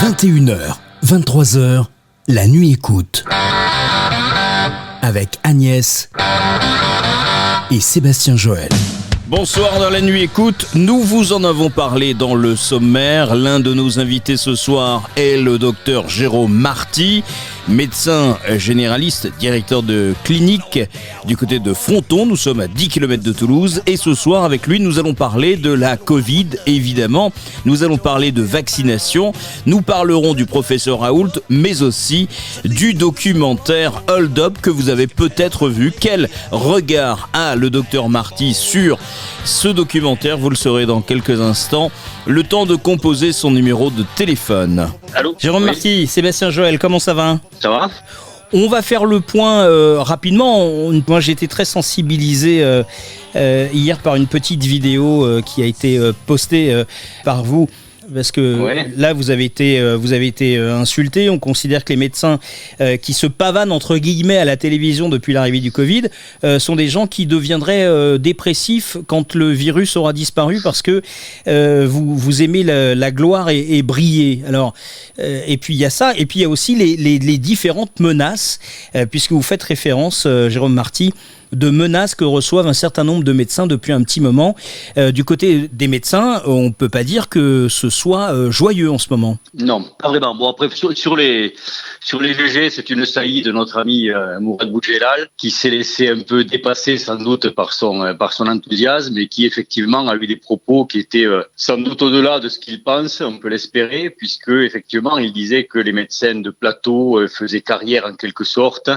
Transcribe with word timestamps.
21h, 0.00 0.76
23h, 1.04 1.84
la 2.26 2.46
nuit 2.46 2.72
écoute. 2.72 3.22
Avec 5.02 5.38
Agnès 5.42 6.08
et 7.70 7.80
Sébastien 7.80 8.34
Joël. 8.34 8.70
Bonsoir 9.26 9.78
dans 9.78 9.90
la 9.90 10.00
nuit 10.00 10.22
écoute, 10.22 10.68
nous 10.74 11.00
vous 11.00 11.34
en 11.34 11.44
avons 11.44 11.68
parlé 11.68 12.14
dans 12.14 12.34
le 12.34 12.56
sommaire. 12.56 13.34
L'un 13.34 13.60
de 13.60 13.74
nos 13.74 14.00
invités 14.00 14.38
ce 14.38 14.54
soir 14.54 15.10
est 15.16 15.36
le 15.36 15.58
docteur 15.58 16.08
Jérôme 16.08 16.54
Marty, 16.54 17.22
médecin 17.68 18.38
généraliste, 18.56 19.30
directeur 19.38 19.82
de 19.82 20.14
clinique 20.24 20.80
du 21.26 21.36
côté 21.36 21.58
de 21.58 21.72
Fronton. 21.72 22.26
Nous 22.26 22.36
sommes 22.36 22.60
à 22.60 22.68
10 22.68 22.88
km 22.88 23.22
de 23.22 23.32
Toulouse 23.32 23.82
et 23.86 23.96
ce 23.96 24.14
soir 24.14 24.44
avec 24.44 24.66
lui 24.66 24.80
nous 24.80 24.98
allons 24.98 25.14
parler 25.14 25.56
de 25.56 25.72
la 25.72 25.96
Covid 25.96 26.46
évidemment. 26.66 27.32
Nous 27.64 27.82
allons 27.82 27.98
parler 27.98 28.32
de 28.32 28.42
vaccination. 28.42 29.32
Nous 29.66 29.82
parlerons 29.82 30.34
du 30.34 30.46
professeur 30.46 31.00
Raoult 31.00 31.32
mais 31.48 31.82
aussi 31.82 32.28
du 32.64 32.94
documentaire 32.94 34.02
Hold 34.08 34.38
Up 34.38 34.58
que 34.60 34.70
vous 34.70 34.88
avez 34.88 35.06
peut-être 35.06 35.68
vu. 35.68 35.92
Quel 35.98 36.28
regard 36.50 37.28
a 37.32 37.56
le 37.56 37.70
docteur 37.70 38.08
Marty 38.08 38.54
sur 38.54 38.98
ce 39.44 39.68
documentaire, 39.68 40.38
vous 40.38 40.50
le 40.50 40.56
saurez 40.56 40.86
dans 40.86 41.00
quelques 41.00 41.40
instants. 41.40 41.90
Le 42.26 42.42
temps 42.42 42.66
de 42.66 42.76
composer 42.76 43.32
son 43.32 43.50
numéro 43.50 43.90
de 43.90 44.04
téléphone. 44.14 44.90
Allô 45.14 45.34
Jérôme 45.38 45.64
Marty, 45.64 46.06
Sébastien 46.06 46.50
Joël, 46.50 46.78
comment 46.78 46.98
ça 46.98 47.14
va 47.14 47.38
Ça 47.60 47.70
va 47.70 47.90
on 48.52 48.68
va 48.68 48.82
faire 48.82 49.04
le 49.04 49.20
point 49.20 49.60
euh, 49.60 50.02
rapidement. 50.02 50.90
moi, 51.06 51.20
j'ai 51.20 51.30
été 51.30 51.46
très 51.46 51.64
sensibilisé 51.64 52.64
euh, 52.64 52.82
euh, 53.36 53.68
hier 53.72 54.00
par 54.00 54.16
une 54.16 54.26
petite 54.26 54.64
vidéo 54.64 55.40
qui 55.46 55.62
a 55.62 55.66
été 55.66 56.00
postée 56.26 56.84
par 57.24 57.44
vous 57.44 57.68
parce 58.12 58.32
que 58.32 58.58
là 58.96 59.12
vous 59.12 59.30
avez 59.30 59.44
été 59.44 59.78
euh, 59.78 59.96
vous 59.96 60.12
avez 60.12 60.26
été 60.26 60.56
euh, 60.56 60.76
insulté. 60.76 61.30
On 61.30 61.38
considère 61.38 61.84
que 61.84 61.92
les 61.92 61.96
médecins 61.96 62.38
euh, 62.80 62.96
qui 62.96 63.12
se 63.12 63.26
pavanent 63.26 63.72
entre 63.72 63.98
guillemets 63.98 64.38
à 64.38 64.44
la 64.44 64.56
télévision 64.56 65.08
depuis 65.08 65.32
l'arrivée 65.32 65.60
du 65.60 65.72
Covid 65.72 66.02
sont 66.58 66.76
des 66.76 66.88
gens 66.88 67.06
qui 67.06 67.26
deviendraient 67.26 68.18
dépressifs 68.18 68.96
quand 69.06 69.34
le 69.34 69.50
virus 69.50 69.96
aura 69.96 70.12
disparu 70.12 70.60
parce 70.62 70.82
que 70.82 71.02
vous 71.46 72.16
vous 72.16 72.42
aimez 72.42 72.62
la, 72.62 73.10
gloire 73.10 73.50
et, 73.50 73.82
briller. 73.82 74.42
Alors 74.46 74.74
et 75.18 75.56
puis 75.56 75.74
il 75.74 75.80
y 75.80 75.84
a 75.84 75.90
ça 75.90 76.12
et 76.16 76.26
puis 76.26 76.40
il 76.40 76.42
y 76.42 76.44
a 76.44 76.48
aussi 76.48 76.74
les, 76.76 76.96
les 76.96 77.38
différentes 77.38 78.00
menaces 78.00 78.58
puisque 79.10 79.32
vous 79.32 79.42
faites 79.42 79.62
référence 79.62 80.26
Jérôme 80.48 80.74
Marty 80.74 81.12
de 81.52 81.70
menaces 81.70 82.14
que 82.14 82.24
reçoivent 82.24 82.66
un 82.66 82.72
certain 82.72 83.04
nombre 83.04 83.24
de 83.24 83.32
médecins 83.32 83.66
depuis 83.66 83.92
un 83.92 84.02
petit 84.02 84.20
moment. 84.20 84.56
Euh, 84.96 85.12
du 85.12 85.24
côté 85.24 85.68
des 85.72 85.88
médecins, 85.88 86.42
on 86.46 86.64
ne 86.64 86.70
peut 86.70 86.88
pas 86.88 87.04
dire 87.04 87.28
que 87.28 87.68
ce 87.68 87.90
soit 87.90 88.32
euh, 88.32 88.50
joyeux 88.50 88.90
en 88.90 88.98
ce 88.98 89.08
moment. 89.10 89.38
Non, 89.54 89.84
pas 89.98 90.08
vraiment. 90.08 90.34
Bon, 90.34 90.48
après, 90.48 90.68
sur, 90.70 91.16
les, 91.16 91.54
sur 92.00 92.20
les 92.20 92.34
GG, 92.34 92.70
c'est 92.70 92.90
une 92.90 93.04
saillie 93.04 93.42
de 93.42 93.52
notre 93.52 93.78
ami 93.78 94.10
euh, 94.10 94.38
Mourad 94.40 94.70
Boudjelal 94.70 95.28
qui 95.36 95.50
s'est 95.50 95.70
laissé 95.70 96.08
un 96.08 96.20
peu 96.20 96.44
dépasser 96.44 96.98
sans 96.98 97.16
doute 97.16 97.50
par 97.50 97.72
son, 97.72 98.14
par 98.18 98.32
son 98.32 98.46
enthousiasme 98.46 99.16
et 99.18 99.28
qui 99.28 99.46
effectivement 99.46 100.08
a 100.08 100.16
eu 100.16 100.26
des 100.26 100.36
propos 100.36 100.84
qui 100.84 100.98
étaient 100.98 101.26
sans 101.56 101.78
doute 101.78 102.02
au-delà 102.02 102.40
de 102.40 102.48
ce 102.48 102.58
qu'il 102.58 102.82
pense, 102.82 103.20
on 103.20 103.38
peut 103.38 103.48
l'espérer, 103.48 104.10
puisque 104.10 104.50
effectivement 104.50 105.18
il 105.18 105.32
disait 105.32 105.64
que 105.64 105.78
les 105.78 105.92
médecins 105.92 106.34
de 106.34 106.50
plateau 106.50 107.20
faisaient 107.28 107.60
carrière 107.60 108.06
en 108.06 108.14
quelque 108.14 108.44
sorte, 108.44 108.90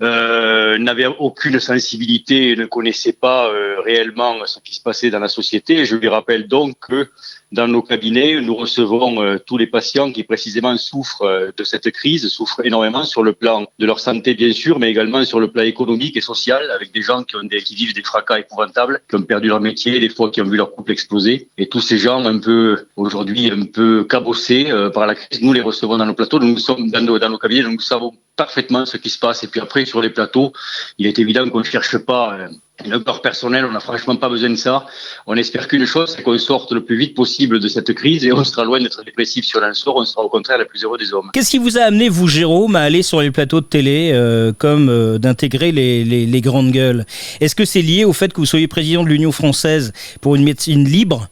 n'avaient 0.00 1.06
aucune 1.18 1.60
sensibilité 1.60 1.89
ne 1.98 2.66
connaissait 2.66 3.12
pas 3.12 3.48
euh, 3.48 3.80
réellement 3.80 4.44
ce 4.46 4.58
qui 4.60 4.74
se 4.74 4.82
passait 4.82 5.10
dans 5.10 5.18
la 5.18 5.28
société. 5.28 5.84
Je 5.84 5.96
lui 5.96 6.08
rappelle 6.08 6.48
donc 6.48 6.78
que 6.80 7.08
dans 7.52 7.66
nos 7.66 7.82
cabinets, 7.82 8.40
nous 8.40 8.54
recevons 8.54 9.22
euh, 9.22 9.38
tous 9.44 9.58
les 9.58 9.66
patients 9.66 10.12
qui 10.12 10.22
précisément 10.22 10.76
souffrent 10.76 11.22
euh, 11.22 11.50
de 11.56 11.64
cette 11.64 11.90
crise, 11.90 12.28
souffrent 12.28 12.64
énormément 12.64 13.04
sur 13.04 13.22
le 13.24 13.32
plan 13.32 13.66
de 13.78 13.86
leur 13.86 13.98
santé 13.98 14.34
bien 14.34 14.52
sûr, 14.52 14.78
mais 14.78 14.90
également 14.90 15.24
sur 15.24 15.40
le 15.40 15.50
plan 15.50 15.64
économique 15.64 16.16
et 16.16 16.20
social, 16.20 16.70
avec 16.70 16.92
des 16.92 17.02
gens 17.02 17.24
qui, 17.24 17.34
ont 17.36 17.42
des, 17.42 17.62
qui 17.62 17.74
vivent 17.74 17.94
des 17.94 18.04
fracas 18.04 18.38
épouvantables, 18.38 19.00
qui 19.08 19.16
ont 19.16 19.22
perdu 19.22 19.48
leur 19.48 19.60
métier, 19.60 19.98
des 19.98 20.08
fois 20.08 20.30
qui 20.30 20.40
ont 20.40 20.48
vu 20.48 20.56
leur 20.56 20.72
couple 20.74 20.92
exploser. 20.92 21.48
Et 21.58 21.68
tous 21.68 21.80
ces 21.80 21.98
gens 21.98 22.24
un 22.24 22.38
peu 22.38 22.86
aujourd'hui 22.96 23.50
un 23.50 23.66
peu 23.66 24.04
cabossés 24.04 24.70
par 24.94 25.06
la 25.06 25.16
crise, 25.16 25.42
nous 25.42 25.52
les 25.52 25.60
recevons 25.60 25.96
dans 25.96 26.06
nos 26.06 26.14
plateaux, 26.14 26.38
nous 26.38 26.58
sommes 26.58 26.88
dans 26.90 27.00
nos, 27.00 27.18
dans 27.18 27.30
nos 27.30 27.38
cabinets, 27.38 27.62
donc 27.62 27.74
nous 27.74 27.80
savons 27.80 28.12
parfaitement 28.36 28.86
ce 28.86 28.96
qui 28.96 29.10
se 29.10 29.18
passe. 29.18 29.42
Et 29.42 29.48
puis 29.48 29.60
après, 29.60 29.84
sur 29.84 30.00
les 30.00 30.10
plateaux, 30.10 30.52
il 30.98 31.06
est 31.06 31.18
évident 31.18 31.48
qu'on 31.50 31.58
ne 31.58 31.64
cherche 31.64 31.98
pas 31.98 32.38
une 32.84 33.02
peur 33.02 33.22
personnelle, 33.22 33.64
on 33.64 33.72
n'a 33.72 33.80
franchement 33.80 34.16
pas 34.16 34.28
besoin 34.28 34.50
de 34.50 34.56
ça. 34.56 34.86
On 35.26 35.36
espère 35.36 35.68
qu'une 35.68 35.86
chose, 35.86 36.14
c'est 36.16 36.22
qu'on 36.22 36.38
sorte 36.38 36.72
le 36.72 36.84
plus 36.84 36.96
vite 36.96 37.14
possible 37.14 37.60
de 37.60 37.68
cette 37.68 37.92
crise 37.94 38.24
et 38.24 38.32
on 38.32 38.44
sera 38.44 38.64
loin 38.64 38.80
d'être 38.80 39.02
dépressif 39.04 39.44
sur 39.44 39.62
un 39.62 39.74
sort, 39.74 39.96
on 39.96 40.04
sera 40.04 40.22
au 40.22 40.28
contraire 40.28 40.58
les 40.58 40.64
plus 40.64 40.82
heureux 40.84 40.98
des 40.98 41.12
hommes. 41.12 41.30
Qu'est-ce 41.32 41.50
qui 41.50 41.58
vous 41.58 41.78
a 41.78 41.82
amené, 41.82 42.08
vous, 42.08 42.28
Jérôme, 42.28 42.76
à 42.76 42.80
aller 42.80 43.02
sur 43.02 43.20
les 43.20 43.30
plateaux 43.30 43.60
de 43.60 43.66
télé, 43.66 44.10
euh, 44.12 44.52
comme 44.56 44.88
euh, 44.88 45.18
d'intégrer 45.18 45.72
les 45.72 46.40
grandes 46.40 46.72
gueules? 46.72 47.04
Est-ce 47.40 47.54
que 47.54 47.64
c'est 47.64 47.82
lié 47.82 48.04
au 48.04 48.12
fait 48.12 48.32
que 48.32 48.40
vous 48.40 48.46
soyez 48.46 48.68
président 48.68 49.02
de 49.02 49.08
l'Union 49.08 49.32
française 49.32 49.92
pour 50.20 50.36
une 50.36 50.44
médecine 50.44 50.84
libre? 50.84 51.28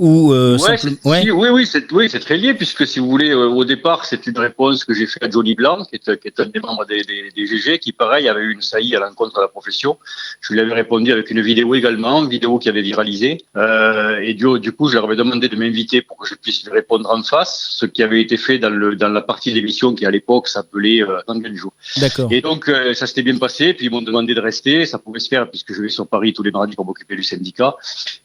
Ou 0.00 0.32
euh, 0.32 0.56
oui, 1.04 1.50
oui, 1.50 1.66
c'est 1.66 1.92
oui, 1.92 2.08
c'est 2.08 2.20
très 2.20 2.38
lié 2.38 2.54
puisque 2.54 2.86
si 2.86 3.00
vous 3.00 3.08
voulez, 3.10 3.32
euh, 3.32 3.48
au 3.48 3.66
départ, 3.66 4.06
c'est 4.06 4.26
une 4.26 4.38
réponse 4.38 4.86
que 4.86 4.94
j'ai 4.94 5.06
faite 5.06 5.22
à 5.22 5.28
Johnny 5.28 5.54
Blanc, 5.54 5.84
qui 5.84 5.96
est, 5.96 6.18
qui 6.18 6.26
est 6.26 6.40
un 6.40 6.46
des 6.46 6.58
membres 6.58 6.86
des, 6.86 7.02
des, 7.02 7.30
des, 7.36 7.46
GG, 7.46 7.78
qui 7.80 7.92
pareil 7.92 8.26
avait 8.26 8.40
eu 8.40 8.52
une 8.54 8.62
saillie 8.62 8.96
à 8.96 9.00
l'encontre 9.00 9.36
de 9.36 9.42
la 9.42 9.48
profession. 9.48 9.98
Je 10.40 10.54
lui 10.54 10.60
avais 10.60 10.72
répondu 10.72 11.12
avec 11.12 11.30
une 11.30 11.42
vidéo 11.42 11.74
également, 11.74 12.22
une 12.24 12.30
vidéo 12.30 12.58
qui 12.58 12.70
avait 12.70 12.80
viralisé, 12.80 13.44
euh, 13.56 14.20
et 14.22 14.32
du, 14.32 14.58
du 14.58 14.72
coup, 14.72 14.88
je 14.88 14.94
leur 14.94 15.04
avais 15.04 15.16
demandé 15.16 15.50
de 15.50 15.56
m'inviter 15.56 16.00
pour 16.00 16.16
que 16.16 16.26
je 16.26 16.34
puisse 16.34 16.64
lui 16.64 16.72
répondre 16.72 17.10
en 17.10 17.22
face, 17.22 17.68
ce 17.70 17.84
qui 17.84 18.02
avait 18.02 18.22
été 18.22 18.38
fait 18.38 18.58
dans 18.58 18.70
le 18.70 18.96
dans 18.96 19.10
la 19.10 19.20
partie 19.20 19.52
d'émission 19.52 19.94
qui 19.94 20.06
à 20.06 20.10
l'époque 20.10 20.48
s'appelait 20.48 21.02
euh, 21.02 21.20
jours. 21.52 21.74
D'accord. 21.98 22.32
Et 22.32 22.40
donc 22.40 22.70
euh, 22.70 22.94
ça 22.94 23.06
s'était 23.06 23.22
bien 23.22 23.36
passé, 23.36 23.74
puis 23.74 23.86
ils 23.86 23.90
m'ont 23.90 24.00
demandé 24.00 24.34
de 24.34 24.40
rester, 24.40 24.86
ça 24.86 24.98
pouvait 24.98 25.20
se 25.20 25.28
faire 25.28 25.50
puisque 25.50 25.74
je 25.74 25.82
vais 25.82 25.90
sur 25.90 26.06
Paris 26.06 26.32
tous 26.32 26.42
les 26.42 26.50
mardis 26.50 26.74
pour 26.74 26.86
m'occuper 26.86 27.16
du 27.16 27.22
syndicat, 27.22 27.76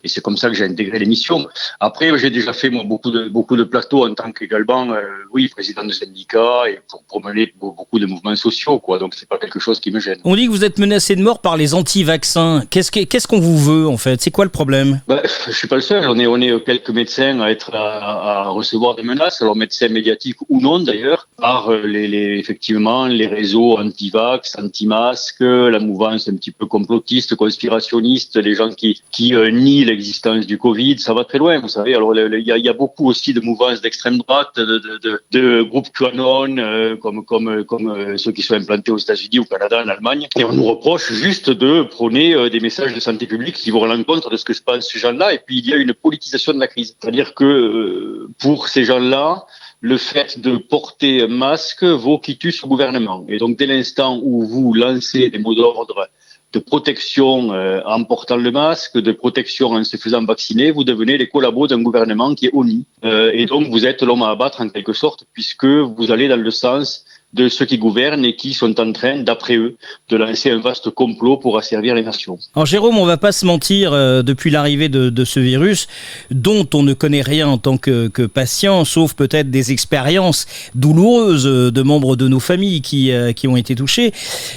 et 0.04 0.08
c'est 0.08 0.22
comme 0.22 0.38
ça 0.38 0.48
que 0.48 0.56
j'ai 0.56 0.64
intégré 0.64 1.00
l'émission. 1.00 1.48
Après, 1.80 2.18
j'ai 2.18 2.30
déjà 2.30 2.54
fait 2.54 2.70
moi, 2.70 2.84
beaucoup 2.84 3.12
de 3.12 3.28
beaucoup 3.28 3.56
de 3.56 3.64
plateaux 3.64 4.08
en 4.08 4.14
tant 4.14 4.32
qu'également, 4.32 4.92
euh, 4.92 5.02
oui, 5.32 5.48
président 5.48 5.84
de 5.84 5.92
syndicat 5.92 6.64
et 6.70 6.80
pour, 6.90 7.04
pour 7.04 7.24
mener 7.24 7.54
beaucoup 7.60 8.00
de 8.00 8.06
mouvements 8.06 8.36
sociaux, 8.36 8.80
quoi. 8.80 9.00
Donc 9.00 9.14
c'est 9.16 9.28
pas 9.28 9.38
quelque 9.38 9.60
chose 9.60 9.80
qui 9.80 9.92
me 9.92 10.00
gêne. 10.00 10.20
On 10.24 10.36
dit 10.36 10.46
que 10.48 10.52
vous 10.52 10.64
êtes 10.64 10.80
menacé 10.80 11.16
de 11.16 11.22
mort 11.22 11.40
par 11.42 11.58
les 11.58 11.74
anti-vaccins. 11.74 12.64
Qu'est-ce 12.70 13.28
qu'on 13.28 13.40
vous 13.40 13.58
veut 13.58 13.88
en 13.88 13.98
fait? 13.98 14.22
C'est 14.22 14.32
quoi 14.32 14.46
le 14.46 14.52
problème? 14.52 15.02
Ben, 15.08 15.22
Je 15.48 15.52
suis 15.52 15.68
pas 15.68 15.76
le 15.76 15.82
seul. 15.82 16.08
On 16.10 16.18
est 16.20 16.28
on 16.28 16.40
est 16.42 16.64
quelques 16.64 16.90
médecins 16.90 17.40
à 17.42 17.50
être 17.50 17.74
à, 17.74 18.50
recevoir 18.50 18.96
des 18.96 19.04
menaces, 19.04 19.42
alors 19.42 19.56
médecins 19.56 19.90
médiatiques 19.90 20.38
ou 20.50 20.62
non 20.62 20.80
d'ailleurs, 20.80 21.28
par 21.38 21.70
euh, 21.70 21.86
les, 21.86 22.08
les, 22.08 22.38
effectivement 22.40 23.08
les 23.08 23.28
réseaux 23.28 23.78
anti-vax, 23.78 24.58
anti-masques, 24.58 25.42
la 25.42 25.80
mouvance 25.80 26.28
un 26.28 26.36
petit 26.36 26.52
peu 26.52 26.66
complotiste, 26.66 27.36
conspirationniste, 27.36 28.38
les 28.38 28.56
gens 28.56 28.72
qui 28.72 29.02
qui 29.12 29.36
euh, 29.36 29.50
nient 29.52 29.86
l'existence 29.86 30.46
du 30.46 30.58
Covid. 30.58 31.00
Ça 31.00 31.14
va 31.14 31.24
très 31.26 31.38
loin, 31.38 31.45
vous 31.62 31.68
savez. 31.68 31.96
Alors 31.96 32.16
il 32.16 32.44
y, 32.46 32.70
a 32.70 32.74
beaucoup 32.74 33.08
aussi 33.08 33.34
de 33.34 33.40
mouvances 33.40 33.82
d'extrême 33.82 34.18
droite, 34.18 34.56
de, 34.58 35.62
groupes 35.64 35.90
QAnon, 35.92 36.58
euh, 36.58 36.96
comme 36.96 37.24
comme 37.26 37.48
euh, 37.48 38.18
ceux 38.18 38.32
qui 38.32 38.42
sont 38.42 38.56
implantés 38.56 38.92
aux 38.92 38.98
États-Unis, 38.98 39.40
au 39.40 39.46
Canada, 39.46 39.84
en 39.84 39.88
Allemagne. 39.88 40.28
Et 40.38 40.44
on 40.44 40.54
nous 40.54 40.66
reproche 40.66 41.12
juste 41.12 41.50
de 41.50 41.84
prôner 41.84 42.34
euh, 42.34 42.50
des 42.50 42.60
messages 42.60 42.94
de 42.94 43.00
santé 43.00 43.26
publique 43.28 43.56
qui 43.56 43.72
vont 43.72 43.84
à 43.84 43.88
l'encontre 43.88 44.30
de 44.30 44.38
ce 44.38 44.46
que 44.46 44.54
se 44.54 44.62
passe 44.62 44.90
ces 44.90 45.00
gens-là. 45.00 45.34
Et 45.34 45.40
puis 45.40 45.60
il 45.60 45.70
y 45.70 45.74
a 45.74 45.78
une 45.78 45.94
politisation 45.94 46.54
de 46.54 46.60
la 46.60 46.68
crise, 46.68 46.96
c'est-à-dire 47.00 47.34
que 47.34 48.28
pour 48.40 48.68
ces 48.68 48.84
gens-là 48.84 49.46
le 49.82 49.98
fait 49.98 50.40
de 50.40 50.58
porter 50.58 51.24
un 51.24 51.28
masque 51.28 51.84
vaut 51.84 52.18
quitus 52.18 52.64
au 52.64 52.68
gouvernement. 52.68 53.24
Et 53.28 53.38
donc, 53.38 53.56
dès 53.58 53.68
l'instant 53.68 54.20
où 54.24 54.44
vous 54.44 54.74
lancez 54.74 55.30
des 55.30 55.38
mots 55.38 55.54
d'ordre 55.54 56.10
de 56.56 56.60
protection 56.60 57.54
euh, 57.54 57.82
en 57.86 58.04
portant 58.06 58.38
le 58.38 58.50
masque, 58.50 58.98
de 58.98 59.12
protection 59.12 59.72
en 59.72 59.84
se 59.84 59.98
faisant 59.98 60.24
vacciner, 60.24 60.72
vous 60.72 60.86
devenez 60.86 61.18
les 61.18 61.28
collabos 61.28 61.68
d'un 61.68 61.82
gouvernement 61.82 62.34
qui 62.34 62.46
est 62.48 62.54
ONU. 62.54 62.84
Euh, 63.04 63.32
et 63.34 63.46
donc 63.46 63.68
vous 63.68 63.86
êtes 63.86 64.02
l'homme 64.02 64.24
à 64.24 64.30
abattre 64.30 64.62
en 64.62 64.70
quelque 64.70 64.94
sorte, 64.94 65.26
puisque 65.34 65.66
vous 65.66 66.12
allez 66.12 66.28
dans 66.30 66.42
le 66.50 66.52
sens 66.52 67.05
de 67.36 67.50
ceux 67.50 67.66
qui 67.66 67.78
gouvernent 67.78 68.24
et 68.24 68.36
qui 68.36 68.54
sont 68.54 68.80
en 68.80 68.92
train, 68.94 69.18
d'après 69.20 69.58
eux, 69.58 69.76
de 70.10 70.16
lancer 70.16 70.52
un 70.52 70.60
vaste 70.60 70.90
complot 70.90 71.38
pour 71.38 71.58
asservir 71.58 71.94
les 71.94 72.02
nations. 72.02 72.40
Alors 72.56 72.66
Jérôme, 72.66 72.98
on 72.98 73.06
va 73.06 73.18
pas 73.18 73.34
se 73.34 73.46
mentir, 73.46 73.92
euh, 73.92 74.24
depuis 74.24 74.52
l'arrivée 74.52 74.88
de, 74.88 75.26
ce 75.26 75.40
virus, 75.40 75.88
dont 76.32 76.68
on 76.74 76.84
ne 76.84 76.94
connaît 76.94 77.22
rien 77.22 77.48
en 77.48 77.58
tant 77.58 77.78
que, 77.78 78.08
que 78.08 78.22
patient, 78.22 78.86
sauf 78.86 79.14
peut-être 79.14 79.52
des 79.52 79.72
expériences 79.72 80.46
douloureuses 80.76 81.44
de 81.44 81.82
membres 81.82 82.16
de 82.16 82.28
nos 82.28 82.40
familles 82.40 82.82
qui, 82.82 83.12
euh, 83.12 83.34
qui 83.34 83.48
ont 83.48 83.58
été 83.58 83.76
touchés, 83.76 84.14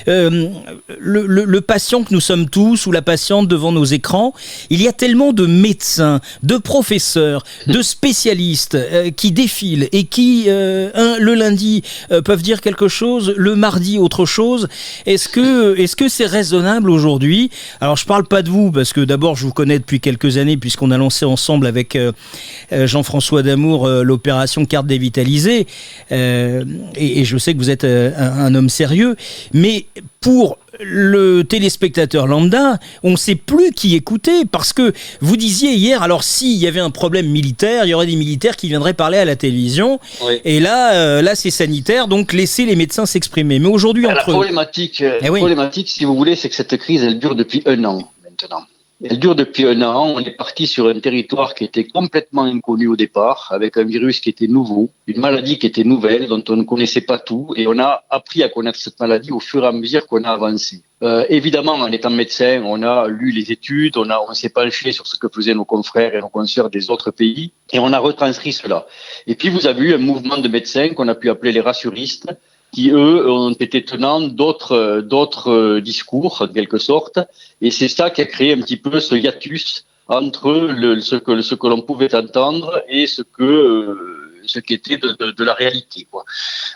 euh, 0.06 0.48
le, 0.98 1.60
patient 1.60 2.04
que 2.04 2.14
nous 2.14 2.20
sommes 2.20 2.48
tous, 2.48 2.86
ou 2.86 2.92
la 2.92 3.02
patiente 3.02 3.48
devant 3.48 3.72
nos 3.72 3.84
écrans, 3.84 4.32
il 4.70 4.80
y 4.80 4.86
a 4.86 4.92
tellement 4.92 5.32
de 5.32 5.46
médecins, 5.46 6.20
de 6.44 6.56
professeurs, 6.56 7.44
de 7.66 7.82
spécialistes 7.82 8.78
qui 9.16 9.32
défilent 9.32 9.88
et 9.92 10.04
qui, 10.04 10.44
le 10.46 11.34
lundi, 11.34 11.82
peuvent 12.24 12.42
dire 12.42 12.60
quelque 12.68 12.88
chose, 12.88 13.32
le 13.34 13.56
mardi 13.56 13.96
autre 13.96 14.26
chose. 14.26 14.68
Est-ce 15.06 15.26
que 15.30 16.08
c'est 16.08 16.26
raisonnable 16.26 16.90
aujourd'hui? 16.90 17.50
Alors 17.80 17.96
je 17.96 18.04
parle 18.04 18.24
pas 18.24 18.42
de 18.42 18.50
vous 18.50 18.70
parce 18.70 18.92
que 18.92 19.00
d'abord 19.00 19.36
je 19.36 19.46
vous 19.46 19.54
connais 19.54 19.78
depuis 19.78 20.00
quelques 20.00 20.36
années 20.36 20.58
puisqu'on 20.58 20.90
a 20.90 20.98
lancé 20.98 21.24
ensemble 21.24 21.66
avec 21.66 21.96
euh, 21.96 22.12
euh, 22.72 22.86
Jean-François 22.86 23.42
Damour 23.42 23.86
euh, 23.86 24.02
l'opération 24.02 24.66
carte 24.66 24.86
dévitalisée. 24.86 25.66
Et, 26.10 27.24
je 27.24 27.38
sais 27.38 27.54
que 27.54 27.58
vous 27.58 27.70
êtes 27.70 27.84
un 27.84 28.54
homme 28.54 28.68
sérieux, 28.68 29.16
mais 29.52 29.86
pour 30.20 30.58
le 30.80 31.42
téléspectateur 31.42 32.26
lambda, 32.26 32.78
on 33.02 33.12
ne 33.12 33.16
sait 33.16 33.34
plus 33.34 33.72
qui 33.72 33.94
écouter 33.94 34.44
parce 34.44 34.72
que 34.72 34.92
vous 35.20 35.36
disiez 35.36 35.72
hier, 35.72 36.02
alors 36.02 36.24
s'il 36.24 36.56
y 36.56 36.66
avait 36.66 36.80
un 36.80 36.90
problème 36.90 37.28
militaire, 37.28 37.84
il 37.84 37.90
y 37.90 37.94
aurait 37.94 38.06
des 38.06 38.16
militaires 38.16 38.56
qui 38.56 38.68
viendraient 38.68 38.94
parler 38.94 39.18
à 39.18 39.24
la 39.24 39.36
télévision. 39.36 40.00
Et 40.44 40.60
là, 40.60 40.94
euh, 40.94 41.22
là 41.22 41.34
c'est 41.34 41.50
sanitaire, 41.50 42.08
donc 42.08 42.32
laissez 42.32 42.64
les 42.64 42.76
médecins 42.76 43.06
s'exprimer. 43.06 43.58
Mais 43.58 43.68
aujourd'hui, 43.68 44.06
entre... 44.06 44.16
la 44.16 44.22
problématique, 44.22 45.00
euh, 45.02 45.18
eh 45.22 45.26
problématique, 45.26 45.88
si 45.88 46.04
vous 46.04 46.16
voulez, 46.16 46.36
c'est 46.36 46.48
que 46.48 46.54
cette 46.54 46.76
crise, 46.76 47.02
elle 47.02 47.18
dure 47.18 47.34
depuis 47.34 47.62
un 47.66 47.84
an 47.84 48.10
maintenant. 48.24 48.64
Elle 49.04 49.20
dure 49.20 49.36
depuis 49.36 49.64
un 49.64 49.80
an. 49.82 50.12
On 50.16 50.18
est 50.18 50.36
parti 50.36 50.66
sur 50.66 50.88
un 50.88 50.98
territoire 50.98 51.54
qui 51.54 51.62
était 51.62 51.84
complètement 51.84 52.42
inconnu 52.42 52.88
au 52.88 52.96
départ, 52.96 53.48
avec 53.52 53.76
un 53.76 53.84
virus 53.84 54.18
qui 54.18 54.28
était 54.28 54.48
nouveau, 54.48 54.90
une 55.06 55.20
maladie 55.20 55.56
qui 55.56 55.66
était 55.66 55.84
nouvelle, 55.84 56.26
dont 56.26 56.42
on 56.48 56.56
ne 56.56 56.64
connaissait 56.64 57.02
pas 57.02 57.20
tout, 57.20 57.52
et 57.54 57.68
on 57.68 57.78
a 57.78 58.02
appris 58.10 58.42
à 58.42 58.48
connaître 58.48 58.78
cette 58.78 58.98
maladie 58.98 59.30
au 59.30 59.38
fur 59.38 59.62
et 59.62 59.68
à 59.68 59.72
mesure 59.72 60.04
qu'on 60.08 60.24
a 60.24 60.30
avancé. 60.30 60.82
Euh, 61.04 61.24
évidemment, 61.28 61.74
en 61.74 61.92
étant 61.92 62.10
médecin, 62.10 62.60
on 62.64 62.82
a 62.82 63.06
lu 63.06 63.30
les 63.30 63.52
études, 63.52 63.96
on, 63.96 64.10
a, 64.10 64.18
on 64.28 64.34
s'est 64.34 64.48
penché 64.48 64.90
sur 64.90 65.06
ce 65.06 65.16
que 65.16 65.28
faisaient 65.28 65.54
nos 65.54 65.64
confrères 65.64 66.16
et 66.16 66.20
nos 66.20 66.28
consoeurs 66.28 66.68
des 66.68 66.90
autres 66.90 67.12
pays, 67.12 67.52
et 67.72 67.78
on 67.78 67.92
a 67.92 68.00
retranscrit 68.00 68.52
cela. 68.52 68.86
Et 69.28 69.36
puis, 69.36 69.48
vous 69.48 69.68
avez 69.68 69.90
eu 69.90 69.94
un 69.94 69.98
mouvement 69.98 70.38
de 70.38 70.48
médecins 70.48 70.88
qu'on 70.88 71.06
a 71.06 71.14
pu 71.14 71.30
appeler 71.30 71.52
les 71.52 71.60
rassuristes, 71.60 72.26
qui 72.72 72.90
eux 72.90 73.30
ont 73.30 73.52
été 73.52 73.84
tenants 73.84 74.20
d'autres 74.20 75.00
d'autres 75.00 75.50
euh, 75.50 75.80
discours 75.80 76.42
en 76.42 76.48
quelque 76.48 76.78
sorte. 76.78 77.18
Et 77.60 77.70
c'est 77.70 77.88
ça 77.88 78.10
qui 78.10 78.20
a 78.20 78.26
créé 78.26 78.52
un 78.52 78.60
petit 78.60 78.76
peu 78.76 79.00
ce 79.00 79.14
hiatus 79.14 79.84
entre 80.08 80.52
le, 80.52 81.00
ce 81.00 81.16
que 81.16 81.40
ce 81.42 81.54
que 81.54 81.66
l'on 81.66 81.82
pouvait 81.82 82.14
entendre 82.14 82.82
et 82.88 83.06
ce 83.06 83.22
que 83.22 83.44
euh, 83.44 84.17
ce 84.48 84.58
qui 84.58 84.74
était 84.74 84.96
de, 84.96 85.44
la 85.44 85.54
réalité. 85.54 86.06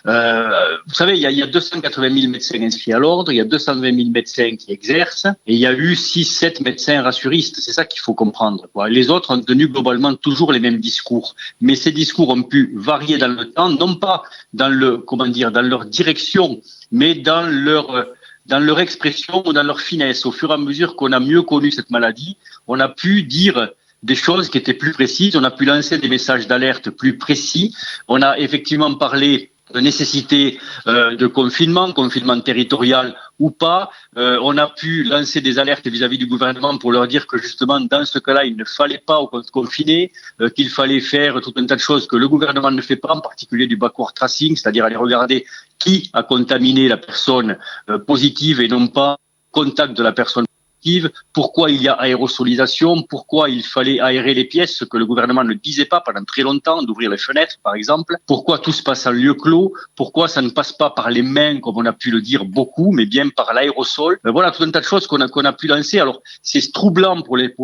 Euh, 0.07 0.77
vous 0.87 0.95
savez, 0.95 1.15
il 1.15 1.21
y, 1.21 1.27
a, 1.27 1.31
il 1.31 1.39
y, 1.39 1.43
a, 1.43 1.47
280 1.47 2.21
000 2.21 2.31
médecins 2.31 2.61
inscrits 2.63 2.93
à 2.93 2.99
l'ordre, 2.99 3.33
il 3.33 3.37
y 3.37 3.41
a 3.41 3.45
220 3.45 3.95
000 3.95 4.11
médecins 4.11 4.57
qui 4.57 4.73
exercent, 4.73 5.27
et 5.47 5.55
il 5.55 5.59
y 5.59 5.67
a 5.67 5.73
eu 5.73 5.95
6-7 5.95 6.63
médecins 6.63 7.03
rassuristes. 7.03 7.57
C'est 7.61 7.73
ça 7.73 7.85
qu'il 7.85 8.01
faut 8.01 8.15
comprendre. 8.15 8.69
Les 8.89 9.11
autres 9.11 9.31
ont 9.35 9.41
tenu 9.41 9.69
globalement 9.69 10.15
toujours 10.15 10.53
les 10.53 10.61
mêmes 10.61 10.79
discours, 10.79 11.35
mais 11.61 11.75
ces 11.75 11.93
discours 11.93 12.29
ont 12.31 12.43
pu 12.43 12.73
varier 12.77 13.19
dans 13.19 13.29
le 13.29 13.51
temps, 13.51 13.71
non 13.71 13.95
pas 13.95 14.23
dans 14.53 14.69
le 14.69 14.99
comment 14.99 15.27
dire 15.27 15.51
dans 15.53 15.63
leur 15.63 15.85
direction, 15.85 16.61
mais 16.91 17.15
dans 17.15 17.47
leur 17.47 18.07
dans 18.47 18.59
leur 18.59 18.81
expression 18.81 19.47
ou 19.47 19.53
dans 19.53 19.63
leur 19.63 19.81
finesse. 19.81 20.27
Au 20.27 20.33
fur 20.33 20.51
et 20.51 20.55
à 20.55 20.57
mesure 20.57 20.97
qu'on 20.97 21.13
a 21.13 21.21
mieux 21.21 21.43
connu 21.43 21.71
cette 21.71 21.91
maladie, 21.91 22.37
on 22.67 22.81
a 22.81 22.89
pu 22.89 23.23
dire 23.23 23.71
des 24.03 24.15
choses 24.15 24.49
qui 24.49 24.59
étaient 24.59 24.75
plus 24.75 24.93
précises, 24.93 25.37
on 25.37 25.45
a 25.45 25.51
pu 25.51 25.65
lancer 25.65 25.99
des 25.99 26.09
messages 26.09 26.47
d'alerte 26.47 26.91
plus 26.91 27.19
précis, 27.19 27.75
on 28.09 28.23
a 28.23 28.39
effectivement 28.39 28.95
parlé 28.95 29.53
de 29.73 29.81
nécessité 29.81 30.59
euh, 30.87 31.17
de 31.17 31.27
confinement, 31.27 31.93
confinement 31.93 32.39
territorial 32.41 33.15
ou 33.39 33.51
pas. 33.51 33.91
Euh, 34.17 34.39
on 34.43 34.59
a 34.59 34.67
pu 34.69 35.05
lancer 35.05 35.41
des 35.41 35.59
alertes 35.59 35.87
vis-à-vis 35.87 36.19
du 36.19 36.27
gouvernement 36.27 36.77
pour 36.79 36.93
leur 36.93 37.09
dire 37.09 37.27
que 37.27 37.39
justement 37.39 37.81
dans 37.81 38.05
ce 38.05 38.19
cas-là, 38.19 38.45
il 38.45 38.57
ne 38.57 38.65
fallait 38.65 39.03
pas 39.05 39.19
confiner, 39.53 40.13
euh, 40.41 40.51
qu'il 40.51 40.69
fallait 40.69 41.01
faire 41.01 41.41
tout 41.41 41.55
un 41.57 41.67
tas 41.67 41.77
de 41.77 41.81
choses 41.81 42.07
que 42.07 42.17
le 42.17 42.29
gouvernement 42.29 42.71
ne 42.71 42.83
fait 42.83 42.97
pas, 42.97 43.13
en 43.13 43.21
particulier 43.21 43.67
du 43.67 43.77
backward 43.77 44.15
tracing, 44.15 44.57
c'est-à-dire 44.57 44.85
aller 44.85 44.97
regarder 44.97 45.47
qui 45.79 46.11
a 46.13 46.23
contaminé 46.23 46.87
la 46.87 46.97
personne 46.97 47.57
positive 48.07 48.61
et 48.61 48.69
non 48.69 48.87
pas 48.87 49.17
contact 49.51 49.95
de 49.95 50.03
la 50.03 50.13
personne 50.13 50.45
pourquoi 51.33 51.71
il 51.71 51.83
y 51.83 51.89
a 51.89 51.95
aérosolisation, 51.95 53.03
pourquoi 53.03 53.49
il 53.49 53.63
fallait 53.63 54.01
aérer 54.01 54.35
les 54.35 54.45
pièces, 54.45 54.77
ce 54.77 54.85
que 54.85 54.97
le 54.97 55.07
gouvernement 55.07 55.45
ne 55.45 55.55
disait 55.55 55.85
pas 55.85 56.01
pendant 56.01 56.25
très 56.25 56.43
longtemps, 56.43 56.83
d'ouvrir 56.83 57.11
les 57.11 57.19
fenêtres 57.19 57.57
par 57.63 57.75
exemple, 57.75 58.17
pourquoi 58.27 58.59
tout 58.59 58.73
se 58.73 58.83
passe 58.83 59.07
en 59.07 59.13
lieu 59.13 59.35
clos, 59.35 59.73
pourquoi 59.97 60.29
ça 60.29 60.43
ne 60.43 60.51
passe 60.51 60.73
pas 60.73 60.91
par 60.91 61.11
les 61.11 61.23
mains 61.23 61.61
comme 61.61 61.77
on 61.77 61.87
a 61.87 61.93
pu 61.93 62.11
le 62.11 62.21
dire 62.21 62.45
beaucoup, 62.45 62.93
mais 62.93 63.07
bien 63.07 63.29
par 63.29 63.53
l'aérosol. 63.55 64.19
Ben 64.25 64.33
voilà 64.33 64.51
tout 64.51 64.63
un 64.63 64.71
tas 64.71 64.81
de 64.81 64.85
choses 64.85 65.07
qu'on 65.07 65.21
a, 65.21 65.53
pu 65.53 65.67
lancer. 65.67 66.01
Alors 66.01 66.23
c'est 66.43 66.73
troublant 66.73 67.23
pour 67.23 67.37
les, 67.37 67.55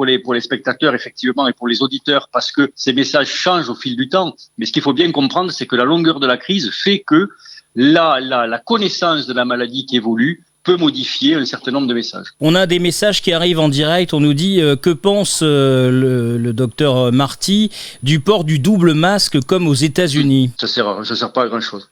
spectateurs 0.40 0.94
effectivement 0.94 1.48
et 1.48 1.52
pour 1.52 1.68
les 1.68 1.82
auditeurs 1.82 2.28
parce 2.32 2.52
que 2.52 2.70
ces 2.74 2.92
messages 2.92 3.28
changent 3.28 3.68
au 3.68 3.74
fil 3.74 3.96
du 3.96 4.08
temps, 4.08 4.34
mais 4.56 4.66
ce 4.66 4.72
qu'il 4.72 4.82
faut 4.82 4.92
bien 4.92 5.10
comprendre 5.12 5.50
c'est 5.50 5.66
que 5.66 5.76
la 5.76 5.84
longueur 5.84 6.20
de 6.20 6.26
la 6.26 6.36
crise 6.36 6.70
fait 6.70 7.00
que 7.00 7.28
la, 7.74 8.20
la 8.20 8.58
connaissance 8.58 9.26
de 9.26 9.32
la 9.32 9.44
maladie 9.44 9.86
qui 9.86 9.96
évolue 9.96 10.44
peut 10.64 10.76
modifier 10.76 11.34
un 11.34 11.44
certain 11.44 11.70
nombre 11.70 11.86
de 11.86 11.94
messages. 11.94 12.26
On 12.40 12.54
a 12.54 12.66
des 12.66 12.78
messages 12.78 13.22
qui 13.22 13.32
arrivent 13.32 13.60
en 13.60 13.68
direct. 13.68 14.12
On 14.12 14.20
nous 14.20 14.34
dit 14.34 14.60
euh, 14.60 14.76
que 14.76 14.90
pense 14.90 15.40
euh, 15.42 15.90
le, 16.38 16.52
docteur 16.52 17.12
Marty 17.12 17.70
du 18.02 18.20
port 18.20 18.44
du 18.44 18.58
double 18.58 18.94
masque 18.94 19.40
comme 19.46 19.66
aux 19.66 19.74
États-Unis? 19.74 20.50
Ça 20.58 20.66
sert, 20.66 21.04
ça 21.04 21.16
sert 21.16 21.32
pas 21.32 21.44
à 21.44 21.48
grand 21.48 21.60
chose. 21.60 21.88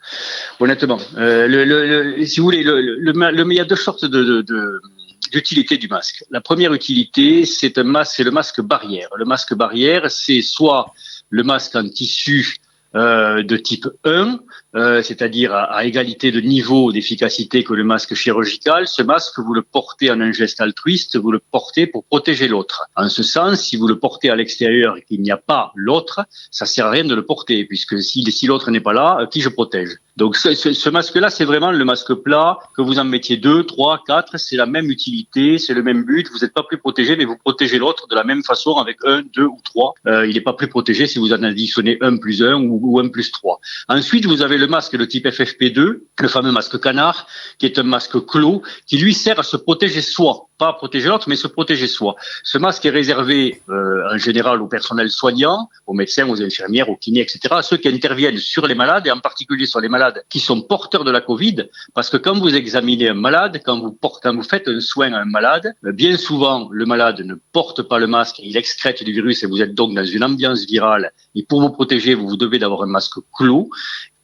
Honnêtement, 0.60 0.98
euh, 1.16 1.46
le, 1.48 2.24
si 2.26 2.40
vous 2.40 2.46
voulez, 2.46 2.62
le, 2.62 3.12
il 3.50 3.56
y 3.56 3.60
a 3.60 3.64
deux 3.64 3.76
sortes 3.76 4.04
de, 4.04 4.42
du 4.42 5.88
masque. 5.88 6.24
La 6.30 6.40
première 6.40 6.72
utilité, 6.72 7.46
c'est 7.46 7.78
un 7.78 7.84
masque, 7.84 8.14
c'est 8.16 8.24
le 8.24 8.30
masque 8.30 8.60
barrière. 8.60 9.08
Le 9.16 9.24
masque 9.24 9.54
barrière, 9.54 10.10
c'est 10.10 10.42
soit 10.42 10.92
le 11.30 11.42
masque 11.42 11.76
en 11.76 11.88
tissu 11.88 12.56
euh, 12.94 13.42
de 13.42 13.56
type 13.56 13.86
1, 14.04 14.38
euh, 14.76 15.02
c'est-à-dire 15.02 15.54
à, 15.54 15.84
égalité 15.84 16.30
de 16.30 16.40
niveau 16.40 16.92
d'efficacité 16.92 17.64
que 17.64 17.72
le 17.72 17.82
masque 17.82 18.14
chirurgical. 18.14 18.86
Ce 18.86 19.02
masque, 19.02 19.38
vous 19.38 19.54
le 19.54 19.62
portez 19.62 20.10
en 20.10 20.20
un 20.20 20.32
geste 20.32 20.60
altruiste, 20.60 21.16
vous 21.16 21.32
le 21.32 21.38
portez 21.38 21.86
pour 21.86 22.04
protéger 22.04 22.46
l'autre. 22.46 22.86
En 22.94 23.08
ce 23.08 23.22
sens, 23.22 23.62
si 23.62 23.76
vous 23.76 23.88
le 23.88 23.98
portez 23.98 24.28
à 24.28 24.36
l'extérieur 24.36 24.98
et 24.98 25.02
qu'il 25.02 25.22
n'y 25.22 25.30
a 25.30 25.38
pas 25.38 25.72
l'autre, 25.74 26.26
ça 26.50 26.66
sert 26.66 26.86
à 26.86 26.90
rien 26.90 27.04
de 27.04 27.14
le 27.14 27.24
porter, 27.24 27.64
puisque 27.64 28.02
si, 28.02 28.22
si 28.30 28.46
l'autre 28.46 28.70
n'est 28.70 28.80
pas 28.80 28.92
là, 28.92 29.18
euh, 29.20 29.26
qui 29.26 29.40
je 29.40 29.48
protège? 29.48 29.96
Donc 30.16 30.36
ce, 30.36 30.54
ce, 30.54 30.88
masque-là, 30.88 31.28
c'est 31.28 31.44
vraiment 31.44 31.70
le 31.70 31.84
masque 31.84 32.14
plat, 32.14 32.58
que 32.74 32.80
vous 32.80 32.98
en 32.98 33.04
mettiez 33.04 33.36
deux, 33.36 33.64
trois, 33.64 34.02
quatre, 34.06 34.38
c'est 34.38 34.56
la 34.56 34.64
même 34.64 34.90
utilité, 34.90 35.58
c'est 35.58 35.74
le 35.74 35.82
même 35.82 36.04
but. 36.04 36.30
Vous 36.30 36.38
n'êtes 36.38 36.54
pas 36.54 36.62
plus 36.62 36.78
protégé, 36.78 37.16
mais 37.16 37.26
vous 37.26 37.36
protégez 37.36 37.78
l'autre 37.78 38.06
de 38.08 38.14
la 38.14 38.24
même 38.24 38.42
façon 38.42 38.76
avec 38.76 38.96
un, 39.04 39.22
deux 39.34 39.44
ou 39.44 39.58
trois. 39.62 39.92
Euh, 40.06 40.26
il 40.26 40.34
n'est 40.34 40.40
pas 40.40 40.54
plus 40.54 40.68
protégé 40.68 41.06
si 41.06 41.18
vous 41.18 41.34
en 41.34 41.42
additionnez 41.42 41.98
un 42.00 42.16
plus 42.16 42.42
un 42.42 42.54
ou, 42.54 42.80
ou 42.82 42.98
un 42.98 43.08
plus 43.08 43.30
trois. 43.30 43.60
Ensuite, 43.88 44.24
vous 44.24 44.40
avez 44.40 44.56
le 44.56 44.66
masque 44.66 44.96
de 44.96 45.04
type 45.04 45.26
FFP2, 45.26 46.00
le 46.18 46.28
fameux 46.28 46.52
masque 46.52 46.80
canard, 46.80 47.26
qui 47.58 47.66
est 47.66 47.78
un 47.78 47.82
masque 47.82 48.18
clos, 48.24 48.62
qui 48.86 48.96
lui 48.96 49.12
sert 49.12 49.38
à 49.38 49.42
se 49.42 49.58
protéger 49.58 50.00
soi 50.00 50.48
pas 50.58 50.72
protéger 50.72 51.08
l'autre, 51.08 51.28
mais 51.28 51.36
se 51.36 51.46
protéger 51.46 51.86
soi. 51.86 52.16
Ce 52.42 52.58
masque 52.58 52.84
est 52.86 52.90
réservé 52.90 53.60
euh, 53.68 54.14
en 54.14 54.18
général 54.18 54.62
au 54.62 54.66
personnel 54.66 55.10
soignant, 55.10 55.68
aux 55.86 55.92
médecins, 55.92 56.28
aux 56.28 56.42
infirmières, 56.42 56.88
aux 56.88 56.96
kinés, 56.96 57.20
etc., 57.20 57.40
à 57.50 57.62
ceux 57.62 57.76
qui 57.76 57.88
interviennent 57.88 58.38
sur 58.38 58.66
les 58.66 58.74
malades 58.74 59.06
et 59.06 59.10
en 59.10 59.20
particulier 59.20 59.66
sur 59.66 59.80
les 59.80 59.88
malades 59.88 60.05
qui 60.28 60.40
sont 60.40 60.60
porteurs 60.62 61.04
de 61.04 61.10
la 61.10 61.20
Covid, 61.20 61.68
parce 61.94 62.10
que 62.10 62.16
quand 62.16 62.38
vous 62.38 62.54
examinez 62.54 63.08
un 63.08 63.14
malade, 63.14 63.60
quand 63.64 63.78
vous, 63.80 63.92
portez, 63.92 64.30
vous 64.30 64.42
faites 64.42 64.68
un 64.68 64.80
soin 64.80 65.12
à 65.12 65.20
un 65.20 65.24
malade, 65.24 65.74
bien 65.82 66.16
souvent 66.16 66.68
le 66.70 66.86
malade 66.86 67.20
ne 67.20 67.34
porte 67.52 67.82
pas 67.82 67.98
le 67.98 68.06
masque, 68.06 68.38
il 68.40 68.56
excrète 68.56 69.02
du 69.02 69.12
virus 69.12 69.42
et 69.42 69.46
vous 69.46 69.62
êtes 69.62 69.74
donc 69.74 69.94
dans 69.94 70.04
une 70.04 70.24
ambiance 70.24 70.64
virale. 70.66 71.12
Et 71.34 71.42
pour 71.44 71.60
vous 71.60 71.70
protéger, 71.70 72.14
vous, 72.14 72.28
vous 72.28 72.36
devez 72.36 72.58
d'avoir 72.58 72.82
un 72.82 72.86
masque 72.86 73.18
clos. 73.32 73.70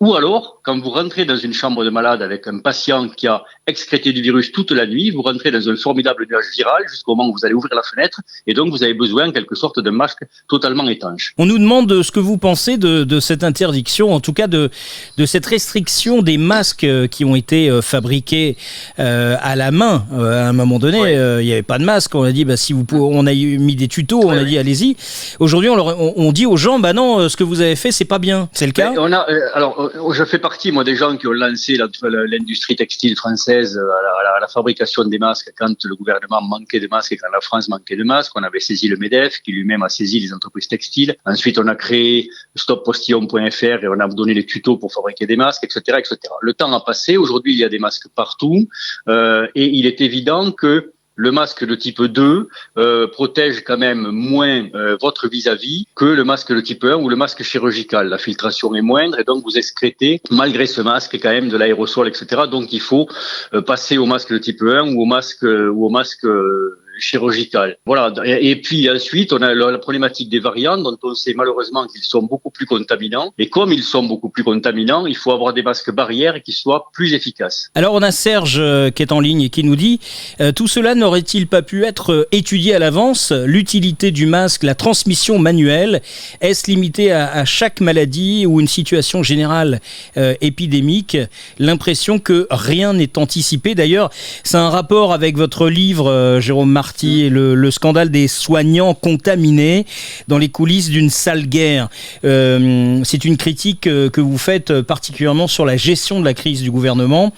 Ou 0.02 0.16
alors, 0.16 0.58
quand 0.64 0.80
vous 0.80 0.90
rentrez 0.90 1.24
dans 1.24 1.36
une 1.36 1.52
chambre 1.52 1.84
de 1.84 1.90
malade 1.90 2.22
avec 2.22 2.48
un 2.48 2.58
patient 2.58 3.08
qui 3.08 3.28
a 3.28 3.44
excrété 3.68 4.12
du 4.12 4.20
virus 4.20 4.50
toute 4.50 4.72
la 4.72 4.84
nuit, 4.84 5.12
vous 5.12 5.22
rentrez 5.22 5.52
dans 5.52 5.68
un 5.68 5.76
formidable 5.76 6.26
nuage 6.28 6.46
viral 6.56 6.82
jusqu'au 6.90 7.14
moment 7.14 7.28
où 7.28 7.32
vous 7.32 7.44
allez 7.44 7.54
ouvrir 7.54 7.72
la 7.76 7.84
fenêtre, 7.84 8.20
et 8.48 8.52
donc 8.52 8.72
vous 8.72 8.82
avez 8.82 8.94
besoin 8.94 9.28
en 9.28 9.30
quelque 9.30 9.54
sorte 9.54 9.78
d'un 9.78 9.92
masque 9.92 10.24
totalement 10.48 10.88
étanche. 10.88 11.34
On 11.38 11.46
nous 11.46 11.58
demande 11.58 12.02
ce 12.02 12.10
que 12.10 12.18
vous 12.18 12.36
pensez 12.36 12.78
de, 12.78 13.04
de 13.04 13.20
cette 13.20 13.44
interdiction, 13.44 14.12
en 14.12 14.18
tout 14.18 14.32
cas 14.32 14.48
de, 14.48 14.70
de, 15.18 15.24
cette 15.24 15.46
restriction 15.46 16.20
des 16.20 16.36
masques 16.36 16.82
euh, 16.82 17.06
qui 17.06 17.24
ont 17.24 17.36
été 17.36 17.70
euh, 17.70 17.80
fabriqués 17.80 18.56
euh, 18.98 19.36
à 19.40 19.54
la 19.54 19.70
main. 19.70 20.04
à 20.10 20.48
un 20.48 20.52
moment 20.52 20.80
donné, 20.80 21.12
il 21.12 21.46
n'y 21.46 21.52
avait 21.52 21.62
pas 21.62 21.78
de 21.78 21.84
masque. 21.84 22.16
On 22.16 22.24
a 22.24 22.32
dit, 22.32 22.44
bah, 22.44 22.56
si 22.56 22.72
vous 22.72 22.82
pouvez, 22.82 23.02
on 23.02 23.24
a 23.28 23.32
mis 23.32 23.76
des 23.76 23.86
tutos, 23.86 24.20
on 24.24 24.30
a 24.30 24.42
dit, 24.42 24.58
allez-y. 24.58 24.96
Aujourd'hui, 25.38 25.70
on, 25.70 26.32
dit 26.32 26.46
aux 26.46 26.56
gens, 26.56 26.80
bah 26.80 26.92
non, 26.92 27.28
ce 27.28 27.36
que 27.36 27.44
vous 27.44 27.60
avez 27.60 27.76
fait, 27.76 27.92
c'est 27.92 28.04
pas 28.04 28.18
bien. 28.18 28.48
C'est 28.52 28.66
le 28.66 28.72
cas. 28.72 28.92
On 28.96 29.12
a, 29.12 29.24
alors, 29.54 29.91
je 30.12 30.24
fais 30.24 30.38
partie, 30.38 30.72
moi, 30.72 30.84
des 30.84 30.96
gens 30.96 31.16
qui 31.16 31.26
ont 31.26 31.32
lancé 31.32 31.76
l'industrie 32.02 32.76
textile 32.76 33.16
française 33.16 33.78
à 33.78 34.40
la, 34.40 34.48
fabrication 34.48 35.04
des 35.04 35.18
masques 35.18 35.52
quand 35.56 35.84
le 35.84 35.94
gouvernement 35.94 36.42
manquait 36.42 36.80
de 36.80 36.88
masques 36.88 37.12
et 37.12 37.16
quand 37.16 37.30
la 37.32 37.40
France 37.40 37.68
manquait 37.68 37.96
de 37.96 38.04
masques. 38.04 38.32
On 38.34 38.42
avait 38.42 38.60
saisi 38.60 38.88
le 38.88 38.96
MEDEF, 38.96 39.40
qui 39.42 39.52
lui-même 39.52 39.82
a 39.82 39.88
saisi 39.88 40.20
les 40.20 40.32
entreprises 40.32 40.68
textiles. 40.68 41.16
Ensuite, 41.24 41.58
on 41.58 41.66
a 41.68 41.74
créé 41.74 42.28
stoppostillon.fr 42.54 43.64
et 43.64 43.88
on 43.88 44.00
a 44.00 44.08
donné 44.08 44.34
les 44.34 44.46
tutos 44.46 44.76
pour 44.76 44.92
fabriquer 44.92 45.26
des 45.26 45.36
masques, 45.36 45.64
etc., 45.64 45.98
etc. 45.98 46.18
Le 46.40 46.54
temps 46.54 46.72
a 46.72 46.80
passé. 46.80 47.16
Aujourd'hui, 47.16 47.52
il 47.52 47.58
y 47.58 47.64
a 47.64 47.68
des 47.68 47.78
masques 47.78 48.08
partout. 48.14 48.68
Euh, 49.08 49.46
et 49.54 49.66
il 49.66 49.86
est 49.86 50.00
évident 50.00 50.52
que 50.52 50.92
le 51.14 51.30
masque 51.30 51.64
de 51.64 51.74
type 51.74 52.02
2 52.02 52.48
euh, 52.78 53.06
protège 53.08 53.64
quand 53.64 53.78
même 53.78 54.08
moins 54.10 54.66
euh, 54.74 54.96
votre 55.00 55.28
vis-à-vis 55.28 55.86
que 55.94 56.04
le 56.04 56.24
masque 56.24 56.52
de 56.52 56.60
type 56.60 56.84
1 56.84 56.96
ou 56.96 57.08
le 57.08 57.16
masque 57.16 57.42
chirurgical. 57.42 58.08
La 58.08 58.18
filtration 58.18 58.74
est 58.74 58.82
moindre 58.82 59.18
et 59.18 59.24
donc 59.24 59.44
vous 59.44 59.58
excrétez 59.58 60.20
malgré 60.30 60.66
ce 60.66 60.80
masque 60.80 61.18
quand 61.22 61.30
même 61.30 61.48
de 61.48 61.56
l'aérosol, 61.56 62.08
etc. 62.08 62.42
Donc 62.50 62.72
il 62.72 62.80
faut 62.80 63.08
euh, 63.54 63.60
passer 63.60 63.98
au 63.98 64.06
masque 64.06 64.32
de 64.32 64.38
type 64.38 64.62
1 64.62 64.94
ou 64.94 65.02
au 65.02 65.06
masque 65.06 65.42
ou 65.42 65.86
au 65.86 65.90
masque 65.90 66.26
chirurgicales. 67.02 67.76
Voilà. 67.84 68.12
Et, 68.24 68.56
puis 68.56 68.88
ensuite, 68.88 69.32
on 69.32 69.42
a 69.42 69.54
la, 69.54 69.78
problématique 69.78 70.28
des 70.28 70.38
variants 70.38 70.78
dont 70.78 70.96
on 71.02 71.14
sait 71.14 71.34
malheureusement 71.34 71.86
qu'ils 71.86 72.02
sont 72.02 72.22
beaucoup 72.22 72.50
plus 72.50 72.66
contaminants. 72.66 73.32
Et 73.38 73.48
comme 73.48 73.72
ils 73.72 73.82
sont 73.82 74.04
beaucoup 74.04 74.28
plus 74.28 74.44
contaminants, 74.44 75.06
il 75.06 75.16
faut 75.16 75.32
avoir 75.32 75.52
des 75.52 75.62
masques 75.62 75.92
barrières 75.92 76.42
qui 76.42 76.52
soient 76.52 76.90
plus 76.92 77.14
efficaces. 77.14 77.70
Alors 77.74 77.94
on 77.94 78.02
a 78.02 78.12
Serge 78.12 78.56
euh, 78.58 78.90
qui 78.90 79.02
est 79.02 79.12
en 79.12 79.20
ligne 79.20 79.42
et 79.42 79.50
qui 79.50 79.64
nous 79.64 79.76
dit 79.76 79.98
euh, 80.40 80.52
tout 80.52 80.68
cela 80.68 80.94
n'aurait-il 80.94 81.46
pas 81.46 81.62
pu 81.62 81.84
être 81.84 82.12
euh, 82.12 82.28
étudié 82.30 82.74
à 82.74 82.78
l'avance? 82.78 83.32
L'utilité 83.32 84.10
du 84.10 84.26
masque, 84.26 84.62
la 84.62 84.74
transmission 84.74 85.38
manuelle, 85.38 86.02
est-ce 86.40 86.70
limité 86.70 87.12
à, 87.12 87.44
chaque 87.44 87.80
maladie 87.80 88.46
ou 88.46 88.60
une 88.60 88.68
situation 88.68 89.22
générale 89.22 89.80
épidémique? 90.40 91.16
L'impression 91.58 92.18
que 92.18 92.46
rien 92.50 92.92
n'est 92.92 93.18
anticipé. 93.18 93.74
D'ailleurs, 93.74 94.10
c'est 94.44 94.56
un 94.56 94.70
rapport 94.70 95.12
avec 95.12 95.36
votre 95.36 95.68
livre, 95.68 96.38
Jérôme 96.40 96.70
Et 97.04 97.30
le, 97.30 97.70
scandale 97.70 98.10
des 98.10 98.28
soignants 98.28 98.94
contaminés 98.94 99.86
dans 100.28 100.38
les 100.38 100.48
coulisses 100.48 100.88
d'une 100.88 101.10
sale 101.10 101.46
guerre. 101.46 101.88
Euh, 102.24 103.00
c'est 103.04 103.24
une 103.24 103.36
critique 103.36 103.86
euh, 103.86 104.08
que 104.08 104.20
vous 104.20 104.38
faites 104.38 104.82
particulièrement 104.82 105.48
sur 105.48 105.64
la 105.64 105.76
gestion 105.76 106.20
de 106.20 106.24
la 106.24 106.34
crise 106.34 106.62
du 106.62 106.70
gouvernement 106.70 107.32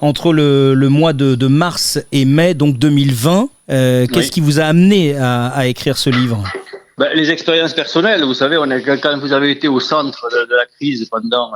entre 0.00 0.32
le, 0.32 0.74
mois 0.88 1.12
de, 1.12 1.46
mars 1.46 1.98
et 2.12 2.24
mai, 2.24 2.54
donc 2.54 2.78
2020. 2.78 3.48
Euh, 3.70 4.06
qu'est-ce 4.06 4.30
qui 4.30 4.40
vous 4.40 4.60
a 4.60 4.64
amené 4.64 5.16
à, 5.16 5.66
écrire 5.66 5.96
ce 5.96 6.10
livre? 6.10 6.42
Ben, 6.98 7.08
Les 7.14 7.30
expériences 7.30 7.74
personnelles, 7.74 8.24
vous 8.24 8.34
savez, 8.34 8.58
on 8.58 8.68
quand 8.68 9.18
vous 9.18 9.32
avez 9.32 9.50
été 9.50 9.68
au 9.68 9.80
centre 9.80 10.28
de, 10.30 10.54
la 10.54 10.66
crise 10.66 11.08
pendant, 11.10 11.52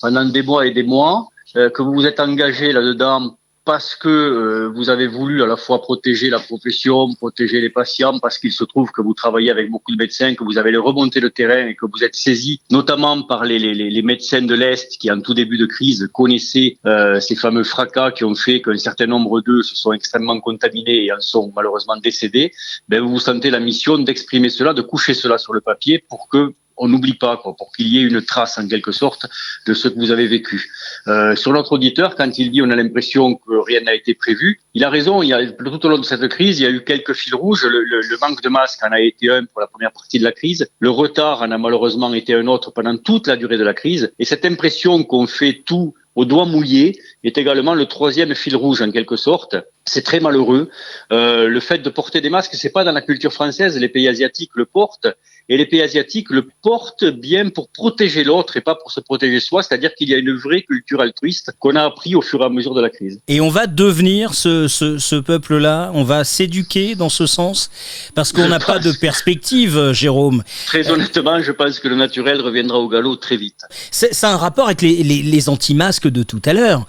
pendant 0.00 0.24
des 0.24 0.42
mois 0.42 0.66
et 0.66 0.70
des 0.72 0.82
mois, 0.82 1.28
que 1.54 1.82
vous 1.82 1.92
vous 1.92 2.06
êtes 2.06 2.20
engagé 2.20 2.72
là-dedans 2.72 3.36
parce 3.70 3.94
que 3.94 4.08
euh, 4.08 4.68
vous 4.74 4.90
avez 4.90 5.06
voulu 5.06 5.44
à 5.44 5.46
la 5.46 5.56
fois 5.56 5.80
protéger 5.80 6.28
la 6.28 6.40
profession, 6.40 7.14
protéger 7.14 7.60
les 7.60 7.70
patients, 7.70 8.18
parce 8.18 8.36
qu'il 8.36 8.50
se 8.50 8.64
trouve 8.64 8.90
que 8.90 9.00
vous 9.00 9.14
travaillez 9.14 9.48
avec 9.48 9.70
beaucoup 9.70 9.92
de 9.92 9.96
médecins, 9.96 10.34
que 10.34 10.42
vous 10.42 10.58
avez 10.58 10.72
les 10.72 10.76
remontées 10.88 11.20
de 11.20 11.28
terrain 11.28 11.68
et 11.68 11.76
que 11.76 11.86
vous 11.86 12.02
êtes 12.02 12.16
saisi 12.16 12.60
notamment 12.72 13.22
par 13.22 13.44
les, 13.44 13.60
les, 13.60 13.74
les 13.74 14.02
médecins 14.02 14.42
de 14.42 14.56
l'Est 14.56 14.98
qui, 14.98 15.08
en 15.08 15.20
tout 15.20 15.34
début 15.34 15.56
de 15.56 15.66
crise, 15.66 16.10
connaissaient 16.12 16.78
euh, 16.84 17.20
ces 17.20 17.36
fameux 17.36 17.62
fracas 17.62 18.10
qui 18.10 18.24
ont 18.24 18.34
fait 18.34 18.60
qu'un 18.60 18.76
certain 18.76 19.06
nombre 19.06 19.40
d'eux 19.40 19.62
se 19.62 19.76
sont 19.76 19.92
extrêmement 19.92 20.40
contaminés 20.40 21.04
et 21.04 21.12
en 21.12 21.20
sont 21.20 21.52
malheureusement 21.54 21.96
décédés. 21.96 22.50
Ben, 22.88 23.00
vous 23.00 23.10
vous 23.10 23.20
sentez 23.20 23.50
la 23.50 23.60
mission 23.60 23.98
d'exprimer 23.98 24.48
cela, 24.48 24.74
de 24.74 24.82
coucher 24.82 25.14
cela 25.14 25.38
sur 25.38 25.52
le 25.52 25.60
papier 25.60 26.04
pour 26.08 26.28
que 26.28 26.54
on 26.80 26.88
n'oublie 26.88 27.14
pas, 27.14 27.36
quoi, 27.36 27.54
pour 27.56 27.72
qu'il 27.72 27.88
y 27.88 27.98
ait 27.98 28.02
une 28.02 28.22
trace 28.22 28.58
en 28.58 28.66
quelque 28.66 28.90
sorte 28.90 29.26
de 29.66 29.74
ce 29.74 29.86
que 29.88 29.94
vous 29.94 30.10
avez 30.10 30.26
vécu. 30.26 30.72
Euh, 31.06 31.36
sur 31.36 31.52
notre 31.52 31.72
auditeur, 31.72 32.16
quand 32.16 32.38
il 32.38 32.50
dit 32.50 32.62
on 32.62 32.70
a 32.70 32.76
l'impression 32.76 33.36
que 33.36 33.52
rien 33.66 33.82
n'a 33.82 33.94
été 33.94 34.14
prévu, 34.14 34.60
il 34.74 34.82
a 34.82 34.90
raison. 34.90 35.22
Il 35.22 35.28
y 35.28 35.34
a, 35.34 35.46
tout 35.52 35.86
au 35.86 35.88
long 35.88 35.98
de 35.98 36.04
cette 36.04 36.26
crise, 36.28 36.58
il 36.58 36.62
y 36.62 36.66
a 36.66 36.70
eu 36.70 36.82
quelques 36.82 37.12
fils 37.12 37.34
rouges. 37.34 37.64
Le, 37.64 37.84
le, 37.84 38.00
le 38.00 38.16
manque 38.20 38.42
de 38.42 38.48
masques 38.48 38.82
en 38.82 38.92
a 38.92 39.00
été 39.00 39.30
un 39.30 39.44
pour 39.44 39.60
la 39.60 39.66
première 39.66 39.92
partie 39.92 40.18
de 40.18 40.24
la 40.24 40.32
crise. 40.32 40.68
Le 40.80 40.90
retard 40.90 41.42
en 41.42 41.50
a 41.50 41.58
malheureusement 41.58 42.12
été 42.14 42.34
un 42.34 42.46
autre 42.46 42.72
pendant 42.72 42.96
toute 42.96 43.26
la 43.26 43.36
durée 43.36 43.58
de 43.58 43.64
la 43.64 43.74
crise. 43.74 44.12
Et 44.18 44.24
cette 44.24 44.44
impression 44.44 45.04
qu'on 45.04 45.26
fait 45.26 45.62
tout 45.64 45.94
au 46.16 46.24
doigt 46.24 46.44
mouillé 46.44 47.00
est 47.24 47.38
également 47.38 47.74
le 47.74 47.86
troisième 47.86 48.34
fil 48.34 48.56
rouge 48.56 48.82
en 48.82 48.90
quelque 48.90 49.16
sorte. 49.16 49.56
C'est 49.84 50.02
très 50.02 50.20
malheureux. 50.20 50.70
Euh, 51.12 51.48
le 51.48 51.60
fait 51.60 51.78
de 51.78 51.90
porter 51.90 52.20
des 52.20 52.30
masques, 52.30 52.54
c'est 52.54 52.70
pas 52.70 52.84
dans 52.84 52.92
la 52.92 53.00
culture 53.00 53.32
française. 53.32 53.78
Les 53.78 53.88
pays 53.88 54.08
asiatiques 54.08 54.50
le 54.54 54.66
portent 54.66 55.08
et 55.50 55.56
les 55.56 55.66
pays 55.66 55.82
asiatiques 55.82 56.30
le 56.30 56.48
portent 56.62 57.04
bien 57.04 57.50
pour 57.50 57.68
protéger 57.68 58.22
l'autre 58.24 58.56
et 58.56 58.60
pas 58.60 58.76
pour 58.76 58.92
se 58.92 59.00
protéger 59.00 59.40
soi. 59.40 59.64
C'est-à-dire 59.64 59.94
qu'il 59.96 60.08
y 60.08 60.14
a 60.14 60.16
une 60.16 60.32
vraie 60.32 60.62
culture 60.62 61.00
altruiste 61.00 61.52
qu'on 61.58 61.74
a 61.74 61.82
appris 61.82 62.14
au 62.14 62.22
fur 62.22 62.40
et 62.40 62.44
à 62.44 62.48
mesure 62.48 62.72
de 62.72 62.80
la 62.80 62.88
crise. 62.88 63.20
Et 63.26 63.40
on 63.40 63.50
va 63.50 63.66
devenir 63.66 64.32
ce, 64.34 64.68
ce, 64.68 64.98
ce 64.98 65.16
peuple-là. 65.16 65.90
On 65.92 66.04
va 66.04 66.22
s'éduquer 66.22 66.94
dans 66.94 67.08
ce 67.08 67.26
sens 67.26 67.68
parce 68.14 68.32
qu'on 68.32 68.48
n'a 68.48 68.60
pas 68.60 68.78
de 68.78 68.92
perspective, 68.92 69.90
Jérôme. 69.92 70.44
Très 70.66 70.88
honnêtement, 70.88 71.42
je 71.42 71.50
pense 71.50 71.80
que 71.80 71.88
le 71.88 71.96
naturel 71.96 72.40
reviendra 72.40 72.78
au 72.78 72.88
galop 72.88 73.16
très 73.16 73.36
vite. 73.36 73.62
C'est 73.90 74.24
un 74.24 74.36
rapport 74.36 74.66
avec 74.66 74.82
les, 74.82 75.02
les, 75.02 75.22
les 75.22 75.48
anti-masques 75.48 76.08
de 76.08 76.22
tout 76.22 76.42
à 76.44 76.52
l'heure. 76.52 76.86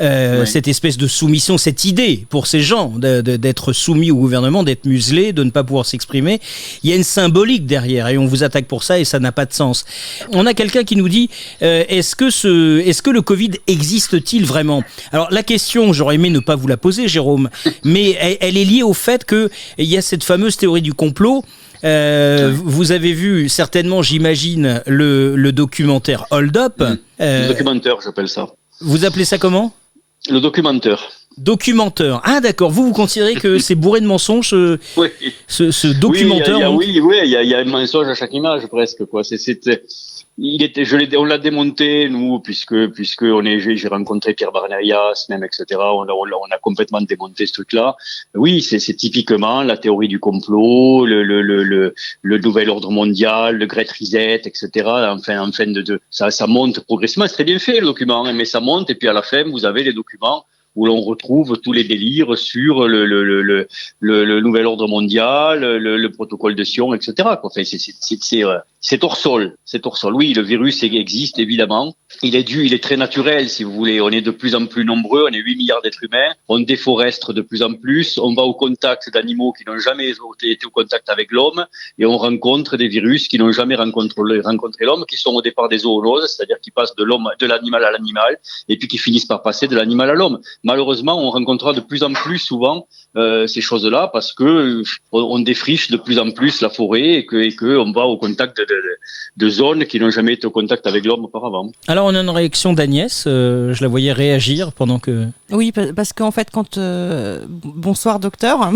Euh, 0.00 0.46
cette 0.46 0.68
espèce 0.68 0.96
de 0.98 1.08
soumission, 1.08 1.58
cette 1.58 1.84
idée 1.84 2.26
pour 2.30 2.46
ces 2.46 2.60
gens 2.60 2.92
d'être 2.96 3.72
soumis 3.72 4.12
au 4.12 4.16
gouvernement, 4.16 4.62
d'être 4.62 4.84
muselés, 4.86 5.32
de 5.32 5.42
ne 5.42 5.50
pas 5.50 5.64
pouvoir 5.64 5.84
s'exprimer. 5.84 6.40
Il 6.84 6.90
y 6.90 6.92
a 6.92 6.96
une 6.96 7.02
symbolique 7.02 7.66
derrière 7.66 8.03
et 8.12 8.18
on 8.18 8.26
vous 8.26 8.44
attaque 8.44 8.66
pour 8.66 8.82
ça 8.82 8.98
et 8.98 9.04
ça 9.04 9.18
n'a 9.18 9.32
pas 9.32 9.46
de 9.46 9.52
sens. 9.52 9.84
On 10.32 10.46
a 10.46 10.54
quelqu'un 10.54 10.84
qui 10.84 10.96
nous 10.96 11.08
dit 11.08 11.30
euh, 11.62 11.84
est-ce 11.88 12.16
que 12.16 12.30
ce, 12.30 12.80
est-ce 12.80 13.02
que 13.02 13.10
le 13.10 13.22
Covid 13.22 13.52
existe-t-il 13.66 14.44
vraiment? 14.44 14.82
Alors 15.12 15.28
la 15.30 15.42
question, 15.42 15.92
j'aurais 15.92 16.16
aimé 16.16 16.30
ne 16.30 16.40
pas 16.40 16.56
vous 16.56 16.66
la 16.66 16.76
poser, 16.76 17.08
Jérôme, 17.08 17.50
mais 17.84 18.16
elle, 18.40 18.56
est 18.56 18.64
liée 18.64 18.82
au 18.82 18.94
fait 18.94 19.24
que 19.24 19.50
il 19.78 19.86
y 19.86 19.96
a 19.96 20.02
cette 20.02 20.24
fameuse 20.24 20.56
théorie 20.56 20.82
du 20.82 20.94
complot. 20.94 21.44
Euh, 21.84 22.50
vous 22.64 22.92
avez 22.92 23.12
vu 23.12 23.48
certainement, 23.50 24.00
j'imagine, 24.00 24.82
le, 24.86 25.36
le, 25.36 25.52
documentaire 25.52 26.24
Hold 26.30 26.56
Up. 26.56 26.74
le 26.78 26.96
euh, 27.20 27.48
documentaire, 27.48 27.96
j'appelle 28.02 28.28
ça. 28.28 28.48
Vous 28.80 29.04
appelez 29.04 29.26
ça 29.26 29.36
comment? 29.36 29.74
Le 30.30 30.40
documentaire. 30.40 31.10
Documenteur. 31.38 32.20
Ah 32.24 32.40
d'accord, 32.40 32.70
vous 32.70 32.84
vous 32.86 32.92
considérez 32.92 33.34
que 33.34 33.58
c'est 33.58 33.74
bourré 33.74 34.00
de 34.00 34.06
mensonges 34.06 34.50
ce, 34.50 34.78
oui. 34.96 35.08
ce, 35.48 35.70
ce 35.70 35.88
documentaire 35.88 36.72
Oui, 36.72 37.00
oui, 37.00 37.16
il 37.24 37.30
y, 37.30 37.54
a, 37.54 37.58
un 37.58 37.64
mensonge 37.64 38.08
à 38.08 38.14
chaque 38.14 38.32
image 38.34 38.66
presque 38.66 39.04
quoi. 39.06 39.24
C'est 39.24 39.38
il 40.36 40.64
était, 40.64 40.84
je 40.84 40.96
l'ai, 40.96 41.16
on 41.16 41.24
l'a 41.24 41.38
démonté 41.38 42.08
nous 42.08 42.40
puisque 42.40 42.88
puisque 42.88 43.22
on 43.22 43.44
est, 43.44 43.60
j'ai 43.60 43.88
rencontré 43.88 44.34
Pierre 44.34 44.50
Barnerias 44.50 45.26
même 45.28 45.44
etc. 45.44 45.64
On 45.78 46.02
a, 46.08 46.12
on 46.12 46.50
a 46.52 46.58
complètement 46.58 47.00
démonté 47.00 47.46
ce 47.46 47.52
truc-là. 47.52 47.96
Oui, 48.34 48.60
c'est, 48.60 48.80
c'est 48.80 48.94
typiquement 48.94 49.62
la 49.62 49.76
théorie 49.76 50.08
du 50.08 50.18
complot, 50.18 51.06
le 51.06 51.22
le, 51.22 51.40
le, 51.40 51.94
le, 52.22 52.38
nouvel 52.38 52.68
ordre 52.68 52.90
mondial, 52.90 53.56
le 53.56 53.66
Great 53.66 53.90
Reset, 53.92 54.42
etc. 54.44 54.68
Enfin, 54.84 55.40
enfin 55.48 55.66
de, 55.66 55.82
de 55.82 56.00
ça, 56.10 56.30
ça 56.32 56.48
monte 56.48 56.80
progressivement. 56.80 57.28
C'est 57.28 57.34
très 57.34 57.44
bien 57.44 57.60
fait 57.60 57.78
le 57.78 57.86
document, 57.86 58.24
hein, 58.24 58.32
mais 58.32 58.44
ça 58.44 58.58
monte 58.60 58.90
et 58.90 58.96
puis 58.96 59.06
à 59.08 59.12
la 59.12 59.22
fin 59.22 59.44
vous 59.44 59.64
avez 59.64 59.84
les 59.84 59.92
documents 59.92 60.44
où 60.76 60.86
l'on 60.86 61.00
retrouve 61.00 61.58
tous 61.60 61.72
les 61.72 61.84
délires 61.84 62.36
sur 62.36 62.88
le, 62.88 63.06
le, 63.06 63.22
le, 63.42 63.68
le, 64.00 64.40
nouvel 64.40 64.66
ordre 64.66 64.88
mondial, 64.88 65.60
le, 65.76 66.08
protocole 66.08 66.54
de 66.54 66.64
Sion, 66.64 66.94
etc. 66.94 67.28
Enfin, 67.42 67.62
c'est 67.64 68.44
euh, 68.44 68.58
c'est 68.86 69.02
hors 69.02 69.16
sol, 69.16 69.56
c'est 69.64 69.86
hors 69.86 69.96
sol. 69.96 70.14
Oui, 70.14 70.34
le 70.34 70.42
virus 70.42 70.82
existe 70.82 71.38
évidemment. 71.38 71.94
Il 72.22 72.36
est 72.36 72.42
dû, 72.42 72.66
il 72.66 72.74
est 72.74 72.82
très 72.82 72.98
naturel, 72.98 73.48
si 73.48 73.64
vous 73.64 73.72
voulez. 73.72 73.98
On 74.02 74.10
est 74.10 74.20
de 74.20 74.30
plus 74.30 74.54
en 74.54 74.66
plus 74.66 74.84
nombreux, 74.84 75.24
on 75.26 75.32
est 75.32 75.38
8 75.38 75.56
milliards 75.56 75.80
d'êtres 75.80 76.04
humains. 76.04 76.34
On 76.48 76.60
déforestre 76.60 77.32
de 77.32 77.40
plus 77.40 77.62
en 77.62 77.72
plus. 77.72 78.18
On 78.18 78.34
va 78.34 78.42
au 78.42 78.52
contact 78.52 79.10
d'animaux 79.10 79.54
qui 79.54 79.64
n'ont 79.64 79.78
jamais 79.78 80.10
été 80.10 80.66
au 80.66 80.70
contact 80.70 81.08
avec 81.08 81.32
l'homme, 81.32 81.64
et 81.98 82.04
on 82.04 82.18
rencontre 82.18 82.76
des 82.76 82.88
virus 82.88 83.26
qui 83.26 83.38
n'ont 83.38 83.52
jamais 83.52 83.74
rencontré, 83.74 84.40
rencontré 84.40 84.84
l'homme, 84.84 85.06
qui 85.08 85.16
sont 85.16 85.32
au 85.32 85.40
départ 85.40 85.70
des 85.70 85.78
zoonoses, 85.78 86.34
c'est-à-dire 86.36 86.60
qui 86.60 86.70
passent 86.70 86.94
de 86.94 87.04
l'homme, 87.04 87.30
de 87.38 87.46
l'animal 87.46 87.84
à 87.84 87.90
l'animal, 87.90 88.38
et 88.68 88.76
puis 88.76 88.86
qui 88.86 88.98
finissent 88.98 89.24
par 89.24 89.40
passer 89.40 89.66
de 89.66 89.74
l'animal 89.74 90.10
à 90.10 90.14
l'homme. 90.14 90.40
Malheureusement, 90.62 91.18
on 91.26 91.30
rencontrera 91.30 91.72
de 91.72 91.80
plus 91.80 92.02
en 92.02 92.12
plus 92.12 92.38
souvent 92.38 92.86
euh, 93.16 93.46
ces 93.46 93.60
choses-là 93.60 94.10
parce 94.12 94.32
que 94.32 94.82
on, 95.12 95.38
défriche 95.40 95.90
de 95.90 95.96
plus 95.96 96.18
en 96.18 96.30
plus 96.30 96.60
la 96.60 96.70
forêt 96.70 97.14
et 97.14 97.26
que, 97.26 97.36
et 97.36 97.54
que 97.54 97.76
on 97.76 97.92
va 97.92 98.02
au 98.02 98.16
contact 98.16 98.58
de, 98.58 98.66
de, 99.36 99.48
zones 99.48 99.84
qui 99.86 100.00
n'ont 100.00 100.10
jamais 100.10 100.34
été 100.34 100.46
au 100.46 100.50
contact 100.50 100.86
avec 100.86 101.04
l'homme 101.04 101.24
auparavant. 101.24 101.70
Alors 101.86 102.06
on 102.06 102.14
a 102.14 102.20
une 102.20 102.30
réaction 102.30 102.72
d'Agnès, 102.72 103.24
euh, 103.26 103.72
je 103.74 103.82
la 103.82 103.88
voyais 103.88 104.12
réagir 104.12 104.72
pendant 104.72 104.98
que... 104.98 105.26
Oui, 105.50 105.72
parce 105.94 106.12
qu'en 106.12 106.30
fait 106.30 106.48
quand... 106.50 106.78
Euh, 106.78 107.44
bonsoir 107.48 108.20
docteur. 108.20 108.70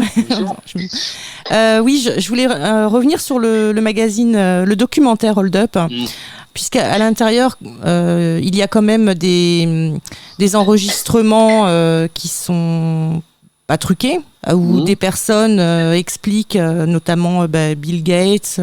euh, 1.53 1.81
oui, 1.81 2.07
je, 2.19 2.29
voulais 2.29 2.49
euh, 2.49 2.89
revenir 2.89 3.21
sur 3.21 3.39
le, 3.39 3.73
le 3.73 3.81
magazine, 3.81 4.33
le 4.35 4.77
documentaire 4.77 5.39
Hold 5.39 5.57
Up. 5.57 5.77
Mm. 5.77 6.07
puisqu'à 6.55 6.99
l'intérieur, 6.99 7.57
euh, 7.85 8.41
il 8.43 8.57
y 8.57 8.63
a 8.63 8.69
quand 8.69 8.83
même 8.83 9.15
des, 9.15 9.93
des 10.39 10.57
enregistrements 10.57 11.69
euh, 11.69 12.09
qui 12.13 12.29
sont 12.29 13.23
pas 13.69 13.79
truqués, 13.79 14.19
où 14.53 14.81
mm. 14.81 14.85
des 14.85 14.97
personnes 14.97 15.61
euh, 15.61 15.93
expliquent, 15.93 16.57
notamment 16.57 17.47
bah, 17.47 17.77
Bill 17.77 18.03
Gates, 18.03 18.61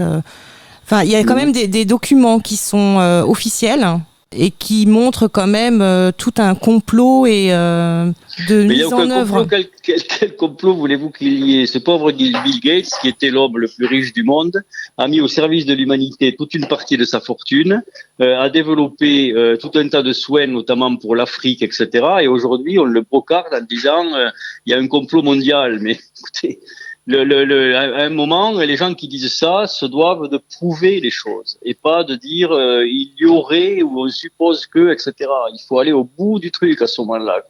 Enfin, 0.86 1.04
il 1.04 1.10
y 1.10 1.16
a 1.16 1.24
quand 1.24 1.36
même 1.36 1.52
des, 1.52 1.86
documents 1.86 2.40
qui 2.40 2.58
sont 2.58 3.00
euh, 3.00 3.24
officiels. 3.24 3.88
Et 4.36 4.52
qui 4.52 4.86
montre 4.86 5.28
quand 5.28 5.48
même 5.48 5.84
tout 6.18 6.34
un 6.38 6.56
complot 6.56 7.26
et 7.26 7.50
de 7.50 8.64
mise 8.64 8.94
en 8.94 9.10
œuvre. 9.10 9.48
Quel, 9.50 9.68
quel, 10.04 10.36
complot 10.36 10.74
voulez-vous 10.74 11.10
qu'il 11.10 11.46
y 11.46 11.62
ait? 11.62 11.66
Ce 11.66 11.78
pauvre 11.78 12.12
Bill 12.12 12.36
Gates, 12.62 12.90
qui 13.02 13.08
était 13.08 13.30
l'homme 13.30 13.58
le 13.58 13.68
plus 13.68 13.86
riche 13.86 14.14
du 14.14 14.24
monde, 14.24 14.64
a 14.98 15.08
mis 15.08 15.22
au 15.22 15.28
service 15.28 15.66
de 15.66 15.74
l'humanité 15.74 16.36
toute 16.36 16.54
une 16.54 16.68
partie 16.68 16.98
de 16.98 17.06
sa 17.06 17.20
fortune, 17.20 17.84
a 18.20 18.50
développé 18.50 19.34
tout 19.62 19.72
un 19.76 19.88
tas 19.88 20.04
de 20.04 20.14
soins, 20.14 20.48
notamment 20.48 20.96
pour 20.96 21.16
l'Afrique, 21.16 21.62
etc. 21.62 21.90
Et 22.22 22.28
aujourd'hui, 22.28 22.78
on 22.80 22.86
le 22.86 23.02
brocarde 23.02 23.54
en 23.54 23.62
disant 23.62 24.06
il 24.66 24.72
y 24.72 24.74
a 24.74 24.78
un 24.78 24.88
complot 24.88 25.22
mondial. 25.22 25.80
Mais 25.82 25.92
écoutez, 26.20 26.60
le, 27.08 27.24
le, 27.24 27.76
à 27.76 28.04
un 28.06 28.10
moment, 28.10 28.52
les 28.60 28.76
gens 28.76 28.96
qui 28.96 29.08
disent 29.08 29.32
ça 29.32 29.68
se 29.68 29.86
doivent 29.86 30.28
de 30.28 30.40
prouver 30.58 31.00
les 31.00 31.12
choses 31.12 31.58
et 31.62 31.76
pas 31.76 32.04
de 32.04 32.16
dire 32.16 32.52
euh, 32.52 32.86
il 32.88 33.12
y 33.20 33.26
aurait 33.26 33.84
ou 33.84 34.06
on 34.06 34.10
suppose 34.10 34.66
que, 34.66 34.92
etc. 34.92 35.14
Il 35.54 35.60
faut 35.68 35.80
aller 35.80 35.92
au 35.92 36.04
bout 36.04 36.40
du 36.40 36.50
truc 36.52 36.82
à 36.82 36.88
ce 36.88 37.02
moment-là. 37.02 37.44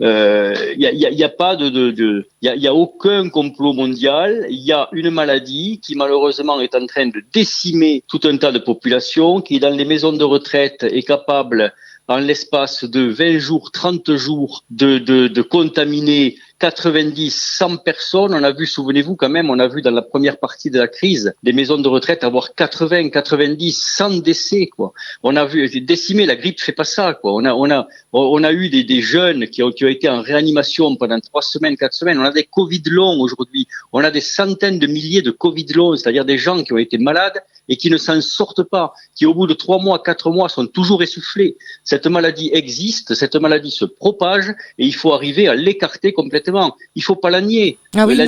Il 0.00 0.06
euh, 0.06 0.74
y, 0.78 0.86
a, 0.86 0.92
y, 0.92 1.24
a, 1.24 1.28
pas 1.28 1.56
de, 1.56 1.68
de, 1.68 1.90
de 1.90 2.26
y, 2.40 2.48
a, 2.48 2.56
y 2.56 2.66
a 2.66 2.74
aucun 2.74 3.28
complot 3.28 3.74
mondial. 3.74 4.46
Il 4.48 4.64
y 4.64 4.72
a 4.72 4.88
une 4.92 5.10
maladie 5.10 5.78
qui 5.82 5.94
malheureusement 5.94 6.58
est 6.60 6.74
en 6.74 6.86
train 6.86 7.06
de 7.06 7.22
décimer 7.34 8.02
tout 8.08 8.20
un 8.24 8.38
tas 8.38 8.52
de 8.52 8.58
populations, 8.58 9.42
qui 9.42 9.60
dans 9.60 9.76
les 9.76 9.84
maisons 9.84 10.12
de 10.12 10.24
retraite 10.24 10.84
est 10.84 11.06
capable 11.06 11.74
en 12.08 12.18
l'espace 12.18 12.84
de 12.84 13.08
20 13.08 13.38
jours, 13.38 13.70
30 13.72 14.14
jours, 14.14 14.64
de, 14.70 14.98
de, 14.98 15.28
de 15.28 15.42
contaminer 15.42 16.36
90, 16.58 17.30
100 17.34 17.78
personnes. 17.78 18.34
On 18.34 18.42
a 18.42 18.52
vu, 18.52 18.66
souvenez-vous 18.66 19.16
quand 19.16 19.28
même, 19.28 19.50
on 19.50 19.58
a 19.58 19.68
vu 19.68 19.82
dans 19.82 19.90
la 19.90 20.02
première 20.02 20.38
partie 20.38 20.70
de 20.70 20.78
la 20.78 20.88
crise 20.88 21.34
des 21.42 21.52
maisons 21.52 21.78
de 21.78 21.88
retraite 21.88 22.24
avoir 22.24 22.54
80, 22.54 23.10
90, 23.10 23.72
100 23.96 24.18
décès. 24.18 24.66
Quoi. 24.66 24.92
On 25.22 25.36
a 25.36 25.44
vu 25.44 25.68
décimer 25.80 26.26
la 26.26 26.36
grippe 26.36 26.60
fait 26.60 26.72
pas 26.72 26.84
ça. 26.84 27.14
Quoi. 27.14 27.34
On 27.34 27.44
a, 27.44 27.54
on 27.54 27.70
a, 27.70 27.86
on 28.12 28.42
a 28.44 28.52
eu 28.52 28.68
des, 28.68 29.02
jeunes 29.02 29.46
qui 29.48 29.62
ont, 29.62 29.70
qui 29.70 29.84
ont 29.84 29.88
été 29.88 30.08
en 30.08 30.22
réanimation 30.22 30.96
pendant 30.96 31.20
trois 31.20 31.42
semaines, 31.42 31.76
quatre 31.76 31.94
semaines. 31.94 32.18
On 32.18 32.24
a 32.24 32.30
des 32.30 32.44
Covid 32.44 32.82
longs 32.86 33.20
aujourd'hui. 33.20 33.66
On 33.92 34.02
a 34.02 34.10
des 34.10 34.20
centaines 34.20 34.78
de 34.78 34.86
milliers 34.86 35.22
de 35.22 35.30
Covid 35.30 35.66
longs, 35.74 35.96
c'est-à-dire 35.96 36.24
des 36.24 36.38
gens 36.38 36.62
qui 36.62 36.72
ont 36.72 36.78
été 36.78 36.98
malades 36.98 37.42
et 37.68 37.76
qui 37.76 37.90
ne 37.90 37.96
s'en 37.96 38.20
sortent 38.20 38.62
pas, 38.62 38.92
qui 39.14 39.26
au 39.26 39.34
bout 39.34 39.46
de 39.46 39.54
trois 39.54 39.78
mois, 39.78 40.02
quatre 40.02 40.30
mois 40.30 40.48
sont 40.48 40.66
toujours 40.66 41.02
essoufflés. 41.02 41.56
Cette 41.84 42.06
maladie 42.06 42.50
existe, 42.52 43.14
cette 43.14 43.36
maladie 43.36 43.70
se 43.70 43.84
propage 43.84 44.50
et 44.78 44.86
il 44.86 44.94
faut 44.94 45.12
arriver 45.12 45.48
à 45.48 45.54
l'écarter 45.54 46.12
complètement 46.12 46.76
il 46.94 47.02
faut 47.02 47.16
pas 47.16 47.30
la 47.30 47.40
nier. 47.40 47.78
Ah 47.94 48.06
la, 48.06 48.26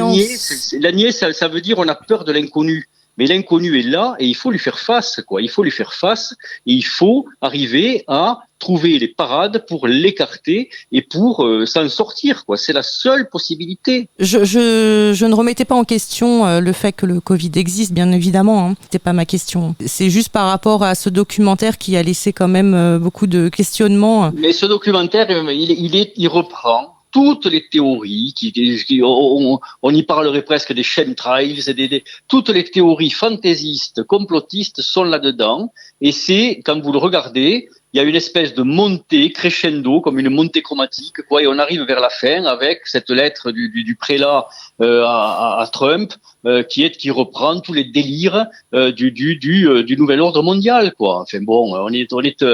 nier 0.92 1.12
ça, 1.12 1.48
veut 1.48 1.60
dire 1.60 1.78
on 1.78 1.88
a 1.88 1.94
peur 1.94 2.24
de 2.24 2.32
l'inconnu. 2.32 2.88
Mais 3.18 3.26
l'inconnu 3.26 3.78
est 3.78 3.82
là 3.82 4.14
et 4.18 4.26
il 4.26 4.36
faut 4.36 4.50
lui 4.50 4.58
faire 4.58 4.78
face, 4.78 5.20
quoi. 5.26 5.42
Il 5.42 5.50
faut 5.50 5.64
lui 5.64 5.72
faire 5.72 5.92
face 5.92 6.34
et 6.66 6.72
il 6.72 6.84
faut 6.84 7.26
arriver 7.40 8.04
à 8.06 8.38
trouver 8.58 8.98
les 8.98 9.08
parades 9.08 9.64
pour 9.68 9.86
l'écarter 9.86 10.70
et 10.92 11.02
pour 11.02 11.44
euh, 11.44 11.66
s'en 11.66 11.88
sortir, 11.88 12.44
quoi. 12.44 12.56
C'est 12.56 12.72
la 12.72 12.82
seule 12.82 13.28
possibilité. 13.28 14.08
Je, 14.18 14.44
je, 14.44 15.24
ne 15.24 15.34
remettais 15.34 15.64
pas 15.64 15.74
en 15.74 15.84
question 15.84 16.46
euh, 16.46 16.60
le 16.60 16.72
fait 16.72 16.92
que 16.92 17.06
le 17.06 17.20
Covid 17.20 17.52
existe, 17.56 17.92
bien 17.92 18.10
évidemment. 18.12 18.68
Hein. 18.68 18.74
C'était 18.82 18.98
pas 18.98 19.12
ma 19.12 19.26
question. 19.26 19.74
C'est 19.84 20.10
juste 20.10 20.30
par 20.30 20.46
rapport 20.46 20.82
à 20.82 20.94
ce 20.94 21.08
documentaire 21.08 21.78
qui 21.78 21.96
a 21.96 22.02
laissé 22.02 22.32
quand 22.32 22.48
même 22.48 22.74
euh, 22.74 22.98
beaucoup 22.98 23.26
de 23.26 23.48
questionnements. 23.48 24.30
Mais 24.34 24.52
ce 24.52 24.66
documentaire, 24.66 25.30
il, 25.30 25.70
il, 25.70 25.96
est, 25.96 26.12
il 26.16 26.28
reprend 26.28 26.97
toutes 27.10 27.46
les 27.46 27.68
théories, 27.68 28.34
qui, 28.36 29.00
on, 29.02 29.90
y 29.90 30.02
parlerait 30.02 30.42
presque 30.42 30.72
des 30.72 30.82
chemtrails, 30.82 31.60
des, 31.64 31.88
des, 31.88 32.04
toutes 32.28 32.50
les 32.50 32.64
théories 32.64 33.10
fantaisistes, 33.10 34.02
complotistes 34.04 34.82
sont 34.82 35.04
là-dedans. 35.04 35.72
Et 36.00 36.12
c'est, 36.12 36.60
quand 36.64 36.80
vous 36.80 36.92
le 36.92 36.98
regardez, 36.98 37.68
il 37.92 37.96
y 37.96 38.00
a 38.00 38.02
une 38.02 38.16
espèce 38.16 38.54
de 38.54 38.62
montée 38.62 39.32
crescendo, 39.32 40.00
comme 40.00 40.18
une 40.18 40.28
montée 40.28 40.60
chromatique, 40.60 41.22
quoi, 41.26 41.42
et 41.42 41.46
on 41.46 41.58
arrive 41.58 41.82
vers 41.82 42.00
la 42.00 42.10
fin 42.10 42.44
avec 42.44 42.86
cette 42.86 43.08
lettre 43.08 43.50
du, 43.50 43.96
prélat 43.98 44.46
euh, 44.82 45.04
à, 45.06 45.68
Trump, 45.72 46.12
euh, 46.46 46.62
qui 46.62 47.10
reprend 47.10 47.58
tous 47.58 47.72
les 47.72 47.82
délires 47.82 48.46
euh, 48.72 48.92
euh, 48.92 49.82
du 49.82 49.96
nouvel 49.98 50.20
ordre 50.20 50.40
mondial, 50.42 50.94
quoi. 50.94 51.22
Enfin 51.22 51.40
bon, 51.42 51.74
on 51.74 51.92
est 51.92 52.12
on 52.12 52.20
est 52.20 52.44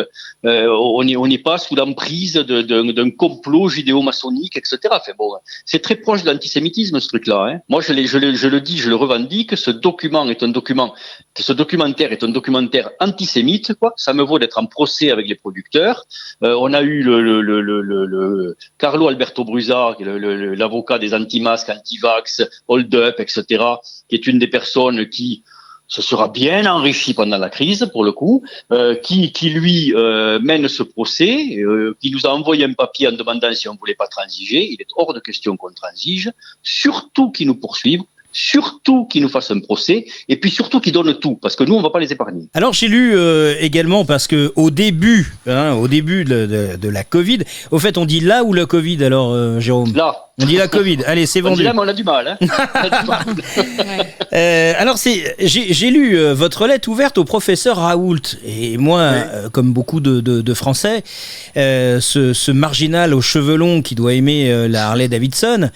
on 0.42 1.06
est 1.06 1.16
on 1.16 1.26
n'est 1.26 1.38
pas 1.38 1.58
sous 1.58 1.74
l'emprise 1.74 2.32
d'un 2.34 3.10
complot 3.10 3.68
judéo-maçonnique, 3.68 4.56
etc. 4.56 4.78
Enfin 4.90 5.12
bon, 5.18 5.32
c'est 5.66 5.80
très 5.80 5.96
proche 5.96 6.22
de 6.22 6.30
l'antisémitisme 6.30 6.98
ce 6.98 7.08
truc-là. 7.08 7.46
Hein. 7.46 7.60
Moi, 7.68 7.82
je, 7.82 7.92
le 7.92 8.60
dis, 8.60 8.78
je 8.78 8.88
le 8.88 8.96
revendique. 8.96 9.54
Ce 9.54 9.70
document 9.70 10.26
est 10.30 10.42
un 10.42 10.48
document, 10.48 10.94
ce 11.38 11.52
documentaire 11.52 12.10
est 12.10 12.24
un 12.24 12.28
documentaire 12.28 12.88
antisémite, 13.00 13.74
quoi. 13.74 13.92
Ça 13.96 14.14
me 14.14 14.22
vaut 14.22 14.38
d'être 14.38 14.58
en 14.58 14.64
procès 14.64 15.10
avec 15.10 15.28
les 15.28 15.34
producteurs. 15.34 16.06
On 16.40 16.72
a 16.72 16.80
eu 16.80 17.02
le, 17.02 18.56
Carlo 18.78 19.08
Alberto 19.08 19.44
Bruzard, 19.44 19.96
l'avocat 20.00 20.98
des 20.98 21.12
anti-masques, 21.12 21.68
anti-vax, 21.68 22.42
hold-up, 22.66 23.20
etc., 23.20 23.73
qui 24.08 24.16
est 24.16 24.26
une 24.26 24.38
des 24.38 24.48
personnes 24.48 25.08
qui 25.08 25.42
se 25.86 26.00
sera 26.00 26.28
bien 26.28 26.64
enrichi 26.66 27.12
pendant 27.12 27.36
la 27.36 27.50
crise, 27.50 27.88
pour 27.92 28.04
le 28.04 28.12
coup, 28.12 28.42
euh, 28.72 28.94
qui, 28.94 29.32
qui 29.32 29.50
lui 29.50 29.92
euh, 29.94 30.38
mène 30.40 30.66
ce 30.66 30.82
procès, 30.82 31.36
qui 32.00 32.10
nous 32.10 32.26
a 32.26 32.30
envoyé 32.30 32.64
un 32.64 32.72
papier 32.72 33.08
en 33.08 33.12
demandant 33.12 33.52
si 33.52 33.68
on 33.68 33.76
voulait 33.76 33.94
pas 33.94 34.06
transiger. 34.06 34.66
Il 34.72 34.80
est 34.80 34.88
hors 34.96 35.12
de 35.12 35.20
question 35.20 35.56
qu'on 35.56 35.72
transige, 35.72 36.32
surtout 36.62 37.30
qu'il 37.30 37.46
nous 37.46 37.54
poursuivent 37.54 38.04
surtout 38.34 39.06
qu'ils 39.06 39.22
nous 39.22 39.28
fassent 39.30 39.52
un 39.52 39.60
procès, 39.60 40.04
et 40.28 40.36
puis 40.36 40.50
surtout 40.50 40.80
qu'ils 40.80 40.92
donnent 40.92 41.18
tout, 41.18 41.38
parce 41.40 41.56
que 41.56 41.64
nous, 41.64 41.74
on 41.74 41.80
va 41.80 41.90
pas 41.90 42.00
les 42.00 42.12
épargner. 42.12 42.48
Alors 42.52 42.74
j'ai 42.74 42.88
lu 42.88 43.16
euh, 43.16 43.54
également, 43.60 44.04
parce 44.04 44.26
que 44.26 44.52
au 44.56 44.70
début, 44.70 45.32
hein, 45.46 45.74
au 45.74 45.88
début 45.88 46.24
de, 46.24 46.76
de, 46.76 46.88
la 46.88 47.04
Covid, 47.04 47.38
au 47.70 47.78
fait, 47.78 47.96
on 47.96 48.04
dit 48.04 48.20
là 48.20 48.44
ou 48.44 48.52
le 48.52 48.66
Covid, 48.66 49.02
alors 49.04 49.32
euh, 49.32 49.60
Jérôme? 49.60 49.94
Là. 49.94 50.32
On 50.40 50.46
dit 50.46 50.56
la 50.56 50.66
Covid. 50.66 50.98
Allez, 51.06 51.26
c'est 51.26 51.40
vendu. 51.40 51.54
On 51.54 51.56
dit 51.58 51.62
là, 51.62 51.72
mais 51.72 51.80
on 51.80 51.88
a 51.88 51.92
du 51.92 52.02
mal. 52.02 52.38
Hein 52.40 52.46
euh, 54.32 54.72
alors, 54.76 54.98
c'est, 54.98 55.36
j'ai, 55.38 55.90
lu 55.90 56.18
euh, 56.18 56.34
votre 56.34 56.66
lettre 56.66 56.88
ouverte 56.88 57.18
au 57.18 57.24
professeur 57.24 57.76
Raoult. 57.76 58.18
Et 58.44 58.76
moi, 58.76 58.98
euh, 59.00 59.48
comme 59.48 59.72
beaucoup 59.72 60.00
de, 60.00 60.20
de, 60.20 60.40
de 60.40 60.54
Français, 60.54 61.04
euh, 61.56 62.00
ce, 62.00 62.32
ce, 62.32 62.50
marginal 62.50 63.14
aux 63.14 63.20
cheveux 63.20 63.54
longs 63.54 63.80
qui 63.80 63.94
doit 63.94 64.14
aimer 64.14 64.68
la 64.68 64.88
Harley 64.88 65.06
Davidson, 65.06 65.70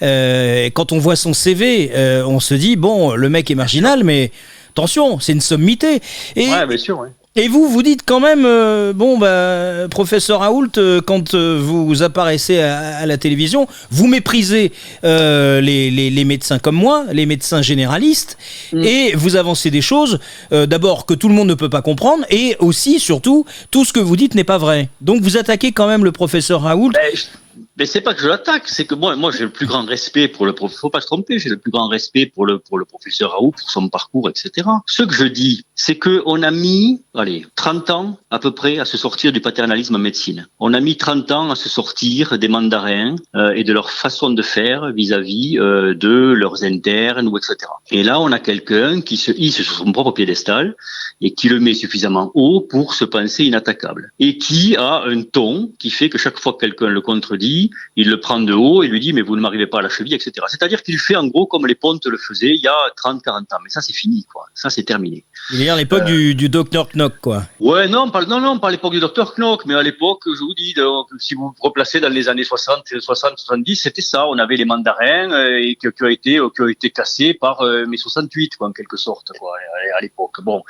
quand 0.00 0.92
on 0.92 0.98
voit 0.98 1.16
son 1.16 1.32
CV, 1.32 1.90
on 2.26 2.40
se 2.40 2.54
dit, 2.54 2.76
bon, 2.76 3.14
le 3.14 3.28
mec 3.30 3.50
est 3.50 3.54
marginal, 3.54 4.04
mais 4.04 4.30
attention, 4.70 5.20
c'est 5.20 5.32
une 5.32 5.40
sommité. 5.40 6.02
Et, 6.36 6.50
ouais, 6.50 6.66
bien 6.66 6.76
sûr, 6.76 6.98
ouais. 6.98 7.08
Et 7.34 7.48
vous, 7.48 7.66
vous 7.66 7.82
dites 7.82 8.02
quand 8.04 8.20
même, 8.20 8.44
euh, 8.44 8.92
bon, 8.92 9.16
bah, 9.16 9.88
professeur 9.90 10.40
Raoult, 10.40 10.68
euh, 10.76 11.00
quand 11.00 11.32
euh, 11.32 11.58
vous 11.58 12.02
apparaissez 12.02 12.60
à, 12.60 13.06
la 13.06 13.16
télévision, 13.16 13.66
vous 13.90 14.06
méprisez 14.06 14.70
les, 15.02 15.90
les, 15.90 16.10
les, 16.10 16.24
médecins 16.26 16.58
comme 16.58 16.74
moi, 16.76 17.06
les 17.10 17.24
médecins 17.24 17.62
généralistes, 17.62 18.36
mm. 18.74 18.82
et 18.84 19.12
vous 19.14 19.36
avancez 19.36 19.70
des 19.70 19.80
choses, 19.80 20.18
d'abord, 20.50 21.06
que 21.06 21.14
tout 21.14 21.28
le 21.30 21.34
monde 21.34 21.48
ne 21.48 21.54
peut 21.54 21.70
pas 21.70 21.80
comprendre, 21.80 22.26
et 22.28 22.54
aussi, 22.58 23.00
surtout, 23.00 23.46
tout 23.70 23.86
ce 23.86 23.94
que 23.94 24.00
vous 24.00 24.16
dites 24.16 24.34
n'est 24.34 24.44
pas 24.44 24.58
vrai. 24.58 24.90
Donc 25.00 25.22
vous 25.22 25.38
attaquez 25.38 25.72
quand 25.72 25.88
même 25.88 26.04
le 26.04 26.12
professeur 26.12 26.60
Raoult. 26.60 26.92
Ben, 26.92 27.61
mais 27.76 27.86
c'est 27.86 28.00
pas 28.00 28.14
que 28.14 28.20
je 28.20 28.28
l'attaque, 28.28 28.68
c'est 28.68 28.84
que 28.84 28.94
moi, 28.94 29.16
moi 29.16 29.30
j'ai 29.30 29.44
le 29.44 29.50
plus 29.50 29.66
grand 29.66 29.84
respect 29.84 30.28
pour 30.28 30.44
le 30.44 30.52
professeur. 30.52 30.80
Faut 30.80 30.90
pas 30.90 31.00
se 31.00 31.06
tromper, 31.06 31.38
j'ai 31.38 31.48
le 31.48 31.56
plus 31.56 31.70
grand 31.70 31.88
respect 31.88 32.26
pour 32.26 32.44
le 32.44 32.58
pour 32.58 32.78
le 32.78 32.84
professeur 32.84 33.32
Raoult, 33.32 33.52
pour 33.52 33.70
son 33.70 33.88
parcours, 33.88 34.28
etc. 34.28 34.68
Ce 34.86 35.02
que 35.02 35.14
je 35.14 35.24
dis, 35.24 35.64
c'est 35.74 35.96
que 35.96 36.22
on 36.26 36.42
a 36.42 36.50
mis, 36.50 37.02
allez, 37.14 37.46
30 37.54 37.90
ans 37.90 38.18
à 38.30 38.38
peu 38.38 38.52
près 38.52 38.78
à 38.78 38.84
se 38.84 38.96
sortir 38.96 39.32
du 39.32 39.40
paternalisme 39.40 39.94
en 39.94 39.98
médecine. 39.98 40.46
On 40.60 40.74
a 40.74 40.80
mis 40.80 40.96
30 40.96 41.30
ans 41.32 41.50
à 41.50 41.54
se 41.54 41.68
sortir 41.68 42.38
des 42.38 42.48
mandarins 42.48 43.16
euh, 43.34 43.52
et 43.54 43.64
de 43.64 43.72
leur 43.72 43.90
façon 43.90 44.30
de 44.30 44.42
faire 44.42 44.92
vis-à-vis 44.92 45.58
euh, 45.58 45.94
de 45.94 46.32
leurs 46.32 46.64
internes 46.64 47.28
ou 47.28 47.38
etc. 47.38 47.56
Et 47.90 48.02
là, 48.02 48.20
on 48.20 48.32
a 48.32 48.38
quelqu'un 48.38 49.00
qui 49.00 49.16
se 49.16 49.32
hisse 49.32 49.62
sur 49.62 49.72
son 49.72 49.92
propre 49.92 50.12
piédestal 50.12 50.76
et 51.20 51.32
qui 51.32 51.48
le 51.48 51.60
met 51.60 51.74
suffisamment 51.74 52.30
haut 52.34 52.60
pour 52.60 52.94
se 52.94 53.04
penser 53.04 53.44
inattaquable 53.44 54.12
et 54.18 54.38
qui 54.38 54.76
a 54.76 55.04
un 55.04 55.22
ton 55.22 55.72
qui 55.78 55.90
fait 55.90 56.10
que 56.10 56.18
chaque 56.18 56.38
fois 56.38 56.52
que 56.54 56.58
quelqu'un 56.58 56.88
le 56.88 57.00
contredit 57.00 57.61
il 57.96 58.08
le 58.08 58.18
prend 58.20 58.40
de 58.40 58.52
haut 58.52 58.82
et 58.82 58.88
lui 58.88 59.00
dit 59.00 59.12
mais 59.12 59.22
vous 59.22 59.36
ne 59.36 59.40
m'arrivez 59.40 59.66
pas 59.66 59.78
à 59.78 59.82
la 59.82 59.88
cheville, 59.88 60.14
etc. 60.14 60.32
C'est-à-dire 60.48 60.82
qu'il 60.82 60.98
fait 60.98 61.16
en 61.16 61.26
gros 61.26 61.46
comme 61.46 61.66
les 61.66 61.74
pontes 61.74 62.06
le 62.06 62.16
faisaient 62.16 62.54
il 62.54 62.62
y 62.62 62.68
a 62.68 62.76
30-40 62.96 63.28
ans. 63.28 63.44
Mais 63.62 63.70
ça 63.70 63.80
c'est 63.80 63.92
fini, 63.92 64.24
quoi. 64.32 64.46
Ça 64.54 64.70
c'est 64.70 64.84
terminé. 64.84 65.24
Il 65.50 65.62
est 65.62 65.68
à 65.68 65.76
l'époque 65.76 66.04
du, 66.04 66.34
du 66.34 66.48
Dr 66.48 66.88
Knock, 66.94 67.14
quoi. 67.20 67.42
Ouais, 67.60 67.88
non, 67.88 68.10
pas, 68.10 68.24
non, 68.24 68.40
non, 68.40 68.58
pas 68.58 68.68
à 68.68 68.70
l'époque 68.70 68.92
du 68.92 69.00
Dr 69.00 69.34
Knock, 69.36 69.66
mais 69.66 69.74
à 69.74 69.82
l'époque, 69.82 70.22
je 70.26 70.40
vous 70.40 70.54
dis, 70.54 70.74
si 71.18 71.34
vous 71.34 71.48
vous 71.48 71.54
replacez 71.60 72.00
dans 72.00 72.08
les 72.08 72.28
années 72.28 72.44
60, 72.44 72.84
60, 73.00 73.38
70, 73.38 73.76
c'était 73.76 74.02
ça. 74.02 74.26
On 74.28 74.38
avait 74.38 74.56
les 74.56 74.64
mandarins 74.64 75.30
euh, 75.32 75.60
et 75.60 75.76
qui, 75.76 75.86
ont 75.86 76.08
été, 76.08 76.40
qui 76.54 76.62
ont 76.62 76.68
été 76.68 76.90
cassés 76.90 77.34
par 77.34 77.62
euh, 77.62 77.86
mai 77.86 77.96
68, 77.96 78.56
quoi, 78.56 78.68
en 78.68 78.72
quelque 78.72 78.96
sorte, 78.96 79.32
quoi, 79.38 79.52
à 79.96 80.00
l'époque. 80.00 80.42
Bon. 80.42 80.62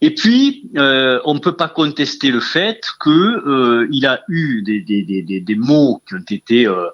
Et 0.00 0.14
puis, 0.14 0.70
euh, 0.76 1.20
on 1.24 1.34
ne 1.34 1.38
peut 1.38 1.56
pas 1.56 1.68
contester 1.68 2.30
le 2.30 2.40
fait 2.40 2.84
que 3.00 3.10
euh, 3.10 3.88
il 3.92 4.06
a 4.06 4.22
eu 4.28 4.62
des, 4.62 4.80
des, 4.80 5.02
des, 5.02 5.40
des 5.40 5.54
mots 5.54 6.02
qui 6.08 6.14
ont 6.14 6.24
été 6.30 6.66
euh, 6.66 6.88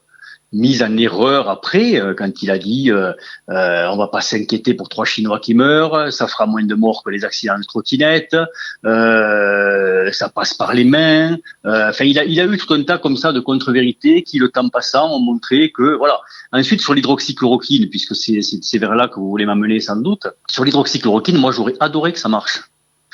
mise 0.52 0.82
en 0.82 0.96
erreur 0.96 1.50
après 1.50 2.00
euh, 2.00 2.14
quand 2.14 2.42
il 2.42 2.50
a 2.50 2.58
dit 2.58 2.90
euh, 2.90 3.12
euh, 3.50 3.86
on 3.90 3.96
va 3.96 4.08
pas 4.08 4.20
s'inquiéter 4.20 4.74
pour 4.74 4.88
trois 4.88 5.04
Chinois 5.04 5.40
qui 5.40 5.54
meurent, 5.54 6.12
ça 6.12 6.26
fera 6.26 6.46
moins 6.46 6.64
de 6.64 6.74
morts 6.74 7.02
que 7.04 7.10
les 7.10 7.24
accidents 7.24 7.58
de 7.58 7.64
trottinette. 7.64 8.36
Euh, 8.84 10.10
ça 10.12 10.28
passe 10.28 10.54
par 10.54 10.74
les 10.74 10.84
mains. 10.84 11.36
Enfin, 11.64 12.04
il 12.04 12.18
a, 12.18 12.24
il 12.24 12.40
a 12.40 12.44
eu 12.44 12.56
tout 12.56 12.72
un 12.72 12.82
tas 12.82 12.98
comme 12.98 13.16
ça 13.16 13.32
de 13.32 13.40
contre-vérités 13.40 14.22
qui, 14.22 14.38
le 14.38 14.48
temps 14.48 14.68
passant, 14.68 15.14
ont 15.14 15.20
montré 15.20 15.70
que 15.70 15.96
voilà. 15.96 16.20
Ensuite, 16.52 16.80
sur 16.80 16.94
l'hydroxychloroquine, 16.94 17.88
puisque 17.90 18.14
c'est 18.14 18.78
vers 18.78 18.94
là 18.94 19.08
que 19.08 19.16
vous 19.16 19.28
voulez 19.28 19.46
m'amener 19.46 19.80
sans 19.80 19.96
doute, 19.96 20.26
sur 20.48 20.64
l'hydroxychloroquine, 20.64 21.36
moi 21.36 21.52
j'aurais 21.52 21.74
adoré 21.80 22.12
que 22.12 22.18
ça 22.18 22.28
marche. 22.28 22.62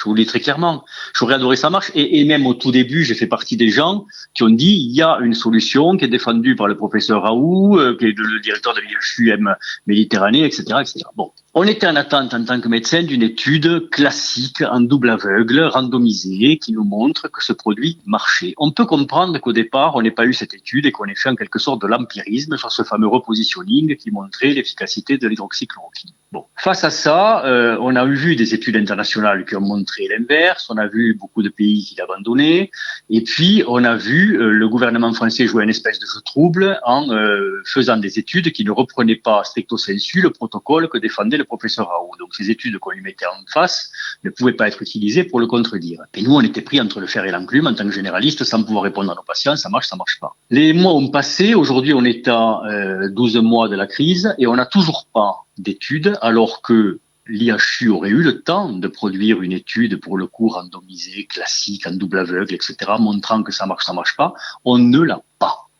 Je 0.04 0.10
vous 0.10 0.14
le 0.14 0.20
dis 0.20 0.26
très 0.26 0.40
clairement. 0.40 0.84
J'aurais 1.14 1.36
adoré 1.36 1.56
ça 1.56 1.70
marche. 1.70 1.90
Et, 1.94 2.24
même 2.26 2.46
au 2.46 2.52
tout 2.52 2.70
début, 2.70 3.04
j'ai 3.04 3.14
fait 3.14 3.26
partie 3.26 3.56
des 3.56 3.70
gens 3.70 4.04
qui 4.34 4.42
ont 4.42 4.50
dit 4.50 4.86
il 4.86 4.94
y 4.94 5.00
a 5.00 5.18
une 5.22 5.32
solution 5.32 5.96
qui 5.96 6.04
est 6.04 6.08
défendue 6.08 6.56
par 6.56 6.68
le 6.68 6.76
professeur 6.76 7.22
Raoult, 7.22 7.78
euh, 7.78 7.96
qui 7.96 8.04
est 8.04 8.14
le 8.14 8.40
directeur 8.40 8.74
de 8.74 8.80
l'IHUM 8.80 9.56
Méditerranée, 9.86 10.44
etc., 10.44 10.62
etc. 10.82 11.00
Bon, 11.16 11.32
on 11.56 11.62
était 11.62 11.86
en 11.86 11.94
attente 11.94 12.34
en 12.34 12.44
tant 12.44 12.60
que 12.60 12.66
médecin 12.66 13.04
d'une 13.04 13.22
étude 13.22 13.88
classique 13.90 14.60
en 14.60 14.80
double 14.80 15.10
aveugle, 15.10 15.60
randomisée, 15.60 16.58
qui 16.58 16.72
nous 16.72 16.82
montre 16.82 17.28
que 17.28 17.44
ce 17.44 17.52
produit 17.52 17.98
marchait. 18.06 18.54
On 18.58 18.72
peut 18.72 18.86
comprendre 18.86 19.38
qu'au 19.38 19.52
départ, 19.52 19.94
on 19.94 20.02
n'ait 20.02 20.10
pas 20.10 20.24
eu 20.24 20.32
cette 20.32 20.52
étude 20.52 20.84
et 20.84 20.90
qu'on 20.90 21.04
ait 21.04 21.14
fait 21.14 21.28
en 21.28 21.36
quelque 21.36 21.60
sorte 21.60 21.80
de 21.80 21.86
l'empirisme 21.86 22.56
sur 22.56 22.72
ce 22.72 22.82
fameux 22.82 23.06
repositioning 23.06 23.94
qui 23.96 24.10
montrait 24.10 24.48
l'efficacité 24.48 25.16
de 25.16 25.28
l'hydroxychloroquine. 25.28 26.10
Bon, 26.32 26.46
face 26.56 26.82
à 26.82 26.90
ça, 26.90 27.44
euh, 27.44 27.78
on 27.80 27.94
a 27.94 28.04
vu 28.04 28.34
des 28.34 28.54
études 28.54 28.74
internationales 28.74 29.44
qui 29.44 29.54
ont 29.54 29.60
montré 29.60 30.08
l'inverse. 30.08 30.66
On 30.68 30.76
a 30.78 30.88
vu 30.88 31.14
beaucoup 31.14 31.44
de 31.44 31.48
pays 31.48 31.84
qui 31.84 31.94
l'abandonnaient. 31.94 32.72
Et 33.08 33.22
puis, 33.22 33.62
on 33.68 33.84
a 33.84 33.94
vu 33.94 34.36
euh, 34.36 34.50
le 34.50 34.68
gouvernement 34.68 35.12
français 35.12 35.46
jouer 35.46 35.62
une 35.62 35.70
espèce 35.70 36.00
de 36.00 36.06
jeu 36.06 36.20
trouble 36.24 36.80
en 36.84 37.08
euh, 37.12 37.62
faisant 37.64 37.98
des 37.98 38.18
études 38.18 38.50
qui 38.50 38.64
ne 38.64 38.72
reprenaient 38.72 39.14
pas 39.14 39.44
stricto 39.44 39.76
sensu 39.76 40.22
le 40.22 40.30
protocole 40.30 40.88
que 40.88 40.98
défendait 40.98 41.36
le 41.36 41.43
professeur 41.44 41.88
Raoult. 41.88 42.16
Donc 42.18 42.34
ces 42.34 42.50
études 42.50 42.78
qu'on 42.78 42.90
lui 42.90 43.00
mettait 43.00 43.26
en 43.26 43.44
face 43.52 43.90
ne 44.24 44.30
pouvaient 44.30 44.52
pas 44.52 44.68
être 44.68 44.82
utilisées 44.82 45.24
pour 45.24 45.40
le 45.40 45.46
contredire. 45.46 46.02
Et 46.14 46.22
nous, 46.22 46.34
on 46.34 46.40
était 46.40 46.62
pris 46.62 46.80
entre 46.80 47.00
le 47.00 47.06
fer 47.06 47.24
et 47.24 47.30
l'enclume 47.30 47.66
en 47.66 47.74
tant 47.74 47.84
que 47.84 47.92
généraliste 47.92 48.44
sans 48.44 48.62
pouvoir 48.62 48.84
répondre 48.84 49.10
à 49.10 49.14
nos 49.14 49.22
patients, 49.22 49.56
ça 49.56 49.68
marche, 49.68 49.88
ça 49.88 49.96
marche 49.96 50.18
pas. 50.20 50.36
Les 50.50 50.72
mois 50.72 50.94
ont 50.94 51.08
passé, 51.08 51.54
aujourd'hui 51.54 51.94
on 51.94 52.04
est 52.04 52.28
à 52.28 52.62
12 53.10 53.36
mois 53.36 53.68
de 53.68 53.76
la 53.76 53.86
crise 53.86 54.34
et 54.38 54.46
on 54.46 54.56
n'a 54.56 54.66
toujours 54.66 55.06
pas 55.12 55.44
d'études 55.58 56.18
alors 56.20 56.62
que 56.62 57.00
l'IHU 57.26 57.88
aurait 57.88 58.10
eu 58.10 58.22
le 58.22 58.42
temps 58.42 58.70
de 58.70 58.88
produire 58.88 59.42
une 59.42 59.52
étude 59.52 60.00
pour 60.00 60.18
le 60.18 60.26
cours 60.26 60.54
randomisé, 60.54 61.24
classique, 61.24 61.86
en 61.86 61.92
double 61.92 62.18
aveugle, 62.18 62.54
etc., 62.54 62.76
montrant 62.98 63.42
que 63.42 63.52
ça 63.52 63.66
marche, 63.66 63.84
ça 63.84 63.92
marche 63.92 64.16
pas. 64.16 64.34
On 64.64 64.78
ne 64.78 65.00
l'a. 65.00 65.22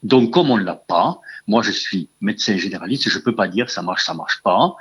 Donc, 0.05 0.31
comme 0.31 0.51
on 0.51 0.57
l'a 0.57 0.77
pas, 0.77 1.21
moi, 1.47 1.63
je 1.63 1.73
suis 1.73 2.09
médecin 2.21 2.57
généraliste, 2.57 3.09
je 3.09 3.19
peux 3.19 3.35
pas 3.35 3.49
dire 3.49 3.71
ça 3.71 3.83
marche, 3.83 4.05
ça 4.05 4.15
marche 4.15 4.43
pas. 4.43 4.77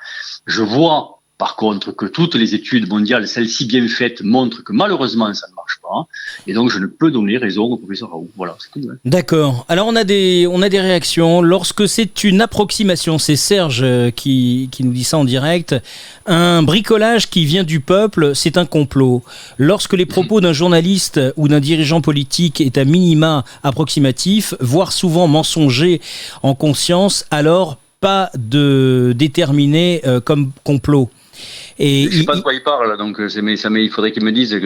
Je 0.45 0.62
vois 0.62 1.23
par 1.38 1.55
contre, 1.55 1.91
que 1.91 2.05
toutes 2.05 2.36
les 2.36 2.55
études 2.55 2.88
mondiales, 2.88 3.27
celles-ci 3.27 3.65
bien 3.65 3.86
faites, 3.88 4.21
montrent 4.21 4.63
que 4.63 4.71
malheureusement, 4.71 5.33
ça 5.33 5.47
ne 5.49 5.52
Et 6.47 6.53
donc, 6.53 6.69
je 6.69 6.79
ne 6.79 6.88
peux 6.88 7.12
donner 7.12 7.38
raison 7.38 7.63
au 7.65 7.77
professeur 7.77 8.09
Raoult. 8.09 8.29
Voilà, 8.36 8.55
c'est 8.59 8.71
tout. 8.71 8.88
D'accord. 9.05 9.65
Alors, 9.69 9.88
on 9.88 9.95
a, 9.95 10.03
des, 10.03 10.47
a 10.47 10.69
des 10.69 10.79
réactions. 10.79 11.41
Lorsque 11.41 11.88
c'est 11.88 12.23
une 12.23 12.41
approximation, 12.41 13.17
c'est 13.17 13.36
Serge 13.36 13.81
euh, 13.83 14.12
qui, 14.12 14.69
qui 14.71 14.83
nous 14.83 14.91
dit 14.91 15.03
ça 15.03 15.17
en 15.17 15.25
direct, 15.25 15.75
un 16.25 16.63
bricolage 16.63 17.29
qui 17.29 17.45
vient 17.45 17.63
du 17.63 17.79
peuple, 17.79 18.36
c'est 18.36 18.57
un 18.57 18.65
complot. 18.65 19.23
Lorsque 19.57 19.93
les 19.93 20.05
propos 20.05 20.41
d'un 20.41 20.53
journaliste 20.53 21.19
ou 21.38 21.47
d'un 21.47 21.59
dirigeant 21.59 22.01
politique 22.01 22.62
est 22.62 22.77
à 22.77 22.86
minima 22.86 23.43
approximatif, 23.63 24.53
voire 24.59 24.91
souvent 24.91 25.27
mensonger 25.27 26.01
en 26.41 26.55
conscience, 26.55 27.25
alors 27.31 27.77
pas 27.99 28.29
de 28.38 29.13
déterminer 29.15 30.01
euh, 30.05 30.19
comme 30.19 30.51
complot. 30.63 31.09
Et 31.79 32.07
je 32.09 32.19
sais 32.19 32.25
pas 32.25 32.36
de 32.36 32.41
quoi 32.41 32.53
il 32.53 32.62
parle, 32.62 32.97
donc 32.97 33.19
euh, 33.19 33.27
mais, 33.41 33.57
ça, 33.57 33.69
mais 33.69 33.83
il 33.83 33.89
faudrait 33.89 34.12
qu'il 34.12 34.23
me 34.23 34.31
dise 34.31 34.59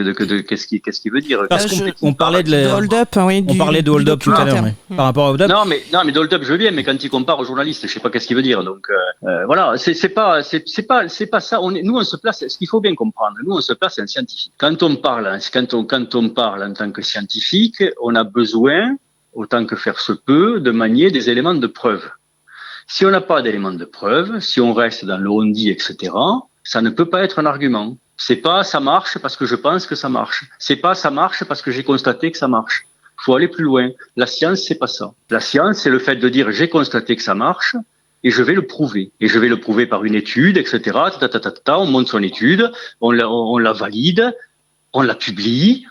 qu'est-ce 0.48 0.68
qu'il 0.68 0.82
qu'est-ce 0.82 1.00
qu'il 1.00 1.12
veut 1.12 1.22
dire. 1.22 1.44
Parce 1.50 1.66
qu'on 2.00 2.14
parlait 2.14 2.44
de 2.44 2.68
hold-up, 2.68 3.10
oui, 3.18 3.46
on 3.48 3.56
parlait 3.56 3.82
de 3.82 3.90
hold-up 3.90 4.20
tout 4.20 4.32
à 4.32 4.46
l'heure, 4.46 4.66
par 4.96 5.06
rapport 5.06 5.30
hold-up. 5.30 5.50
Non, 5.50 5.66
mais 5.66 5.84
non, 5.94 6.02
mais 6.06 6.18
hold-up, 6.18 6.42
je 6.44 6.52
veux 6.52 6.58
bien, 6.58 6.72
mais 6.72 6.84
quand 6.84 7.02
il 7.02 7.10
compare 7.10 7.40
aux 7.40 7.46
journalistes, 7.46 7.88
je 7.88 7.94
sais 7.94 8.00
pas 8.00 8.10
qu'est-ce 8.10 8.28
qu'il 8.28 8.36
veut 8.36 8.42
dire. 8.42 8.64
Donc 8.64 8.88
euh, 8.90 9.28
euh 9.28 9.46
voilà, 9.46 9.74
c'est 9.78 10.10
pas 10.10 10.44
c'est 10.44 10.88
pas 10.88 11.08
c'est 11.08 11.28
pas 11.28 11.40
ça. 11.40 11.62
On 11.62 11.74
est, 11.74 11.84
nous, 11.84 11.96
on 11.96 12.04
se 12.04 12.18
place. 12.18 12.46
Ce 12.48 12.58
qu'il 12.58 12.68
faut 12.68 12.82
bien 12.82 12.96
comprendre, 12.96 13.38
nous, 13.46 13.54
on 13.54 13.62
se 13.62 13.74
place 13.74 14.00
en 14.00 14.08
scientifique. 14.08 14.54
Quand 14.58 14.84
on 14.84 14.96
parle, 14.96 15.40
quand 15.54 15.74
on 15.74 15.86
quand 15.86 16.14
on 16.16 16.30
parle 16.30 16.64
en 16.64 16.74
tant 16.74 16.92
que 16.92 17.02
scientifique, 17.02 17.84
on 18.02 18.16
a 18.16 18.24
besoin, 18.24 18.96
autant 19.34 19.66
que 19.66 19.76
faire 19.76 20.00
se 20.00 20.12
peut, 20.14 20.60
de 20.60 20.72
manier 20.72 21.12
des 21.12 21.30
éléments 21.30 21.56
de 21.56 21.68
preuve. 21.68 22.04
Si 22.90 23.06
on 23.06 23.12
n'a 23.12 23.22
pas 23.22 23.42
d'éléments 23.42 23.74
de 23.74 23.84
preuve, 23.84 24.40
si 24.40 24.62
on 24.62 24.74
reste 24.74 25.04
dans 25.04 25.18
le 25.18 25.30
on 25.30 25.46
dit, 25.46 25.70
etc., 25.70 26.12
ça 26.68 26.82
ne 26.82 26.90
peut 26.90 27.10
pas 27.10 27.24
être 27.24 27.40
un 27.40 27.46
argument. 27.46 27.98
C'est 28.18 28.36
pas 28.36 28.64
ça 28.66 28.82
marche 28.82 29.18
parce 29.20 29.38
que 29.38 29.46
je 29.46 29.56
pense 29.56 29.88
que 29.88 29.96
ça 29.96 30.10
marche. 30.10 30.44
C'est 30.60 30.76
pas 30.76 30.96
ça 30.96 31.12
marche 31.12 31.46
parce 31.46 31.62
que 31.62 31.72
j'ai 31.72 31.86
constaté 31.86 32.30
que 32.30 32.38
ça 32.38 32.50
marche. 32.50 32.86
Il 33.20 33.24
faut 33.24 33.36
aller 33.36 33.48
plus 33.48 33.64
loin. 33.64 33.92
La 34.18 34.28
science, 34.28 34.64
c'est 34.68 34.76
pas 34.76 34.88
ça. 34.88 35.14
La 35.30 35.40
science, 35.40 35.78
c'est 35.78 35.90
le 35.90 36.00
fait 36.00 36.18
de 36.18 36.28
dire 36.28 36.52
j'ai 36.52 36.68
constaté 36.68 37.16
que 37.16 37.22
ça 37.22 37.36
marche 37.36 37.78
et 38.26 38.32
je 38.32 38.44
vais 38.44 38.54
le 38.54 38.68
prouver. 38.68 39.14
Et 39.22 39.30
je 39.30 39.40
vais 39.40 39.48
le 39.48 39.62
prouver 39.62 39.86
par 39.86 40.04
une 40.04 40.14
étude, 40.14 40.58
etc. 40.58 40.98
On 41.68 41.86
monte 41.86 42.10
son 42.10 42.22
étude, 42.22 42.70
on 43.00 43.12
la, 43.12 43.30
on 43.30 43.58
la 43.60 43.72
valide, 43.72 44.36
on 44.92 45.04
la 45.04 45.16
publie. 45.16 45.86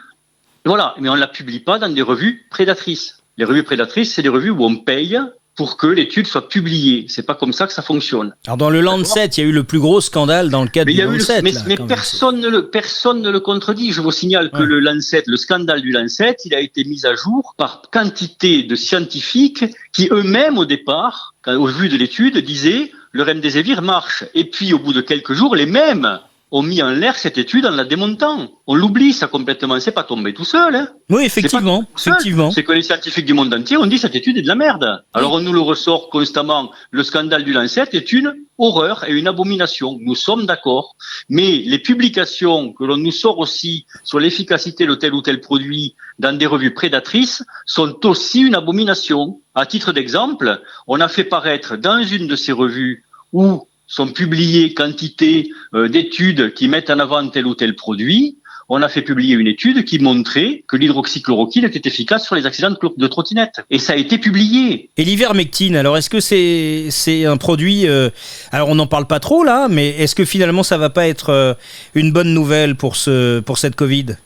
Voilà, 0.67 0.95
mais 1.01 1.09
on 1.09 1.15
la 1.15 1.27
publie 1.27 1.61
pas 1.61 1.79
dans 1.79 1.89
des 1.89 2.03
revues 2.03 2.47
prédatrices. 2.51 3.23
Les 3.39 3.47
revues 3.47 3.63
prédatrices, 3.63 4.13
c'est 4.13 4.23
des 4.23 4.29
revues 4.29 4.51
où 4.51 4.63
on 4.63 4.77
paye 4.77 5.19
pour 5.57 5.77
que 5.79 5.87
l'étude 5.87 6.27
soit 6.27 6.49
publiée. 6.49 7.07
C'est 7.09 7.25
pas 7.25 7.35
comme 7.35 7.53
ça 7.53 7.67
que 7.67 7.73
ça 7.73 7.83
fonctionne. 7.83 8.35
Alors 8.47 8.59
dans 8.59 8.71
le 8.71 8.81
Lancet, 8.81 9.27
il 9.27 9.41
y 9.41 9.47
a 9.47 9.49
eu 9.49 9.53
le 9.53 9.65
plus 9.65 9.81
gros 9.81 10.01
scandale 10.01 10.51
dans 10.51 10.63
le 10.63 10.69
cadre 10.69 10.93
du 10.93 11.01
Lancet. 11.01 11.43
mais, 11.43 11.53
mais 11.67 11.77
personne, 11.77 12.41
ne 12.41 12.49
le, 12.49 12.69
personne 12.69 13.23
ne 13.23 13.31
le 13.31 13.41
contredit. 13.41 13.93
Je 13.93 14.03
vous 14.03 14.13
signale 14.13 14.51
que 14.51 14.63
le 14.63 14.79
Lancet, 14.81 15.25
le 15.27 15.37
scandale 15.37 15.81
du 15.81 15.91
Lancet, 15.91 16.37
il 16.45 16.55
a 16.55 16.61
été 16.61 16.85
mis 16.85 17.07
à 17.07 17.15
jour 17.15 17.55
par 17.57 17.83
quantité 17.91 18.63
de 18.63 18.77
scientifiques 18.77 19.65
qui 19.93 20.09
eux-mêmes 20.11 20.59
au 20.59 20.67
départ, 20.67 21.35
au 21.47 21.67
vu 21.67 21.89
de 21.89 21.97
l'étude, 21.97 22.37
disaient 22.39 22.93
le 23.13 23.23
remdesivir 23.23 23.81
marche. 23.81 24.25
Et 24.35 24.45
puis 24.45 24.75
au 24.75 24.79
bout 24.79 24.93
de 24.93 25.01
quelques 25.01 25.33
jours, 25.33 25.57
les 25.57 25.67
mêmes 25.67 26.21
ont 26.57 26.63
mis 26.63 26.83
en 26.83 26.89
l'air 26.89 27.17
cette 27.17 27.37
étude 27.37 27.67
en 27.67 27.71
la 27.71 27.85
démontant. 27.85 28.49
On 28.67 28.75
l'oublie 28.75 29.13
ça 29.13 29.27
complètement, 29.27 29.79
c'est 29.79 29.93
pas 29.93 30.05
tombé 30.05 30.33
tout 30.33 30.47
seul. 30.47 30.75
Hein. 30.75 30.89
Oui, 31.11 31.25
effectivement. 31.27 31.85
C'est 31.97 32.65
que 32.65 32.73
les 32.73 32.83
scientifiques 32.83 33.27
du 33.27 33.35
monde 33.35 33.53
entier 33.53 33.77
ont 33.77 33.85
dit 33.85 33.99
cette 33.99 34.15
étude 34.15 34.39
est 34.39 34.43
de 34.43 34.49
la 34.49 34.55
merde. 34.55 35.05
Alors 35.13 35.35
on 35.35 35.41
nous 35.41 35.53
le 35.53 35.61
ressort 35.61 36.09
constamment. 36.09 36.71
Le 36.93 37.03
scandale 37.03 37.45
du 37.45 37.53
Lancet 37.53 37.91
est 37.93 38.11
une 38.11 38.35
horreur 38.57 39.05
et 39.07 39.13
une 39.13 39.27
abomination. 39.27 39.99
Nous 40.01 40.15
sommes 40.15 40.47
d'accord. 40.47 40.97
Mais 41.29 41.59
les 41.59 41.79
publications 41.79 42.73
que 42.73 42.85
l'on 42.85 42.97
nous 42.97 43.13
sort 43.13 43.39
aussi 43.39 43.85
sur 44.03 44.19
l'efficacité 44.19 44.87
de 44.87 44.95
tel 44.95 45.13
ou 45.13 45.21
tel 45.21 45.43
produit 45.43 45.95
dans 46.19 46.35
des 46.35 46.47
revues 46.47 46.73
prédatrices 46.73 47.45
sont 47.67 48.07
aussi 48.07 48.41
une 48.41 48.55
abomination. 48.55 49.41
À 49.55 49.67
titre 49.67 49.93
d'exemple, 49.93 50.63
on 50.87 51.01
a 51.01 51.09
fait 51.09 51.25
paraître 51.25 51.77
dans 51.77 52.03
une 52.03 52.27
de 52.27 52.37
ces 52.37 52.53
revues 52.53 53.05
où 53.35 53.66
sont 53.87 54.09
publiées 54.09 54.75
quantité 54.75 55.51
euh, 55.75 55.89
d'études 55.89 56.55
qui 56.55 56.69
mettent 56.69 56.91
en 56.91 56.99
avant 56.99 57.29
tel 57.29 57.47
ou 57.47 57.55
tel 57.55 57.77
produit. 57.77 58.39
On 58.69 58.83
a 58.83 58.89
fait 58.89 59.03
publier 59.03 59.37
une 59.37 59.47
étude 59.47 59.85
qui 59.85 60.01
montrait 60.01 60.65
que 60.67 60.77
l'hydroxychloroquine 60.77 61.65
était 61.67 61.89
efficace 61.89 62.25
sur 62.25 62.35
les 62.35 62.47
accidents 62.47 62.75
de, 62.97 63.07
trottinette. 63.07 63.61
Et 63.71 63.79
ça 63.79 63.93
a 63.93 63.97
été 63.97 64.19
publié. 64.19 64.91
Et 64.97 65.05
l'ivermectine, 65.05 65.77
alors 65.77 65.97
est-ce 65.97 66.11
que 66.11 66.19
c'est 66.19 66.89
c'est 66.91 67.27
un 67.27 67.37
produit... 67.37 67.87
Euh, 67.87 68.11
alors 68.51 68.69
on 68.69 68.75
n'en 68.75 68.89
parle 68.89 69.07
pas 69.07 69.21
trop 69.21 69.45
là, 69.45 69.69
mais 69.69 69.91
est-ce 69.91 70.17
que 70.17 70.25
finalement 70.25 70.65
ça 70.65 70.79
va 70.79 70.91
pas 70.91 71.07
être 71.07 71.31
euh, 71.31 71.55
une 71.95 72.13
bonne 72.13 72.35
nouvelle 72.35 72.75
pour, 72.75 72.97
ce, 72.97 73.39
pour 73.39 73.59
cette 73.59 73.77
Covid? 73.77 74.17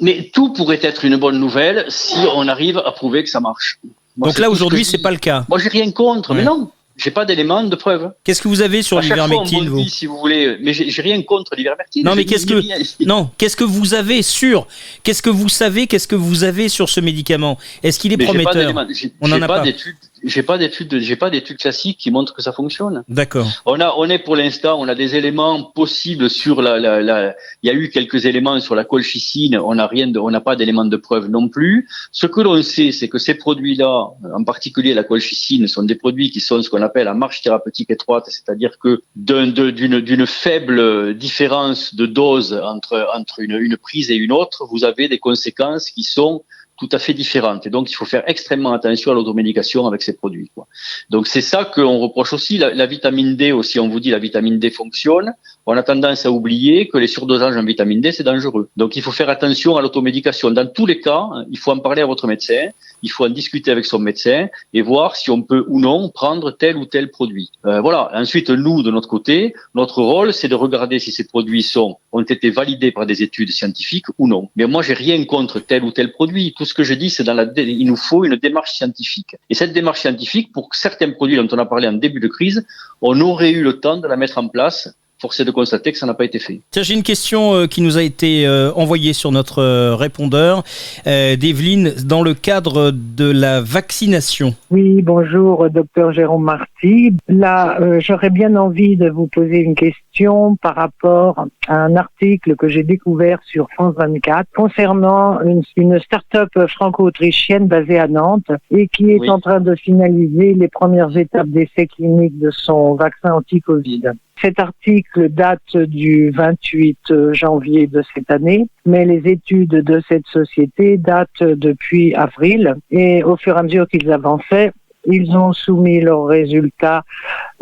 Mais 0.00 0.30
tout 0.34 0.52
pourrait 0.52 0.80
être 0.82 1.04
une 1.04 1.16
bonne 1.16 1.38
nouvelle 1.38 1.84
si 1.88 2.18
on 2.34 2.48
arrive 2.48 2.78
à 2.78 2.90
prouver 2.90 3.22
que 3.22 3.30
ça 3.30 3.38
marche. 3.38 3.78
Donc 4.16 4.38
là 4.38 4.50
aujourd'hui 4.50 4.84
c'est 4.84 4.98
pas 4.98 5.12
le 5.12 5.18
cas. 5.18 5.44
Moi 5.48 5.60
j'ai 5.60 5.68
rien 5.68 5.92
contre, 5.92 6.34
mais 6.34 6.42
non. 6.42 6.72
J'ai 6.98 7.12
pas 7.12 7.24
d'éléments 7.24 7.62
de 7.62 7.76
preuve. 7.76 8.10
Qu'est-ce 8.24 8.42
que 8.42 8.48
vous 8.48 8.60
avez 8.60 8.82
sur 8.82 9.00
l'ivermectine, 9.00 9.68
vous 9.68 9.84
Si 9.88 10.06
vous 10.06 10.18
voulez, 10.18 10.58
mais 10.60 10.72
j'ai 10.72 11.02
rien 11.02 11.22
contre 11.22 11.54
l'ivermectine. 11.54 12.04
Non, 12.04 12.16
mais 12.16 12.24
qu'est-ce 12.24 12.44
que 12.46 12.60
non, 13.04 13.30
qu'est-ce 13.38 13.56
que 13.56 13.64
vous 13.64 13.94
avez 13.94 14.22
sur 14.22 14.66
Qu'est-ce 15.04 15.22
que 15.22 15.30
vous 15.30 15.48
savez 15.48 15.86
Qu'est-ce 15.86 16.08
que 16.08 16.16
vous 16.16 16.42
avez 16.42 16.68
sur 16.68 16.88
ce 16.88 16.98
médicament? 17.00 17.56
Est-ce 17.84 18.00
qu'il 18.00 18.12
est, 18.12 18.16
prometteur? 18.16 18.74
On 19.20 19.30
en 19.30 19.40
a 19.40 19.46
pas 19.46 19.60
d'études 19.60 19.94
j'ai 20.24 20.42
pas 20.42 20.58
d'études, 20.58 20.98
j'ai 21.00 21.16
pas 21.16 21.30
d'études 21.30 21.58
classiques 21.58 21.98
qui 21.98 22.10
montrent 22.10 22.34
que 22.34 22.42
ça 22.42 22.52
fonctionne. 22.52 23.04
D'accord. 23.08 23.46
On 23.66 23.80
a, 23.80 23.94
on 23.96 24.08
est 24.08 24.18
pour 24.18 24.36
l'instant, 24.36 24.78
on 24.80 24.88
a 24.88 24.94
des 24.94 25.16
éléments 25.16 25.62
possibles 25.62 26.28
sur 26.30 26.62
la, 26.62 26.78
la, 26.78 27.00
la, 27.00 27.34
il 27.62 27.68
y 27.68 27.70
a 27.70 27.74
eu 27.74 27.90
quelques 27.90 28.26
éléments 28.26 28.60
sur 28.60 28.74
la 28.74 28.84
colchicine, 28.84 29.58
on 29.58 29.74
n'a 29.74 29.86
rien 29.86 30.08
de, 30.08 30.18
on 30.18 30.30
n'a 30.30 30.40
pas 30.40 30.56
d'éléments 30.56 30.84
de 30.84 30.96
preuve 30.96 31.28
non 31.28 31.48
plus. 31.48 31.88
Ce 32.12 32.26
que 32.26 32.40
l'on 32.40 32.62
sait, 32.62 32.92
c'est 32.92 33.08
que 33.08 33.18
ces 33.18 33.34
produits-là, 33.34 34.08
en 34.34 34.44
particulier 34.44 34.94
la 34.94 35.04
colchicine, 35.04 35.66
sont 35.66 35.82
des 35.82 35.94
produits 35.94 36.30
qui 36.30 36.40
sont 36.40 36.62
ce 36.62 36.70
qu'on 36.70 36.82
appelle 36.82 37.08
à 37.08 37.14
marche 37.14 37.42
thérapeutique 37.42 37.90
étroite, 37.90 38.24
c'est-à-dire 38.28 38.78
que 38.78 39.02
d'une, 39.16 39.52
d'une 40.00 40.26
faible 40.26 41.14
différence 41.14 41.94
de 41.94 42.06
dose 42.06 42.52
entre, 42.64 43.08
entre 43.14 43.40
une, 43.40 43.52
une 43.52 43.76
prise 43.76 44.10
et 44.10 44.16
une 44.16 44.32
autre, 44.32 44.66
vous 44.70 44.84
avez 44.84 45.08
des 45.08 45.18
conséquences 45.18 45.90
qui 45.90 46.02
sont 46.02 46.42
tout 46.78 46.88
à 46.92 46.98
fait 46.98 47.12
différentes. 47.12 47.66
Et 47.66 47.70
donc, 47.70 47.90
il 47.90 47.94
faut 47.94 48.04
faire 48.04 48.22
extrêmement 48.26 48.72
attention 48.72 49.10
à 49.10 49.14
l'automédication 49.14 49.86
avec 49.86 50.02
ces 50.02 50.14
produits. 50.16 50.50
Quoi. 50.54 50.66
Donc, 51.10 51.26
c'est 51.26 51.40
ça 51.40 51.64
qu'on 51.64 51.98
reproche 51.98 52.32
aussi. 52.32 52.56
La, 52.58 52.86
vitamine 52.86 53.36
D 53.36 53.52
aussi, 53.52 53.80
on 53.80 53.88
vous 53.88 54.00
dit 54.00 54.10
la 54.10 54.18
vitamine 54.18 54.58
D 54.58 54.70
fonctionne. 54.70 55.32
On 55.66 55.76
a 55.76 55.82
tendance 55.82 56.24
à 56.24 56.30
oublier 56.30 56.88
que 56.88 56.96
les 56.96 57.08
surdosages 57.08 57.56
en 57.56 57.64
vitamine 57.64 58.00
D, 58.00 58.12
c'est 58.12 58.22
dangereux. 58.22 58.70
Donc, 58.76 58.96
il 58.96 59.02
faut 59.02 59.10
faire 59.10 59.28
attention 59.28 59.76
à 59.76 59.82
l'automédication. 59.82 60.50
Dans 60.50 60.66
tous 60.66 60.86
les 60.86 61.00
cas, 61.00 61.28
il 61.50 61.58
faut 61.58 61.72
en 61.72 61.78
parler 61.78 62.02
à 62.02 62.06
votre 62.06 62.26
médecin. 62.26 62.68
Il 63.02 63.10
faut 63.10 63.24
en 63.24 63.30
discuter 63.30 63.70
avec 63.70 63.84
son 63.84 63.98
médecin 63.98 64.48
et 64.72 64.82
voir 64.82 65.16
si 65.16 65.30
on 65.30 65.42
peut 65.42 65.64
ou 65.68 65.80
non 65.80 66.08
prendre 66.08 66.50
tel 66.52 66.76
ou 66.76 66.84
tel 66.84 67.10
produit. 67.10 67.50
Euh, 67.66 67.80
voilà. 67.80 68.10
Ensuite, 68.14 68.50
nous, 68.50 68.82
de 68.82 68.90
notre 68.90 69.08
côté, 69.08 69.54
notre 69.74 70.02
rôle, 70.02 70.32
c'est 70.32 70.48
de 70.48 70.54
regarder 70.54 70.98
si 70.98 71.12
ces 71.12 71.26
produits 71.26 71.62
sont, 71.62 71.98
ont 72.12 72.22
été 72.22 72.50
validés 72.50 72.92
par 72.92 73.06
des 73.06 73.22
études 73.22 73.50
scientifiques 73.50 74.06
ou 74.18 74.26
non. 74.26 74.48
Mais 74.56 74.66
moi, 74.66 74.82
j'ai 74.82 74.94
rien 74.94 75.24
contre 75.24 75.60
tel 75.60 75.84
ou 75.84 75.90
tel 75.90 76.12
produit. 76.12 76.54
Ce 76.68 76.74
que 76.74 76.84
je 76.84 76.94
dis, 76.94 77.10
c'est 77.10 77.24
dans 77.24 77.34
la, 77.34 77.46
il 77.56 77.86
nous 77.86 77.96
faut 77.96 78.24
une 78.24 78.36
démarche 78.36 78.72
scientifique. 78.72 79.36
Et 79.50 79.54
cette 79.54 79.72
démarche 79.72 80.00
scientifique, 80.00 80.52
pour 80.52 80.68
certains 80.72 81.10
produits 81.10 81.36
dont 81.36 81.48
on 81.50 81.58
a 81.58 81.66
parlé 81.66 81.88
en 81.88 81.94
début 81.94 82.20
de 82.20 82.28
crise, 82.28 82.66
on 83.02 83.20
aurait 83.20 83.52
eu 83.52 83.62
le 83.62 83.80
temps 83.80 83.96
de 83.96 84.06
la 84.06 84.16
mettre 84.16 84.38
en 84.38 84.48
place 84.48 84.94
force 85.20 85.40
est 85.40 85.44
de 85.44 85.50
constater 85.50 85.92
que 85.92 85.98
ça 85.98 86.06
n'a 86.06 86.14
pas 86.14 86.24
été 86.24 86.38
fait. 86.38 86.60
Tiens, 86.70 86.82
j'ai 86.82 86.94
une 86.94 87.02
question 87.02 87.54
euh, 87.54 87.66
qui 87.66 87.80
nous 87.80 87.98
a 87.98 88.02
été 88.02 88.46
euh, 88.46 88.72
envoyée 88.74 89.12
sur 89.12 89.32
notre 89.32 89.60
euh, 89.60 89.94
répondeur 89.96 90.62
d'Evelyne 91.04 91.94
dans 92.04 92.22
le 92.22 92.34
cadre 92.34 92.92
de 92.92 93.30
la 93.30 93.60
vaccination. 93.60 94.54
Oui, 94.70 95.02
bonjour, 95.02 95.68
docteur 95.70 96.12
Jérôme 96.12 96.44
Marty. 96.44 97.14
Là, 97.28 97.78
j'aurais 98.00 98.30
bien 98.30 98.56
envie 98.56 98.96
de 98.96 99.08
vous 99.08 99.26
poser 99.26 99.58
une 99.58 99.74
question 99.74 100.56
par 100.56 100.74
rapport 100.74 101.46
à 101.66 101.76
un 101.76 101.96
article 101.96 102.56
que 102.56 102.68
j'ai 102.68 102.82
découvert 102.82 103.38
sur 103.44 103.68
France 103.70 103.94
24 103.96 104.48
concernant 104.54 105.40
une, 105.40 105.62
une 105.76 105.98
start-up 106.00 106.50
franco-autrichienne 106.68 107.66
basée 107.66 107.98
à 107.98 108.08
Nantes 108.08 108.50
et 108.70 108.88
qui 108.88 109.10
est 109.10 109.28
en 109.28 109.40
train 109.40 109.60
de 109.60 109.74
finaliser 109.74 110.54
les 110.54 110.68
premières 110.68 111.16
étapes 111.16 111.48
d'essai 111.48 111.86
cliniques 111.86 112.38
de 112.38 112.50
son 112.50 112.94
vaccin 112.94 113.32
anti-Covid. 113.32 114.12
Cet 114.40 114.60
article 114.60 115.30
date 115.30 115.76
du 115.76 116.30
28 116.30 117.32
janvier 117.32 117.86
de 117.88 118.02
cette 118.14 118.30
année, 118.30 118.68
mais 118.86 119.04
les 119.04 119.28
études 119.30 119.70
de 119.70 120.00
cette 120.08 120.26
société 120.26 120.96
datent 120.96 121.42
depuis 121.42 122.14
avril 122.14 122.76
et 122.90 123.24
au 123.24 123.36
fur 123.36 123.56
et 123.56 123.58
à 123.58 123.62
mesure 123.62 123.88
qu'ils 123.88 124.12
avançaient, 124.12 124.72
ils 125.08 125.36
ont 125.36 125.52
soumis 125.52 126.00
leurs 126.00 126.26
résultats, 126.26 127.02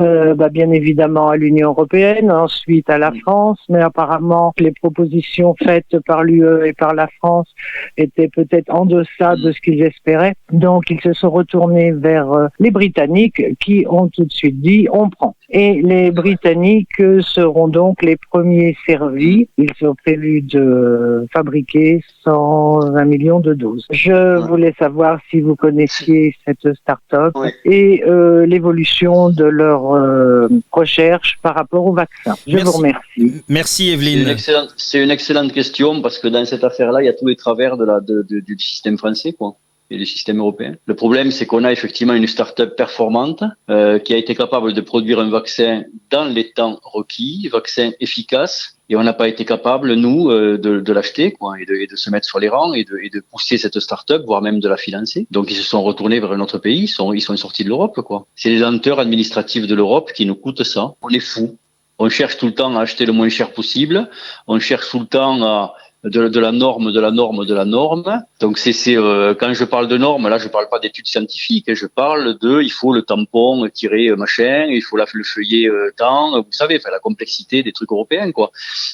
euh, 0.01 0.35
bah, 0.35 0.49
bien 0.49 0.71
évidemment, 0.71 1.29
à 1.29 1.37
l'Union 1.37 1.71
européenne, 1.71 2.31
ensuite 2.31 2.91
à 2.91 2.99
la 2.99 3.13
France, 3.23 3.59
mais 3.69 3.81
apparemment 3.81 4.53
les 4.59 4.73
propositions 4.73 5.55
faites 5.63 5.99
par 6.07 6.25
l'UE 6.25 6.67
et 6.67 6.73
par 6.73 6.95
la 6.95 7.09
France 7.19 7.49
étaient 7.97 8.29
peut-être 8.29 8.73
en 8.75 8.85
deçà 8.85 9.37
de 9.37 9.53
ce 9.53 9.61
qu'ils 9.61 9.83
espéraient. 9.83 10.35
Donc 10.53 10.91
ils 10.91 11.01
se 11.01 11.13
sont 11.13 11.31
retournés 11.31 11.93
vers 11.93 12.33
euh, 12.33 12.49
les 12.59 12.71
Britanniques 12.71 13.43
qui 13.61 13.87
ont 13.89 14.09
tout 14.09 14.25
de 14.25 14.33
suite 14.33 14.61
dit 14.61 14.89
on 14.93 15.09
prend. 15.09 15.37
Et 15.49 15.81
les 15.81 16.11
Britanniques 16.11 17.01
seront 17.21 17.69
donc 17.69 18.03
les 18.03 18.17
premiers 18.17 18.77
servis. 18.85 19.49
Ils 19.59 19.73
sont 19.79 19.95
prévus 19.95 20.43
de 20.43 21.27
fabriquer 21.33 22.03
120 22.25 23.05
millions 23.05 23.39
de 23.39 23.55
doses. 23.55 23.87
Je 23.91 24.39
voulais 24.49 24.75
savoir 24.79 25.21
si 25.31 25.41
vous 25.41 25.55
connaissiez 25.55 26.35
cette 26.45 26.75
start-up 26.75 27.36
et 27.65 28.03
euh, 28.05 28.47
l'évolution 28.47 29.31
de 29.31 29.45
leur 29.45 29.95
euh, 29.95 30.49
recherche 30.73 31.39
par 31.43 31.55
rapport 31.55 31.87
au 31.87 31.93
vaccin. 31.93 32.35
Je 32.47 32.59
vous 32.59 32.73
remercie. 32.73 33.43
Merci 33.49 33.91
Evelyne. 33.91 34.37
C'est 34.77 35.03
une, 35.03 35.11
excellente 35.11 35.53
question 35.53 36.03
parce 36.03 36.19
que 36.19 36.29
dans 36.29 36.45
cette 36.45 36.65
affaire-là, 36.65 37.03
il 37.03 37.07
y 37.07 37.09
a 37.09 37.13
tous 37.13 37.27
les 37.27 37.37
travers 37.37 37.77
de 37.77 37.85
la, 37.85 38.01
de, 38.01 38.23
du 38.23 38.59
système 38.59 38.99
français. 38.99 39.33
Quoi 39.33 39.57
et 39.91 39.97
du 39.99 40.07
système 40.07 40.39
européen. 40.39 40.75
Le 40.87 40.95
problème, 40.95 41.31
c'est 41.31 41.47
qu'on 41.47 41.65
a 41.65 41.73
effectivement 41.73 42.15
une 42.15 42.27
start-up 42.27 42.77
performante 42.77 43.45
euh, 43.71 43.99
qui 43.99 44.15
a 44.15 44.17
été 44.17 44.35
capable 44.35 44.73
de 44.73 44.81
produire 44.81 45.21
un 45.21 45.31
vaccin 45.31 45.85
dans 46.11 46.25
les 46.25 46.51
temps 46.51 46.81
requis, 46.83 47.49
vaccin 47.53 47.93
efficace, 48.01 48.76
et 48.89 48.97
on 48.97 49.03
n'a 49.03 49.13
pas 49.13 49.29
été 49.29 49.45
capable, 49.45 49.95
nous, 49.95 50.31
euh, 50.31 50.59
de, 50.59 50.81
de 50.81 50.93
l'acheter 50.93 51.33
quoi, 51.33 51.61
et 51.61 51.67
de, 51.67 51.75
et 51.75 51.87
de, 51.87 51.97
se 51.97 52.09
mettre 52.11 52.27
sur 52.27 52.39
les 52.39 52.49
rangs 52.49 52.73
et 52.73 52.85
de, 52.85 52.99
et 53.03 53.11
de 53.11 53.21
pousser 53.21 53.59
cette 53.59 53.81
start-up, 53.81 54.23
voire 54.25 54.43
même 54.43 54.61
de 54.61 54.69
la 54.69 54.77
financer. 54.77 55.27
Donc 55.31 55.51
ils 55.51 55.57
se 55.57 55.63
sont 55.63 55.83
retournés 55.83 56.21
vers 56.21 56.33
un 56.33 56.41
autre 56.41 56.59
pays, 56.59 56.83
ils 56.83 56.89
sont, 56.89 57.13
ils 57.13 57.21
sont 57.21 57.37
sortis 57.37 57.65
de 57.65 57.69
l'Europe. 57.69 58.01
quoi. 58.03 58.27
C'est 58.37 58.51
les 58.51 58.59
lenteurs 58.59 59.01
administratives 59.01 59.67
de 59.67 59.75
l'Europe 59.75 60.13
qui 60.13 60.25
nous 60.27 60.37
coûtent 60.37 60.65
ça. 60.65 60.95
On 61.03 61.09
est 61.09 61.21
fous. 61.21 61.59
On 61.99 62.09
cherche 62.11 62.37
tout 62.37 62.47
le 62.47 62.55
temps 62.55 62.77
à 62.77 62.83
acheter 62.83 63.07
le 63.07 63.13
moins 63.13 63.29
cher 63.29 63.53
possible. 63.53 64.09
On 64.47 64.59
cherche 64.61 64.91
tout 64.91 65.01
le 65.01 65.07
temps 65.07 65.43
à 65.43 65.75
de, 66.07 66.29
de, 66.29 66.41
la 66.41 66.53
norme, 66.53 66.93
de 66.93 67.01
la 67.01 67.11
norme, 67.11 67.45
de 67.45 67.55
la 67.55 67.65
norme. 67.65 68.23
Donc 68.41 68.59
c'est 68.59 68.97
euh, 68.97 69.35
quand 69.35 69.53
je 69.53 69.65
parle 69.65 69.89
de 69.89 69.97
norme, 69.97 70.29
là 70.29 70.39
je 70.39 70.49
parle 70.49 70.69
pas 70.71 70.79
d'études 70.79 71.07
scientifiques, 71.07 71.73
je 71.73 71.87
parle 71.87 72.39
de 72.39 72.63
il 72.63 72.71
faut 72.71 72.93
le 72.93 73.03
tampon 73.03 73.69
tirer 73.73 74.09
euh, 74.09 74.17
machin, 74.17 74.67
il 74.69 74.83
faut 74.83 74.97
la, 74.97 75.07
le 75.13 75.25
feuillet 75.25 75.69
euh, 75.69 75.93
temps, 75.97 76.41
vous 76.41 76.47
savez, 76.51 76.77
enfin, 76.77 76.91
la 76.91 76.99
complexité 76.99 77.63
des 77.63 77.73
trucs 77.73 77.91
européens 77.91 78.31
quoi. 78.33 78.51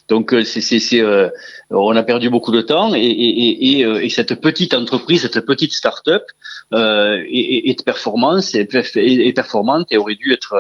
Donc 0.09 0.33
euh, 0.33 0.45
c'est 0.45 0.61
c'est 0.61 1.01
euh, 1.01 1.29
on 1.71 1.95
a 1.97 2.03
perdu 2.03 2.31
beaucoup 2.31 2.53
de 2.53 2.63
temps 2.63 2.95
et, 2.95 3.01
et, 3.01 3.81
et, 3.81 4.05
et 4.05 4.09
cette 4.09 4.41
petite 4.41 4.75
entreprise, 4.75 5.23
cette 5.23 5.45
petite 5.45 5.73
start-up 5.73 6.25
euh, 6.73 7.23
est, 7.31 7.71
est 7.71 7.85
performance 7.85 8.55
est, 8.55 8.75
est, 8.97 9.33
performante 9.33 9.87
et 9.91 9.99
aurait 9.99 10.15
dû 10.15 10.33
être 10.33 10.55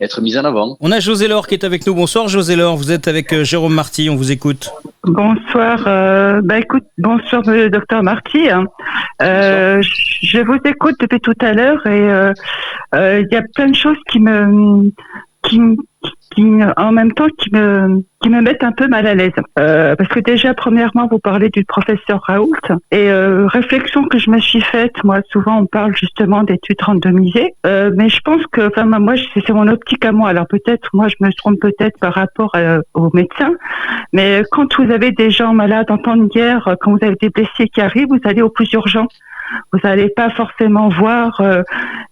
être 0.00 0.20
mise 0.20 0.36
en 0.36 0.44
avant. 0.44 0.76
On 0.80 0.90
a 0.90 1.00
José 1.00 1.28
Laure 1.28 1.46
qui 1.46 1.54
est 1.54 1.64
avec 1.64 1.86
nous. 1.86 1.94
Bonsoir 1.94 2.28
José 2.28 2.56
Laure, 2.56 2.76
vous 2.76 2.90
êtes 2.90 3.08
avec 3.08 3.42
Jérôme 3.42 3.74
Marty, 3.74 4.10
on 4.10 4.16
vous 4.16 4.32
écoute. 4.32 4.70
Bonsoir. 5.04 5.82
Euh, 5.88 6.40
bah 6.44 6.58
écoute, 6.58 6.84
bonsoir 6.96 7.42
docteur 7.42 8.04
Marty. 8.04 8.48
Hein. 8.48 8.66
Euh, 9.20 9.82
je 9.82 10.38
vous 10.38 10.58
écoute 10.64 10.94
depuis 11.00 11.18
tout 11.18 11.34
à 11.40 11.52
l'heure 11.52 11.84
et 11.86 12.08
euh, 12.08 12.32
euh, 12.94 13.20
il 13.20 13.34
y 13.34 13.36
a 13.36 13.42
plein 13.54 13.68
de 13.68 13.74
choses 13.74 13.98
qui 14.08 14.20
me 14.20 14.92
qui, 15.42 15.60
qui, 16.34 16.44
en 16.76 16.92
même 16.92 17.12
temps 17.12 17.28
qui 17.38 17.50
me 17.52 18.02
qui 18.22 18.30
me 18.30 18.40
mettent 18.40 18.62
un 18.62 18.70
peu 18.70 18.86
mal 18.86 19.06
à 19.06 19.14
l'aise. 19.14 19.32
Euh, 19.58 19.96
parce 19.96 20.08
que 20.08 20.20
déjà 20.20 20.54
premièrement 20.54 21.08
vous 21.10 21.18
parlez 21.18 21.48
du 21.50 21.64
professeur 21.64 22.22
Raoult. 22.26 22.52
Et 22.92 23.10
euh, 23.10 23.46
réflexion 23.46 24.04
que 24.04 24.18
je 24.18 24.30
me 24.30 24.38
suis 24.38 24.60
faite 24.60 25.02
moi 25.04 25.20
souvent 25.30 25.58
on 25.58 25.66
parle 25.66 25.94
justement 25.96 26.42
d'études 26.42 26.80
randomisées 26.80 27.54
euh, 27.66 27.90
mais 27.96 28.08
je 28.08 28.20
pense 28.20 28.46
que 28.52 28.68
enfin 28.68 28.84
moi 28.84 29.14
c'est 29.34 29.48
mon 29.50 29.68
optique 29.68 30.04
à 30.04 30.12
moi. 30.12 30.30
Alors 30.30 30.46
peut-être 30.46 30.88
moi 30.92 31.08
je 31.08 31.16
me 31.20 31.32
trompe 31.32 31.60
peut-être 31.60 31.98
par 31.98 32.14
rapport 32.14 32.52
euh, 32.54 32.80
aux 32.94 33.10
médecins 33.12 33.54
mais 34.12 34.42
quand 34.52 34.78
vous 34.78 34.90
avez 34.90 35.10
des 35.10 35.30
gens 35.30 35.52
malades 35.52 35.90
en 35.90 35.98
temps 35.98 36.16
de 36.16 36.26
guerre 36.26 36.76
quand 36.80 36.92
vous 36.92 37.04
avez 37.04 37.16
des 37.20 37.30
blessés 37.30 37.68
qui 37.68 37.80
arrivent 37.80 38.08
vous 38.08 38.20
allez 38.24 38.42
au 38.42 38.50
plus 38.50 38.72
urgent 38.72 39.06
vous 39.72 39.78
n'allez 39.84 40.08
pas 40.08 40.30
forcément 40.30 40.88
voir 40.88 41.40
euh, 41.40 41.62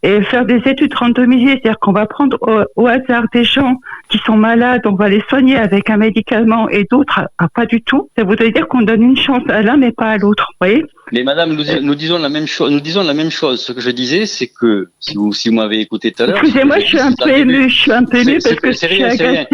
et 0.03 0.23
faire 0.23 0.45
des 0.45 0.63
études 0.67 0.95
randomisées, 0.95 1.53
c'est-à-dire 1.53 1.79
qu'on 1.79 1.93
va 1.93 2.07
prendre 2.07 2.39
au, 2.77 2.87
hasard 2.87 3.25
des 3.33 3.45
gens 3.45 3.77
qui 4.09 4.19
sont 4.19 4.37
malades, 4.37 4.83
on 4.87 4.95
va 4.95 5.09
les 5.09 5.23
soigner 5.29 5.57
avec 5.57 5.91
un 5.91 5.99
médicament 5.99 6.69
et 6.69 6.87
d'autres 6.91 7.21
ah, 7.39 7.49
pas 7.55 7.67
du 7.67 7.83
tout. 7.83 8.11
Ça 8.17 8.25
voudrait 8.25 8.51
dire 8.51 8.69
qu'on 8.69 8.83
donne 8.83 9.03
une 9.03 9.17
chance 9.17 9.43
à 9.49 9.63
l'un 9.63 9.77
mais 9.77 9.93
pas 9.93 10.11
à 10.11 10.19
l'autre, 10.19 10.49
voyez? 10.61 10.85
Mais 11.13 11.25
madame, 11.25 11.55
nous, 11.55 11.95
disons 11.95 12.19
la 12.19 12.29
même 12.29 12.47
chose. 12.47 12.71
Nous 12.71 12.81
disons 12.81 13.03
la 13.03 13.15
même 13.15 13.31
chose. 13.31 13.61
Ce 13.61 13.73
que 13.73 13.81
je 13.81 13.91
disais, 13.91 14.27
c'est 14.27 14.47
que 14.47 14.91
si 15.01 15.17
vous, 15.17 15.33
si 15.33 15.49
vous 15.49 15.57
m'avez 15.57 15.81
écouté 15.81 16.13
tout 16.13 16.23
à 16.23 16.27
l'heure. 16.27 16.39
Excusez-moi, 16.39 16.79
je 16.79 16.87
suis 16.87 17.01
un 17.01 17.13
peu 17.13 17.31
ému. 17.31 17.69
Je 17.69 17.75
suis 17.75 17.93
un 17.93 18.05
peu 18.05 18.19
ému 18.19 18.39
parce 18.43 18.55
que, 18.57 18.73
c'est 18.73 18.87
rien. 18.87 19.11
C'est 19.11 19.27
rien. 19.27 19.45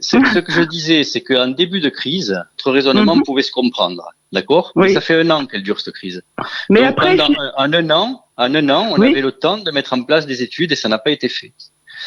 Ce 0.00 0.38
que 0.38 0.52
je 0.52 0.62
disais, 0.62 1.04
c'est 1.04 1.20
qu'en 1.20 1.48
début 1.48 1.80
de 1.80 1.88
crise, 1.88 2.30
notre 2.30 2.72
raisonnement 2.72 3.16
mhm. 3.16 3.22
pouvait 3.22 3.42
se 3.42 3.52
comprendre. 3.52 4.02
D'accord? 4.32 4.72
Oui. 4.74 4.88
Mais 4.88 4.94
ça 4.94 5.00
fait 5.00 5.20
un 5.20 5.30
an 5.30 5.46
qu'elle 5.46 5.62
dure 5.62 5.80
cette 5.80 5.94
crise. 5.94 6.22
Mais 6.68 6.80
Donc, 6.80 6.90
après, 6.90 7.16
pendant, 7.16 7.34
en 7.56 7.72
un 7.72 7.90
an, 7.90 8.24
en 8.36 8.54
un 8.54 8.68
an, 8.68 8.88
on 8.90 9.00
avait 9.00 9.20
le 9.20 9.32
temps 9.32 9.58
de 9.58 9.70
mettre 9.70 9.92
en 9.94 10.02
place 10.02 10.26
des 10.26 10.42
études 10.42 10.72
et 10.72 10.76
ça 10.76 10.88
n'a 10.88 10.98
pas 10.98 11.10
été 11.10 11.28
fait. 11.28 11.52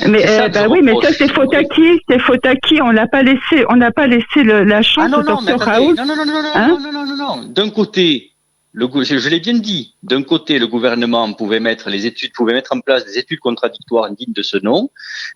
Mais 0.07 0.27
euh, 0.29 0.47
bah 0.47 0.67
oui, 0.69 0.79
mais 0.81 0.93
ça 1.01 1.11
c'est 1.11 1.31
faute 1.31 1.53
à 1.53 1.63
qui? 1.63 1.99
C'est 2.07 2.19
faute 2.19 2.45
à 2.45 2.55
qui? 2.55 2.81
On 2.81 2.93
n'a 2.93 3.07
pas 3.07 3.23
laissé, 3.23 3.65
on 3.69 3.75
n'a 3.75 3.91
pas 3.91 4.07
laissé 4.07 4.43
le, 4.43 4.63
la 4.63 4.81
chance 4.81 5.03
ah 5.05 5.09
non, 5.09 5.21
non, 5.21 5.57
Raoult. 5.57 5.95
Non 5.95 6.05
non 6.05 6.15
non 6.15 6.25
non 6.25 6.43
hein? 6.53 6.67
non 6.81 6.91
non 6.91 7.05
non 7.05 7.17
non. 7.17 7.43
D'un 7.47 7.69
côté, 7.69 8.31
le, 8.71 8.87
je 9.03 9.29
l'ai 9.29 9.39
bien 9.41 9.55
dit. 9.55 9.95
D'un 10.01 10.23
côté, 10.23 10.59
le 10.59 10.67
gouvernement 10.67 11.33
pouvait 11.33 11.59
mettre 11.59 11.89
les 11.89 12.05
études, 12.05 12.31
pouvait 12.31 12.53
mettre 12.53 12.73
en 12.73 12.79
place 12.79 13.05
des 13.05 13.17
études 13.17 13.39
contradictoires 13.39 14.09
dignes 14.11 14.33
de 14.33 14.41
ce 14.41 14.57
nom, 14.57 14.89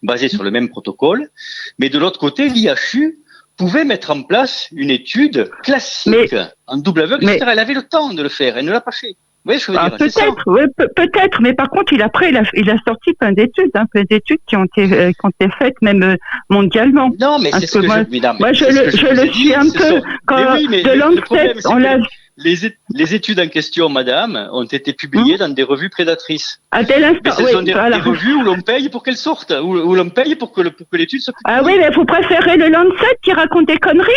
basées 0.04 0.30
sur 0.30 0.44
le 0.44 0.52
même 0.52 0.70
protocole. 0.70 1.30
Mais 1.78 1.90
de 1.90 2.00
l'autre 2.00 2.20
côté, 2.20 2.48
l'IHU 2.48 3.20
pouvait 3.58 3.86
mettre 3.86 4.12
en 4.12 4.24
place 4.24 4.68
une 4.72 4.90
étude 4.90 5.50
classique 5.64 6.36
en 6.68 6.78
double 6.78 7.02
aveugle, 7.04 7.26
mais, 7.26 7.40
Elle 7.42 7.60
avait 7.60 7.74
le 7.74 7.84
temps 7.84 8.14
de 8.14 8.22
le 8.22 8.30
faire, 8.30 8.58
elle 8.58 8.66
ne 8.66 8.72
l'a 8.72 8.82
pas 8.82 8.92
fait. 8.92 9.16
Oui, 9.46 9.58
ah, 9.78 9.92
peut-être, 9.92 10.44
oui, 10.48 10.62
peut-être, 10.96 11.40
mais 11.40 11.54
par 11.54 11.70
contre, 11.70 11.94
il 11.94 12.02
après, 12.02 12.30
il 12.30 12.38
a, 12.38 12.42
il 12.56 12.68
a 12.68 12.78
sorti 12.88 13.14
plein 13.14 13.32
d'études, 13.32 13.70
hein, 13.76 13.86
plein 13.92 14.02
d'études 14.10 14.40
qui 14.48 14.56
ont 14.56 14.64
été, 14.64 14.92
euh, 14.92 15.12
qui 15.12 15.24
ont 15.24 15.30
été 15.40 15.54
faites 15.60 15.80
même 15.84 16.02
euh, 16.02 16.16
mondialement. 16.50 17.12
Non, 17.20 17.38
mais 17.38 17.52
c'est 17.52 17.68
ce 17.68 17.78
que, 17.78 17.86
moi, 17.86 18.00
je, 18.00 18.10
mais 18.10 18.22
moi, 18.40 18.54
je, 18.54 18.66
le, 18.66 18.90
je 18.90 19.06
le 19.06 19.32
suis 19.32 19.54
un 19.54 19.70
peu 19.70 20.02
quand 20.26 20.56
oui, 20.56 20.82
de 20.82 20.98
Lancet, 20.98 21.54
on 21.66 21.76
l'a 21.76 22.00
les, 22.38 22.56
les, 22.90 23.16
études 23.16 23.40
en 23.40 23.48
question, 23.48 23.90
madame, 23.90 24.50
ont 24.52 24.66
été 24.66 24.94
publiées 24.94 25.38
dans 25.38 25.50
des 25.50 25.64
revues 25.64 25.90
prédatrices. 25.90 26.60
À 26.72 26.84
tel 26.84 27.04
instant, 27.04 27.22
mais 27.24 27.32
ce 27.32 27.44
oui, 27.44 27.52
sont 27.52 27.62
des, 27.62 27.74
des, 27.74 27.80
revues 27.80 28.34
où 28.34 28.44
l'on 28.44 28.62
paye 28.62 28.90
pour 28.90 29.04
qu'elles 29.04 29.18
sortent, 29.18 29.52
où, 29.52 29.76
où 29.76 29.96
l'on 29.96 30.10
paye 30.10 30.36
pour 30.36 30.52
que, 30.52 30.68
pour 30.68 30.90
que 30.90 30.98
l'étude 30.98 31.22
se 31.22 31.32
publie. 31.32 31.42
Ah 31.46 31.62
oui, 31.64 31.76
mais 31.80 31.90
vous 31.92 32.06
préférez 32.06 32.58
le 32.58 32.68
Lancet 32.68 33.18
qui 33.24 33.32
raconte 33.32 33.68
des 33.68 33.78
conneries? 33.78 34.12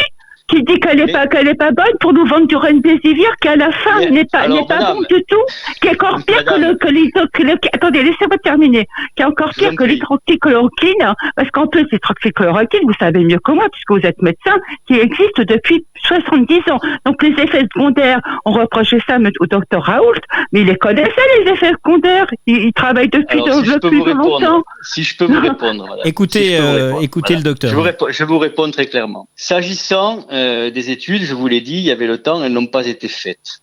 Qui 0.49 0.63
dit 0.63 0.81
qu'elle 0.81 0.97
n'est 0.97 1.13
pas, 1.13 1.27
qu'elle 1.27 1.49
est 1.49 1.55
pas 1.55 1.71
bonne 1.71 1.87
pour 2.01 2.13
nous 2.13 2.27
vendre 2.27 2.47
du 2.47 2.57
Remdesivir 2.57 3.31
qui 3.41 3.49
à 3.49 3.57
la 3.57 3.71
fin 3.71 4.01
n'est 4.11 4.25
pas, 4.25 4.49
n'est 4.49 4.67
pas 4.67 4.95
bon 4.95 5.01
du 5.03 5.23
tout, 5.29 5.45
qui 5.81 5.89
est 5.89 5.93
encore 5.93 6.19
pire 6.25 6.45
que 6.45 6.59
le, 6.59 6.75
que 6.75 7.43
les, 7.43 7.55
attendez, 7.73 8.03
laissez-moi 8.03 8.39
terminer, 8.43 8.89
qui 9.15 9.23
est 9.23 9.27
encore 9.27 9.51
pire 9.51 9.75
que 9.77 9.85
l'hydroxychloroquine, 9.85 11.15
parce 11.37 11.51
qu'en 11.51 11.67
plus, 11.67 11.87
l'hydroxychloroquine, 11.93 12.81
vous 12.85 12.95
savez 12.99 13.25
mieux 13.25 13.39
que 13.45 13.53
moi, 13.53 13.67
puisque 13.71 13.91
vous 13.91 14.07
êtes 14.09 14.21
médecin, 14.23 14.57
qui 14.87 14.95
existe 14.95 15.41
depuis 15.41 15.85
70 16.07 16.61
ans. 16.71 16.79
Donc, 17.05 17.23
les 17.23 17.31
effets 17.43 17.67
secondaires, 17.75 18.21
on 18.45 18.53
reprochait 18.53 19.01
ça 19.07 19.19
au 19.41 19.47
docteur 19.47 19.83
Raoult, 19.83 20.15
mais 20.53 20.61
il 20.61 20.67
les 20.67 20.77
connaissait, 20.77 21.13
les 21.45 21.53
effets 21.53 21.73
secondaires. 21.73 22.27
Il, 22.47 22.73
travaille 22.73 23.09
depuis, 23.09 23.43
depuis 23.43 24.05
longtemps. 24.15 24.63
Si 24.83 25.03
je 25.03 25.17
peux 25.17 25.27
vous 25.27 25.41
répondre. 25.41 25.99
Écoutez, 26.05 26.59
euh, 26.59 27.01
écoutez 27.01 27.37
le 27.37 27.43
docteur. 27.43 27.71
Je 27.71 27.77
vous, 27.77 27.83
réponds, 27.83 28.07
je 28.09 28.25
vous 28.25 28.39
réponds 28.39 28.71
très 28.71 28.87
clairement. 28.87 29.29
S'agissant 29.35 30.27
euh, 30.33 30.38
des 30.71 30.91
études, 30.91 31.23
je 31.23 31.35
vous 31.35 31.49
l'ai 31.49 31.61
dit, 31.61 31.79
il 31.79 31.85
y 31.85 31.91
avait 31.91 32.07
le 32.07 32.23
temps, 32.23 32.43
elles 32.43 32.53
n'ont 32.53 32.67
pas 32.67 32.87
été 32.87 33.09
faites. 33.09 33.61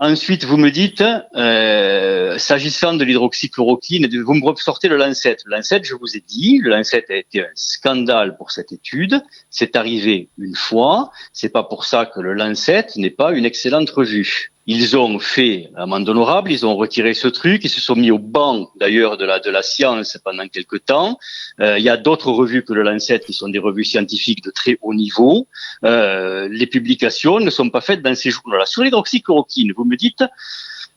Ensuite, 0.00 0.44
vous 0.44 0.58
me 0.58 0.70
dites, 0.70 1.02
euh, 1.34 2.38
s'agissant 2.38 2.94
de 2.94 3.02
l'hydroxychloroquine, 3.02 4.06
vous 4.22 4.34
me 4.34 4.44
ressortez 4.44 4.86
le 4.86 4.96
Lancet. 4.96 5.38
Le 5.44 5.56
Lancet, 5.56 5.80
je 5.82 5.94
vous 5.94 6.16
ai 6.16 6.20
dit, 6.20 6.60
le 6.62 6.70
Lancet 6.70 7.04
a 7.08 7.16
été 7.16 7.40
un 7.40 7.50
scandale 7.56 8.36
pour 8.36 8.52
cette 8.52 8.70
étude. 8.70 9.20
C'est 9.50 9.74
arrivé 9.74 10.28
une 10.38 10.54
fois. 10.54 11.10
C'est 11.32 11.48
pas 11.48 11.64
pour 11.64 11.84
ça 11.84 12.06
que 12.06 12.20
le 12.20 12.32
Lancet 12.32 12.86
n'est 12.94 13.10
pas 13.10 13.32
une 13.32 13.44
excellente 13.44 13.90
revue. 13.90 14.52
Ils 14.70 14.98
ont 14.98 15.18
fait 15.18 15.70
amende 15.76 16.06
honorable, 16.10 16.52
ils 16.52 16.66
ont 16.66 16.76
retiré 16.76 17.14
ce 17.14 17.26
truc, 17.26 17.64
ils 17.64 17.70
se 17.70 17.80
sont 17.80 17.96
mis 17.96 18.10
au 18.10 18.18
banc 18.18 18.70
d'ailleurs 18.76 19.16
de 19.16 19.24
la 19.24 19.40
de 19.40 19.48
la 19.48 19.62
science 19.62 20.18
pendant 20.22 20.46
quelques 20.46 20.84
temps. 20.84 21.18
Euh, 21.58 21.78
il 21.78 21.84
y 21.84 21.88
a 21.88 21.96
d'autres 21.96 22.30
revues 22.30 22.62
que 22.62 22.74
le 22.74 22.82
Lancet 22.82 23.20
qui 23.20 23.32
sont 23.32 23.48
des 23.48 23.58
revues 23.58 23.86
scientifiques 23.86 24.44
de 24.44 24.50
très 24.50 24.76
haut 24.82 24.92
niveau. 24.92 25.46
Euh, 25.84 26.50
les 26.52 26.66
publications 26.66 27.40
ne 27.40 27.48
sont 27.48 27.70
pas 27.70 27.80
faites 27.80 28.02
dans 28.02 28.14
ces 28.14 28.28
journaux-là. 28.28 28.66
Sur 28.66 28.82
l'hydroxychloroquine, 28.82 29.72
vous 29.74 29.86
me 29.86 29.96
dites, 29.96 30.22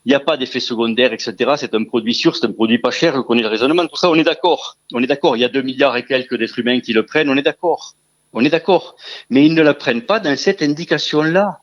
il 0.04 0.10
n'y 0.10 0.16
a 0.16 0.20
pas 0.20 0.36
d'effet 0.36 0.60
secondaire, 0.60 1.14
etc. 1.14 1.54
C'est 1.56 1.74
un 1.74 1.86
produit 1.86 2.14
sûr, 2.14 2.36
c'est 2.36 2.46
un 2.46 2.52
produit 2.52 2.80
pas 2.80 2.92
cher, 2.92 3.16
je 3.16 3.22
connais 3.22 3.42
le 3.42 3.48
raisonnement, 3.48 3.88
tout 3.88 3.96
ça, 3.96 4.10
on 4.10 4.16
est 4.16 4.26
d'accord. 4.26 4.76
On 4.92 5.02
est 5.02 5.08
d'accord, 5.08 5.38
il 5.38 5.40
y 5.40 5.46
a 5.46 5.50
2 5.50 5.62
milliards 5.62 5.96
et 5.96 6.04
quelques 6.04 6.38
d'êtres 6.38 6.60
humains 6.60 6.82
qui 6.82 6.92
le 6.92 7.06
prennent, 7.06 7.30
on 7.30 7.38
est 7.38 7.42
d'accord. 7.42 7.96
On 8.34 8.44
est 8.44 8.50
d'accord. 8.50 8.98
Mais 9.30 9.46
ils 9.46 9.54
ne 9.54 9.62
la 9.62 9.74
prennent 9.74 10.02
pas 10.02 10.20
dans 10.20 10.36
cette 10.36 10.62
indication-là. 10.62 11.62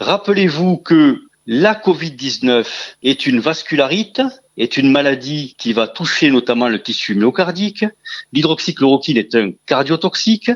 Rappelez-vous 0.00 0.78
que 0.78 1.25
la 1.46 1.74
Covid-19 1.74 2.66
est 3.02 3.26
une 3.26 3.40
vascularite, 3.40 4.20
est 4.56 4.76
une 4.76 4.90
maladie 4.90 5.54
qui 5.58 5.72
va 5.72 5.86
toucher 5.86 6.30
notamment 6.30 6.68
le 6.68 6.82
tissu 6.82 7.14
myocardique. 7.14 7.84
L'hydroxychloroquine 8.32 9.16
est 9.16 9.34
un 9.34 9.52
cardiotoxique. 9.66 10.50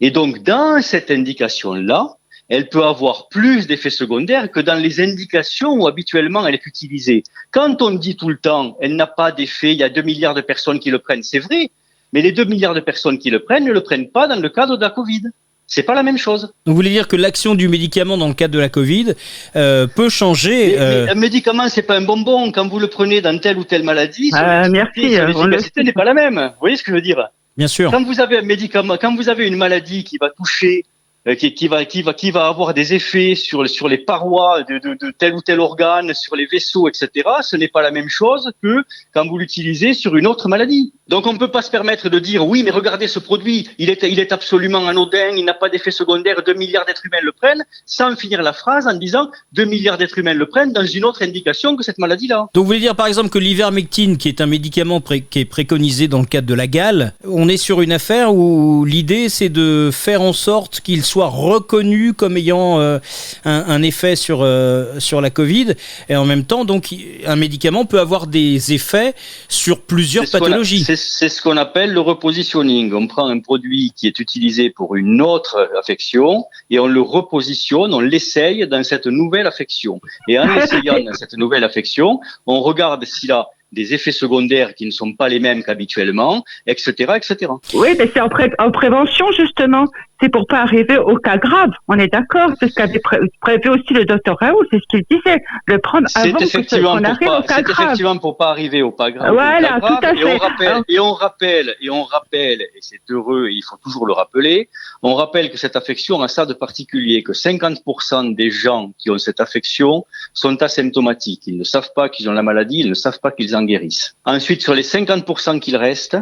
Et 0.00 0.10
donc, 0.10 0.42
dans 0.42 0.82
cette 0.82 1.10
indication-là, 1.10 2.16
elle 2.48 2.68
peut 2.68 2.84
avoir 2.84 3.28
plus 3.28 3.66
d'effets 3.66 3.90
secondaires 3.90 4.50
que 4.50 4.60
dans 4.60 4.74
les 4.74 5.00
indications 5.00 5.72
où 5.72 5.86
habituellement 5.86 6.46
elle 6.46 6.54
est 6.54 6.66
utilisée. 6.66 7.22
Quand 7.50 7.80
on 7.80 7.92
dit 7.92 8.16
tout 8.16 8.28
le 8.28 8.36
temps, 8.36 8.76
elle 8.80 8.96
n'a 8.96 9.06
pas 9.06 9.32
d'effet, 9.32 9.72
il 9.72 9.78
y 9.78 9.82
a 9.82 9.88
2 9.88 10.02
milliards 10.02 10.34
de 10.34 10.42
personnes 10.42 10.78
qui 10.78 10.90
le 10.90 10.98
prennent, 10.98 11.22
c'est 11.22 11.38
vrai, 11.38 11.70
mais 12.12 12.20
les 12.20 12.32
2 12.32 12.44
milliards 12.44 12.74
de 12.74 12.80
personnes 12.80 13.18
qui 13.18 13.30
le 13.30 13.42
prennent 13.42 13.64
ne 13.64 13.72
le 13.72 13.82
prennent 13.82 14.10
pas 14.10 14.26
dans 14.26 14.38
le 14.38 14.48
cadre 14.50 14.76
de 14.76 14.82
la 14.82 14.90
Covid. 14.90 15.22
C'est 15.66 15.82
pas 15.82 15.94
la 15.94 16.02
même 16.02 16.18
chose. 16.18 16.42
Donc 16.42 16.52
vous 16.66 16.74
voulez 16.74 16.90
dire 16.90 17.08
que 17.08 17.16
l'action 17.16 17.54
du 17.54 17.68
médicament 17.68 18.18
dans 18.18 18.28
le 18.28 18.34
cadre 18.34 18.54
de 18.54 18.58
la 18.58 18.68
Covid 18.68 19.14
euh, 19.56 19.86
peut 19.86 20.08
changer 20.08 20.78
euh... 20.78 21.06
Un 21.10 21.14
médicament, 21.14 21.68
c'est 21.68 21.82
pas 21.82 21.96
un 21.96 22.02
bonbon. 22.02 22.52
Quand 22.52 22.68
vous 22.68 22.78
le 22.78 22.88
prenez 22.88 23.20
dans 23.20 23.38
telle 23.38 23.58
ou 23.58 23.64
telle 23.64 23.82
maladie, 23.82 24.30
ah, 24.34 24.68
merci. 24.68 25.16
l'efficacité 25.16 25.82
n'est 25.82 25.92
pas 25.92 26.04
la 26.04 26.14
même. 26.14 26.36
Vous 26.36 26.60
voyez 26.60 26.76
ce 26.76 26.82
que 26.82 26.90
je 26.90 26.96
veux 26.96 27.02
dire? 27.02 27.28
Bien 27.56 27.68
sûr. 27.68 27.90
Quand 27.90 28.04
vous 28.04 28.20
avez 28.20 28.38
un 28.38 28.42
médicament, 28.42 28.96
quand 29.00 29.14
vous 29.14 29.28
avez 29.28 29.46
une 29.46 29.56
maladie 29.56 30.04
qui 30.04 30.18
va 30.18 30.30
toucher 30.30 30.84
euh, 31.26 31.36
qui, 31.36 31.54
qui, 31.54 31.68
va 31.68 31.86
qui 31.86 32.02
va 32.02 32.12
qui 32.12 32.30
va 32.30 32.48
avoir 32.48 32.74
des 32.74 32.92
effets 32.92 33.34
sur 33.34 33.66
sur 33.66 33.88
les 33.88 33.96
parois 33.96 34.62
de, 34.64 34.78
de, 34.78 34.94
de, 35.00 35.10
tel 35.10 35.34
ou 35.34 35.40
tel 35.40 35.58
organe, 35.58 36.12
sur 36.12 36.36
les 36.36 36.44
vaisseaux, 36.44 36.86
etc. 36.86 37.08
Ce 37.40 37.56
n'est 37.56 37.68
pas 37.68 37.80
la 37.80 37.90
même 37.90 38.10
chose 38.10 38.52
que 38.62 38.84
quand 39.14 39.26
vous 39.26 39.38
l'utilisez 39.38 39.94
sur 39.94 40.16
une 40.16 40.26
autre 40.26 40.48
maladie. 40.48 40.92
Donc 41.08 41.26
on 41.26 41.34
ne 41.34 41.38
peut 41.38 41.50
pas 41.50 41.62
se 41.62 41.70
permettre 41.70 42.08
de 42.08 42.18
dire 42.18 42.46
oui, 42.46 42.62
mais 42.62 42.70
regardez 42.70 43.08
ce 43.08 43.18
produit, 43.18 43.68
il 43.78 43.90
est 43.90 44.02
il 44.04 44.18
est 44.18 44.32
absolument 44.32 44.86
anodin, 44.86 45.30
il 45.36 45.44
n'a 45.44 45.52
pas 45.52 45.68
d'effet 45.68 45.90
secondaire, 45.90 46.42
2 46.44 46.54
milliards 46.54 46.86
d'êtres 46.86 47.04
humains 47.04 47.22
le 47.22 47.32
prennent, 47.32 47.64
sans 47.84 48.16
finir 48.16 48.42
la 48.42 48.52
phrase 48.52 48.86
en 48.86 48.94
disant 48.94 49.30
2 49.52 49.64
milliards 49.64 49.98
d'êtres 49.98 50.18
humains 50.18 50.34
le 50.34 50.46
prennent 50.46 50.72
dans 50.72 50.86
une 50.86 51.04
autre 51.04 51.22
indication 51.22 51.76
que 51.76 51.84
cette 51.84 51.98
maladie-là. 51.98 52.48
Donc 52.54 52.62
vous 52.62 52.66
voulez 52.66 52.80
dire 52.80 52.96
par 52.96 53.06
exemple 53.06 53.28
que 53.28 53.38
l'ivermectine, 53.38 54.16
qui 54.16 54.28
est 54.28 54.40
un 54.40 54.46
médicament 54.46 55.00
qui 55.00 55.40
est 55.40 55.44
préconisé 55.44 56.08
dans 56.08 56.20
le 56.20 56.26
cadre 56.26 56.46
de 56.46 56.54
la 56.54 56.66
gale, 56.66 57.12
on 57.24 57.48
est 57.48 57.58
sur 57.58 57.82
une 57.82 57.92
affaire 57.92 58.34
où 58.34 58.84
l'idée 58.84 59.28
c'est 59.28 59.50
de 59.50 59.90
faire 59.92 60.22
en 60.22 60.32
sorte 60.32 60.80
qu'il 60.80 61.04
soit 61.04 61.28
reconnu 61.28 62.14
comme 62.14 62.36
ayant 62.36 62.80
euh, 62.80 62.98
un, 63.44 63.82
effet 63.82 64.16
sur, 64.16 64.40
euh, 64.42 64.98
sur 65.00 65.20
la 65.20 65.30
Covid. 65.30 65.74
Et 66.08 66.16
en 66.16 66.24
même 66.24 66.44
temps, 66.44 66.64
donc, 66.64 66.94
un 67.26 67.36
médicament 67.36 67.84
peut 67.84 68.00
avoir 68.00 68.26
des 68.26 68.72
effets 68.72 69.14
sur 69.48 69.80
plusieurs 69.80 70.24
pathologies. 70.30 70.84
C'est 70.96 71.28
ce 71.28 71.42
qu'on 71.42 71.56
appelle 71.56 71.92
le 71.92 72.00
repositioning. 72.00 72.92
On 72.92 73.06
prend 73.06 73.28
un 73.28 73.40
produit 73.40 73.92
qui 73.96 74.06
est 74.06 74.18
utilisé 74.18 74.70
pour 74.70 74.96
une 74.96 75.20
autre 75.20 75.70
affection 75.78 76.44
et 76.70 76.78
on 76.78 76.86
le 76.86 77.00
repositionne, 77.00 77.92
on 77.94 78.00
l'essaye 78.00 78.66
dans 78.66 78.82
cette 78.84 79.06
nouvelle 79.06 79.46
affection. 79.46 80.00
Et 80.28 80.38
en 80.38 80.54
essayant 80.56 81.00
dans 81.00 81.14
cette 81.14 81.34
nouvelle 81.34 81.64
affection, 81.64 82.20
on 82.46 82.60
regarde 82.60 83.04
s'il 83.04 83.32
a 83.32 83.48
des 83.74 83.92
effets 83.92 84.12
secondaires 84.12 84.74
qui 84.74 84.86
ne 84.86 84.90
sont 84.90 85.12
pas 85.12 85.28
les 85.28 85.40
mêmes 85.40 85.62
qu'habituellement, 85.62 86.44
etc., 86.66 86.92
etc. 87.16 87.52
Oui, 87.74 87.88
mais 87.98 88.08
c'est 88.12 88.20
en, 88.20 88.28
en, 88.58 88.70
prévention 88.70 89.30
justement. 89.32 89.86
C'est 90.24 90.30
pour 90.30 90.46
pas 90.46 90.62
arriver 90.62 90.96
au 90.96 91.16
cas 91.16 91.36
grave. 91.36 91.68
On 91.86 91.98
est 91.98 92.08
d'accord. 92.08 92.48
C'est 92.58 92.68
ce 92.68 92.74
qu'avait 92.74 93.02
prévu 93.42 93.68
aussi 93.68 93.92
le 93.92 94.06
docteur 94.06 94.38
Raoult. 94.40 94.64
C'est 94.70 94.78
ce 94.78 94.84
qu'il 94.88 95.02
disait. 95.10 95.44
Le 95.66 95.78
prendre 95.78 96.08
avant 96.14 96.32
qu'on 96.32 97.04
arrive 97.04 97.28
au 97.28 97.42
cas 97.42 97.60
grave. 97.60 97.76
C'est 97.76 97.82
effectivement 97.82 98.16
pour 98.16 98.38
pas 98.38 98.48
arriver 98.48 98.80
au 98.80 98.90
cas 98.90 99.10
grave. 99.10 99.34
Voilà, 99.34 99.78
tout 99.80 99.98
à 100.02 100.14
fait. 100.14 100.20
Et 100.20 100.24
on 100.24 100.38
rappelle, 100.38 100.84
et 100.88 100.98
on 100.98 101.12
rappelle, 101.12 101.74
et 101.82 101.90
on 101.90 102.04
rappelle, 102.04 102.62
et 102.62 102.80
c'est 102.80 103.02
heureux, 103.10 103.48
il 103.50 103.60
faut 103.68 103.76
toujours 103.76 104.06
le 104.06 104.14
rappeler. 104.14 104.70
On 105.02 105.14
rappelle 105.14 105.50
que 105.50 105.58
cette 105.58 105.76
affection 105.76 106.22
a 106.22 106.28
ça 106.28 106.46
de 106.46 106.54
particulier, 106.54 107.22
que 107.22 107.32
50% 107.32 108.34
des 108.34 108.50
gens 108.50 108.92
qui 108.98 109.10
ont 109.10 109.18
cette 109.18 109.40
affection 109.40 110.06
sont 110.32 110.62
asymptomatiques. 110.62 111.46
Ils 111.48 111.58
ne 111.58 111.64
savent 111.64 111.90
pas 111.94 112.08
qu'ils 112.08 112.30
ont 112.30 112.32
la 112.32 112.42
maladie, 112.42 112.80
ils 112.80 112.88
ne 112.88 112.94
savent 112.94 113.20
pas 113.20 113.30
qu'ils 113.30 113.54
en 113.54 113.62
guérissent. 113.64 114.16
Ensuite, 114.24 114.62
sur 114.62 114.72
les 114.72 114.84
50% 114.84 115.60
qu'il 115.60 115.76
reste, 115.76 116.16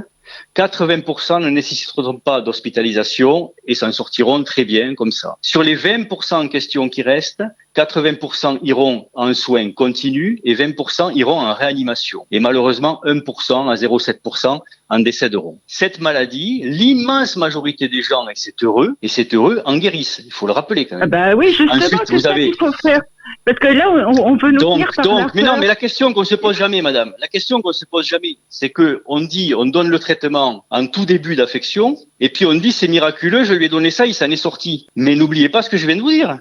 80% 0.56 1.42
ne 1.42 1.50
nécessiteront 1.50 2.18
pas 2.18 2.40
d'hospitalisation 2.40 3.52
et 3.66 3.74
s'en 3.74 3.92
sortiront 3.92 4.42
très 4.44 4.64
bien 4.64 4.94
comme 4.94 5.12
ça. 5.12 5.36
Sur 5.40 5.62
les 5.62 5.76
20% 5.76 6.34
en 6.34 6.48
question 6.48 6.88
qui 6.88 7.02
restent, 7.02 7.42
80% 7.76 8.58
iront 8.62 9.08
en 9.14 9.32
soins 9.34 9.72
continus 9.72 10.40
et 10.44 10.54
20% 10.54 11.14
iront 11.14 11.40
en 11.40 11.54
réanimation. 11.54 12.26
Et 12.30 12.40
malheureusement, 12.40 13.00
1% 13.04 13.70
à 13.70 13.74
0,7% 13.74 14.60
en 14.90 14.98
décéderont. 14.98 15.58
Cette 15.66 16.00
maladie, 16.00 16.62
l'immense 16.64 17.36
majorité 17.36 17.88
des 17.88 18.02
gens, 18.02 18.28
et 18.28 18.34
c'est 18.34 18.62
heureux, 18.62 18.94
et 19.00 19.08
c'est 19.08 19.32
heureux, 19.32 19.62
en 19.64 19.78
guérissent. 19.78 20.20
Il 20.24 20.32
faut 20.32 20.46
le 20.46 20.52
rappeler 20.52 20.84
quand 20.84 20.96
même. 20.96 21.04
Ah 21.04 21.30
bah 21.30 21.34
oui, 21.34 21.48
justement, 21.48 21.74
Ensuite, 21.74 22.10
vous 22.10 22.26
avez... 22.26 22.50
qu'il 22.50 22.56
faut 22.56 22.72
faire. 22.72 23.00
Parce 23.44 23.58
que 23.58 23.68
là, 23.68 23.90
on, 23.90 24.36
veut 24.36 24.52
nous 24.52 24.58
donc, 24.58 24.78
dire 24.78 24.90
par 24.94 25.04
donc, 25.04 25.34
mais 25.34 25.42
non, 25.42 25.56
mais 25.58 25.66
la 25.66 25.76
question 25.76 26.12
qu'on 26.12 26.24
se 26.24 26.34
pose 26.34 26.56
jamais, 26.56 26.82
madame, 26.82 27.12
la 27.18 27.28
question 27.28 27.60
qu'on 27.60 27.72
se 27.72 27.84
pose 27.84 28.06
jamais, 28.06 28.38
c'est 28.48 28.70
que 28.70 29.02
on 29.06 29.20
dit, 29.20 29.54
on 29.56 29.66
donne 29.66 29.88
le 29.88 29.98
traitement 29.98 30.64
en 30.70 30.86
tout 30.86 31.04
début 31.04 31.36
d'affection, 31.36 31.96
et 32.20 32.28
puis 32.28 32.46
on 32.46 32.54
dit 32.54 32.72
c'est 32.72 32.88
miraculeux, 32.88 33.44
je 33.44 33.54
lui 33.54 33.66
ai 33.66 33.68
donné 33.68 33.90
ça, 33.90 34.06
il 34.06 34.14
s'en 34.14 34.30
est 34.30 34.36
sorti. 34.36 34.86
Mais 34.96 35.14
n'oubliez 35.14 35.48
pas 35.48 35.62
ce 35.62 35.70
que 35.70 35.76
je 35.76 35.86
viens 35.86 35.96
de 35.96 36.02
vous 36.02 36.10
dire 36.10 36.38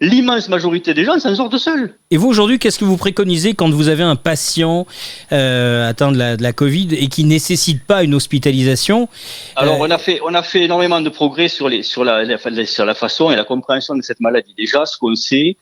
l'immense 0.00 0.48
majorité 0.48 0.94
des 0.94 1.04
gens 1.04 1.18
s'en 1.18 1.34
sortent 1.34 1.58
seuls. 1.58 1.94
Et 2.10 2.16
vous, 2.16 2.28
aujourd'hui, 2.28 2.58
qu'est-ce 2.58 2.78
que 2.78 2.84
vous 2.84 2.96
préconisez 2.96 3.54
quand 3.54 3.70
vous 3.70 3.88
avez 3.88 4.02
un 4.02 4.16
patient 4.16 4.86
euh, 5.32 5.88
atteint 5.88 6.12
de 6.12 6.18
la, 6.18 6.36
de 6.36 6.42
la, 6.42 6.52
Covid 6.52 6.88
et 6.92 7.08
qui 7.08 7.24
nécessite 7.24 7.84
pas 7.84 8.02
une 8.02 8.14
hospitalisation 8.14 9.08
Alors, 9.56 9.82
euh, 9.82 9.86
on, 9.86 9.90
a 9.90 9.98
fait, 9.98 10.20
on 10.24 10.34
a 10.34 10.42
fait 10.42 10.64
énormément 10.64 11.00
de 11.00 11.08
progrès 11.08 11.48
sur, 11.48 11.68
les, 11.68 11.82
sur, 11.82 12.04
la, 12.04 12.24
sur 12.66 12.84
la 12.84 12.94
façon 12.94 13.30
et 13.30 13.36
la 13.36 13.44
compréhension 13.44 13.94
de 13.94 14.02
cette 14.02 14.20
maladie. 14.20 14.54
Déjà, 14.56 14.84
ce 14.84 14.98
qu'on 14.98 15.14
sait, 15.14 15.56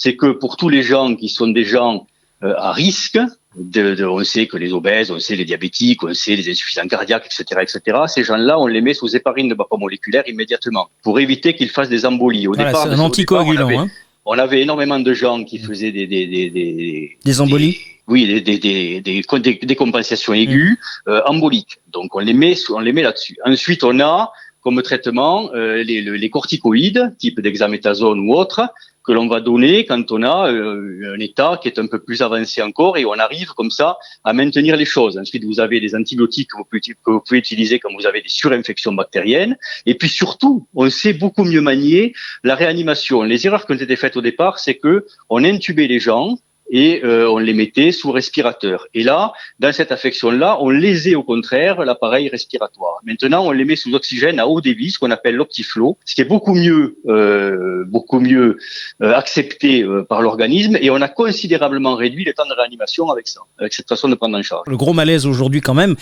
c'est 0.00 0.14
que 0.14 0.30
pour 0.30 0.56
tous 0.56 0.68
les 0.68 0.84
gens 0.84 1.16
qui 1.16 1.28
sont 1.28 1.48
des 1.48 1.64
gens 1.64 2.06
euh, 2.44 2.54
à 2.56 2.70
risque, 2.70 3.18
de, 3.56 3.96
de, 3.96 4.04
on 4.04 4.22
sait 4.22 4.46
que 4.46 4.56
les 4.56 4.72
obèses, 4.72 5.10
on 5.10 5.18
sait 5.18 5.34
les 5.34 5.44
diabétiques, 5.44 6.04
on 6.04 6.14
sait 6.14 6.36
les 6.36 6.48
insuffisants 6.48 6.86
cardiaques, 6.86 7.26
etc., 7.26 7.62
etc. 7.66 7.98
Ces 8.06 8.22
gens-là, 8.22 8.60
on 8.60 8.68
les 8.68 8.80
met 8.80 8.94
sous 8.94 9.16
héparine 9.16 9.48
de 9.48 9.56
moléculaire 9.76 10.22
immédiatement 10.28 10.88
pour 11.02 11.18
éviter 11.18 11.56
qu'ils 11.56 11.70
fassent 11.70 11.88
des 11.88 12.06
embolies. 12.06 12.46
Au 12.46 12.54
départ, 12.54 12.86
un 12.86 12.98
anticoagulant. 13.00 13.64
On 13.64 13.66
avait, 13.66 13.76
hein. 13.76 13.88
on 14.24 14.38
avait 14.38 14.60
énormément 14.62 15.00
de 15.00 15.12
gens 15.12 15.42
qui 15.42 15.58
faisaient 15.58 15.90
des 15.90 16.06
des 16.06 16.28
des 16.28 16.50
des, 16.50 17.18
des 17.24 17.40
embolies. 17.40 17.78
oui, 18.06 18.20
des 18.28 18.40
des 18.40 18.58
des, 18.58 19.00
des, 19.00 19.54
des 19.70 19.76
compensations 19.76 20.32
aiguës 20.32 20.74
mmh. 20.74 21.10
euh, 21.10 21.22
emboliques. 21.26 21.78
Donc 21.92 22.14
on 22.14 22.20
les 22.20 22.34
met 22.34 22.54
on 22.70 22.78
les 22.78 22.92
met 22.92 23.02
là-dessus. 23.02 23.36
Ensuite, 23.44 23.82
on 23.82 23.98
a 23.98 24.30
comme 24.60 24.80
traitement 24.82 25.50
euh, 25.54 25.82
les, 25.82 26.02
les 26.02 26.30
corticoïdes, 26.30 27.16
type 27.18 27.40
d'hexaméthasone 27.40 28.20
ou 28.20 28.34
autre, 28.34 28.60
que 29.08 29.12
l'on 29.14 29.26
va 29.26 29.40
donner 29.40 29.86
quand 29.86 30.12
on 30.12 30.22
a 30.22 30.52
euh, 30.52 31.14
un 31.16 31.18
état 31.18 31.58
qui 31.60 31.68
est 31.68 31.78
un 31.78 31.86
peu 31.86 31.98
plus 31.98 32.20
avancé 32.20 32.60
encore 32.60 32.98
et 32.98 33.06
on 33.06 33.14
arrive 33.14 33.54
comme 33.54 33.70
ça 33.70 33.96
à 34.22 34.34
maintenir 34.34 34.76
les 34.76 34.84
choses. 34.84 35.16
Ensuite, 35.16 35.44
vous 35.44 35.60
avez 35.60 35.80
des 35.80 35.94
antibiotiques 35.94 36.50
que 36.50 36.58
vous 36.58 36.64
pouvez, 36.64 36.80
que 36.80 37.10
vous 37.10 37.20
pouvez 37.20 37.38
utiliser 37.38 37.78
quand 37.78 37.90
vous 37.98 38.06
avez 38.06 38.20
des 38.20 38.28
surinfections 38.28 38.92
bactériennes. 38.92 39.56
Et 39.86 39.94
puis 39.94 40.10
surtout, 40.10 40.68
on 40.74 40.90
sait 40.90 41.14
beaucoup 41.14 41.44
mieux 41.44 41.62
manier 41.62 42.12
la 42.44 42.54
réanimation. 42.54 43.22
Les 43.22 43.46
erreurs 43.46 43.64
qui 43.64 43.72
ont 43.72 43.76
été 43.76 43.96
faites 43.96 44.18
au 44.18 44.20
départ, 44.20 44.58
c'est 44.58 44.74
que 44.74 45.06
on 45.30 45.42
intubait 45.42 45.86
les 45.86 46.00
gens 46.00 46.36
et 46.70 47.02
euh, 47.04 47.30
on 47.30 47.38
les 47.38 47.54
mettait 47.54 47.92
sous 47.92 48.10
respirateur. 48.10 48.86
Et 48.94 49.02
là, 49.02 49.32
dans 49.58 49.72
cette 49.72 49.92
affection-là, 49.92 50.58
on 50.60 50.70
lésait 50.70 51.14
au 51.14 51.22
contraire 51.22 51.84
l'appareil 51.84 52.28
respiratoire. 52.28 52.96
Maintenant, 53.04 53.46
on 53.46 53.52
les 53.52 53.64
met 53.64 53.76
sous 53.76 53.94
oxygène 53.94 54.38
à 54.38 54.46
haut 54.46 54.60
débit, 54.60 54.90
ce 54.90 54.98
qu'on 54.98 55.10
appelle 55.10 55.36
l'optiflow, 55.36 55.96
ce 56.04 56.14
qui 56.14 56.20
est 56.20 56.26
beaucoup 56.26 56.54
mieux, 56.54 56.98
euh, 57.06 57.84
beaucoup 57.86 58.20
mieux 58.20 58.58
euh, 59.02 59.14
accepté 59.14 59.82
euh, 59.82 60.02
par 60.02 60.22
l'organisme, 60.22 60.76
et 60.80 60.90
on 60.90 61.00
a 61.00 61.08
considérablement 61.08 61.94
réduit 61.94 62.24
les 62.24 62.34
temps 62.34 62.46
de 62.46 62.54
réanimation 62.54 63.10
avec 63.10 63.28
ça, 63.28 63.40
avec 63.58 63.72
cette 63.72 63.88
façon 63.88 64.08
de 64.08 64.14
prendre 64.14 64.36
en 64.36 64.42
charge. 64.42 64.64
Le 64.66 64.76
gros 64.76 64.92
malaise 64.92 65.26
aujourd'hui, 65.26 65.60
quand 65.60 65.74
même, 65.74 65.96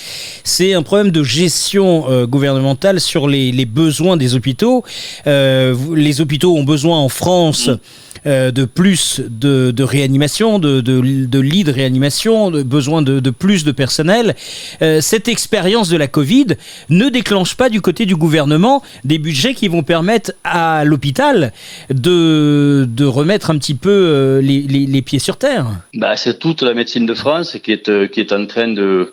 c'est 0.45 0.75
un 0.75 0.83
problème 0.83 1.11
de 1.11 1.23
gestion 1.23 2.11
euh, 2.11 2.27
gouvernementale 2.27 3.01
sur 3.01 3.29
les, 3.29 3.53
les, 3.53 3.67
besoins 3.67 4.17
des 4.17 4.35
hôpitaux. 4.35 4.85
les 5.27 6.21
hôpitaux 6.21 6.57
ont 6.57 6.65
besoin 6.65 6.99
en 6.99 7.09
France. 7.09 7.69
Mmh 7.69 7.79
euh, 8.27 8.51
de 8.51 8.65
plus 8.65 9.21
de, 9.21 9.71
de 9.71 9.85
réanimation, 9.85 10.59
de, 10.59 10.81
de, 10.81 11.39
lits 11.39 11.63
de 11.63 11.71
réanimation, 11.71 12.51
de 12.51 12.63
besoin 12.63 13.01
de, 13.03 13.31
plus 13.31 13.65
de 13.65 13.71
personnel. 13.71 14.35
Euh, 14.83 15.01
cette 15.01 15.29
expérience 15.29 15.89
de 15.89 15.97
la 15.97 16.09
Covid 16.09 16.47
ne 16.89 17.09
déclenche 17.09 17.57
pas 17.57 17.69
du 17.69 17.81
côté 17.81 18.05
du 18.05 18.17
gouvernement 18.17 18.83
des 19.05 19.19
budgets 19.19 19.55
qui 19.55 19.69
vont 19.69 19.85
permettre 19.85 20.33
à 20.43 20.85
l'hôpital 20.85 21.53
de, 21.91 22.87
de 22.89 23.05
remettre 23.05 23.51
un 23.51 23.59
petit 23.59 23.75
peu 23.75 23.91
euh, 23.91 24.41
les, 24.41 24.63
les, 24.63 25.03
pieds 25.03 25.21
sur 25.21 25.37
terre. 25.37 25.67
Bah, 25.95 26.17
c'est 26.17 26.39
toute 26.41 26.63
la 26.63 26.75
médecine 26.75 27.07
de 27.07 27.15
France 27.15 27.57
qui 27.63 27.71
est, 27.71 28.11
qui 28.11 28.21
est 28.21 28.33
en 28.33 28.47
train 28.47 28.69
de, 28.69 29.13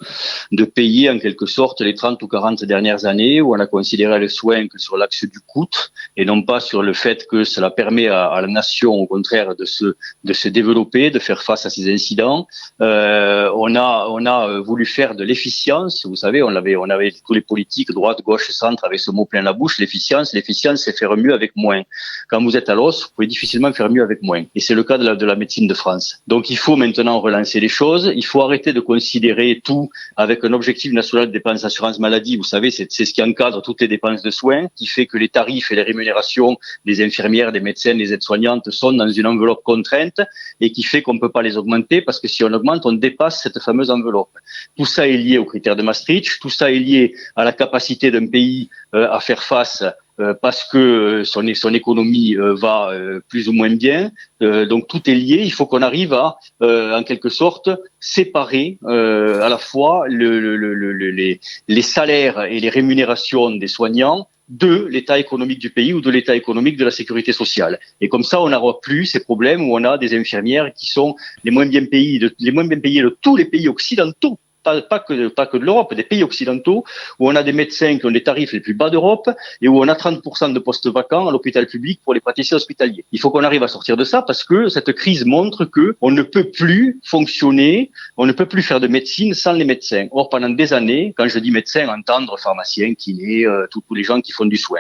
de 0.52 0.66
payer 0.66 1.12
en 1.12 1.20
quelque 1.20 1.46
sorte 1.46 1.82
les 1.82 1.94
30 1.94 2.22
ou 2.24 2.28
40 2.28 2.64
dernières 2.64 3.06
années 3.06 3.42
où 3.42 3.54
on 3.54 3.60
a 3.60 3.68
considéré 3.68 4.18
le 4.18 4.28
soin 4.28 4.68
que 4.68 4.80
sur 4.80 4.98
l'axe 4.98 5.26
du 5.26 5.40
coût 5.46 5.70
et 6.18 6.26
non 6.26 6.42
pas 6.42 6.60
sur 6.60 6.82
le 6.82 6.94
fait 6.94 7.28
que 7.28 7.44
cela 7.44 7.70
permet 7.70 8.08
à 8.08 8.40
la 8.42 8.48
nation 8.48 9.03
au 9.04 9.08
contraire 9.08 9.56
de 9.56 9.66
se 9.66 9.88
de 10.24 10.34
se 10.34 10.48
développer, 10.60 11.12
de 11.18 11.20
faire 11.20 11.42
face 11.44 11.66
à 11.66 11.70
ces 11.70 11.86
incidents. 11.98 12.48
Euh, 12.82 13.50
on 13.56 13.76
a 13.76 14.08
on 14.10 14.26
a 14.26 14.60
voulu 14.70 14.86
faire 14.86 15.12
de 15.16 15.24
l'efficience. 15.24 16.06
Vous 16.06 16.20
savez, 16.26 16.42
on 16.44 16.54
avait 16.56 16.76
on 16.76 16.90
avait 16.90 17.12
tous 17.26 17.34
les 17.34 17.46
politiques 17.52 17.92
droite, 17.92 18.20
gauche, 18.30 18.50
centre 18.52 18.84
avec 18.86 19.00
ce 19.00 19.12
mot 19.12 19.26
plein 19.26 19.42
la 19.42 19.54
bouche. 19.54 19.76
L'efficience, 19.80 20.34
l'efficience, 20.34 20.80
c'est 20.84 20.98
faire 20.98 21.16
mieux 21.24 21.34
avec 21.34 21.52
moins. 21.56 21.82
Quand 22.30 22.42
vous 22.46 22.56
êtes 22.60 22.70
à 22.70 22.76
l'os, 22.76 23.04
vous 23.04 23.10
pouvez 23.16 23.28
difficilement 23.28 23.72
faire 23.74 23.90
mieux 23.90 24.04
avec 24.04 24.22
moins. 24.22 24.44
Et 24.56 24.62
c'est 24.66 24.76
le 24.76 24.84
cas 24.84 24.98
de 24.98 25.06
la 25.06 25.16
de 25.16 25.26
la 25.26 25.36
médecine 25.36 25.68
de 25.68 25.74
France. 25.74 26.06
Donc 26.28 26.50
il 26.50 26.58
faut 26.58 26.76
maintenant 26.76 27.20
relancer 27.20 27.60
les 27.60 27.74
choses. 27.82 28.12
Il 28.16 28.26
faut 28.26 28.42
arrêter 28.42 28.72
de 28.74 28.80
considérer 28.80 29.62
tout 29.64 29.90
avec 30.16 30.44
un 30.44 30.54
objectif 30.54 30.92
national 30.94 31.28
de 31.28 31.32
dépenses 31.32 31.62
d'assurance 31.64 32.00
maladie. 32.00 32.38
Vous 32.38 32.44
savez, 32.56 32.72
c'est 32.72 32.88
ce 32.90 33.14
qui 33.14 33.22
encadre 33.22 33.62
toutes 33.62 33.82
les 33.82 33.88
dépenses 33.88 34.22
de 34.22 34.32
soins, 34.32 34.68
qui 34.76 34.86
fait 34.86 35.06
que 35.06 35.18
les 35.18 35.30
tarifs 35.30 35.72
et 35.72 35.76
les 35.76 35.82
rémunérations 35.82 36.58
des 36.86 37.04
infirmières, 37.04 37.52
des 37.52 37.60
médecins, 37.60 37.96
des 37.96 38.14
aides-soignantes 38.14 38.70
sont 38.72 38.93
dans 38.98 39.10
une 39.10 39.28
enveloppe 39.28 39.64
contrainte 39.64 40.22
et 40.62 40.72
qui 40.72 40.84
fait 40.84 41.02
qu'on 41.02 41.14
ne 41.14 41.20
peut 41.20 41.32
pas 41.32 41.42
les 41.42 41.58
augmenter 41.58 42.02
parce 42.02 42.20
que 42.20 42.28
si 42.28 42.44
on 42.44 42.54
augmente, 42.54 42.86
on 42.86 42.94
dépasse 42.94 43.42
cette 43.42 43.60
fameuse 43.60 43.90
enveloppe. 43.90 44.38
Tout 44.78 44.86
ça 44.86 45.08
est 45.08 45.18
lié 45.18 45.38
aux 45.38 45.46
critères 45.46 45.76
de 45.76 45.84
Maastricht, 45.84 46.40
tout 46.42 46.50
ça 46.50 46.72
est 46.72 46.80
lié 46.80 47.16
à 47.36 47.44
la 47.44 47.54
capacité 47.54 48.12
d'un 48.12 48.28
pays 48.28 48.70
euh, 48.96 49.08
à 49.10 49.20
faire 49.20 49.44
face 49.44 49.84
euh, 50.20 50.36
parce 50.40 50.64
que 50.72 51.24
son, 51.26 51.44
son 51.56 51.74
économie 51.74 52.36
euh, 52.36 52.54
va 52.54 52.92
plus 53.30 53.50
ou 53.50 53.54
moins 53.54 53.76
bien. 53.76 54.12
Donc 54.42 54.88
tout 54.88 55.10
est 55.10 55.16
lié. 55.16 55.42
Il 55.44 55.54
faut 55.54 55.66
qu'on 55.66 55.82
arrive 55.82 56.14
à, 56.14 56.38
en 56.62 57.04
quelque 57.04 57.30
sorte, 57.30 57.70
séparer 58.00 58.78
à 58.86 59.50
la 59.50 59.58
fois 59.58 60.06
le, 60.10 60.40
le, 60.42 60.58
le, 60.58 60.92
les, 61.12 61.40
les 61.70 61.82
salaires 61.82 62.44
et 62.44 62.60
les 62.60 62.70
rémunérations 62.70 63.52
des 63.52 63.68
soignants 63.68 64.28
de 64.50 64.86
l'état 64.86 65.20
économique 65.20 65.60
du 65.60 65.70
pays 65.70 65.94
ou 65.94 66.02
de 66.02 66.10
l'état 66.10 66.36
économique 66.36 66.78
de 66.78 66.86
la 66.86 66.92
sécurité 66.92 67.32
sociale. 67.32 67.80
Et 68.02 68.10
comme 68.10 68.24
ça, 68.24 68.42
on 68.42 68.50
n'aura 68.50 68.80
plus 68.82 69.06
ces 69.06 69.22
problèmes 69.22 69.62
où 69.70 69.76
on 69.76 69.84
a 69.84 69.98
des 69.98 70.18
infirmières 70.18 70.74
qui 70.74 70.88
sont 70.88 71.16
les 71.44 71.52
moins 71.52 71.66
bien 71.66 71.86
payées 71.86 72.20
de, 72.20 72.36
les 72.40 72.52
moins 72.52 72.68
bien 72.68 72.80
payées 72.80 73.02
de 73.02 73.18
tous 73.22 73.36
les 73.36 73.46
pays 73.46 73.68
occidentaux 73.68 74.40
pas, 74.64 74.82
pas, 74.82 75.00
que, 75.00 75.28
pas 75.28 75.46
que 75.46 75.58
de 75.58 75.66
l'Europe, 75.66 75.94
des 75.94 76.04
pays 76.04 76.24
occidentaux, 76.24 76.84
où 77.20 77.30
on 77.30 77.36
a 77.36 77.44
des 77.44 77.54
médecins 77.54 77.98
qui 77.98 78.06
ont 78.06 78.12
des 78.12 78.24
tarifs 78.24 78.54
les 78.54 78.60
plus 78.60 78.74
bas 78.74 78.90
d'Europe 78.90 79.30
et 79.62 79.68
où 79.68 79.80
on 79.80 79.88
a 79.88 79.94
30% 79.94 80.54
de 80.54 80.60
postes 80.60 80.88
vacants 80.88 81.28
à 81.28 81.32
l'hôpital 81.32 81.68
public 81.68 82.00
pour 82.04 82.14
les 82.14 82.20
praticiens 82.20 82.58
hospitaliers. 82.58 83.06
Il 83.12 83.20
faut 83.20 83.30
qu'on 83.30 83.44
arrive 83.44 83.64
à 83.64 83.68
sortir 83.68 83.98
de 83.98 84.04
ça 84.04 84.22
parce 84.22 84.44
que 84.44 84.70
cette 84.70 84.92
crise 84.94 85.26
montre 85.26 85.66
que 85.66 85.96
on 86.02 86.12
ne 86.12 86.22
peut 86.22 86.46
plus 86.46 87.00
fonctionner, 87.04 87.92
on 88.18 88.26
ne 88.26 88.32
peut 88.32 88.46
plus 88.46 88.64
faire 88.64 88.80
de 88.80 88.88
médecine 88.88 89.34
sans 89.34 89.54
les 89.54 89.66
médecins. 89.66 90.08
Or, 90.12 90.30
pendant 90.30 90.50
des 90.50 90.74
années, 90.74 91.14
quand 91.16 91.28
je 91.28 91.40
dis 91.40 91.52
médecin, 91.52 91.88
entendre 91.90 92.38
pharmacien, 92.40 92.94
kiné, 92.94 93.46
euh, 93.46 93.68
tous, 93.70 93.82
tous 93.88 93.94
les 93.94 94.04
gens 94.04 94.22
qui 94.22 94.32
font 94.32 94.46
du 94.46 94.58
soin, 94.58 94.80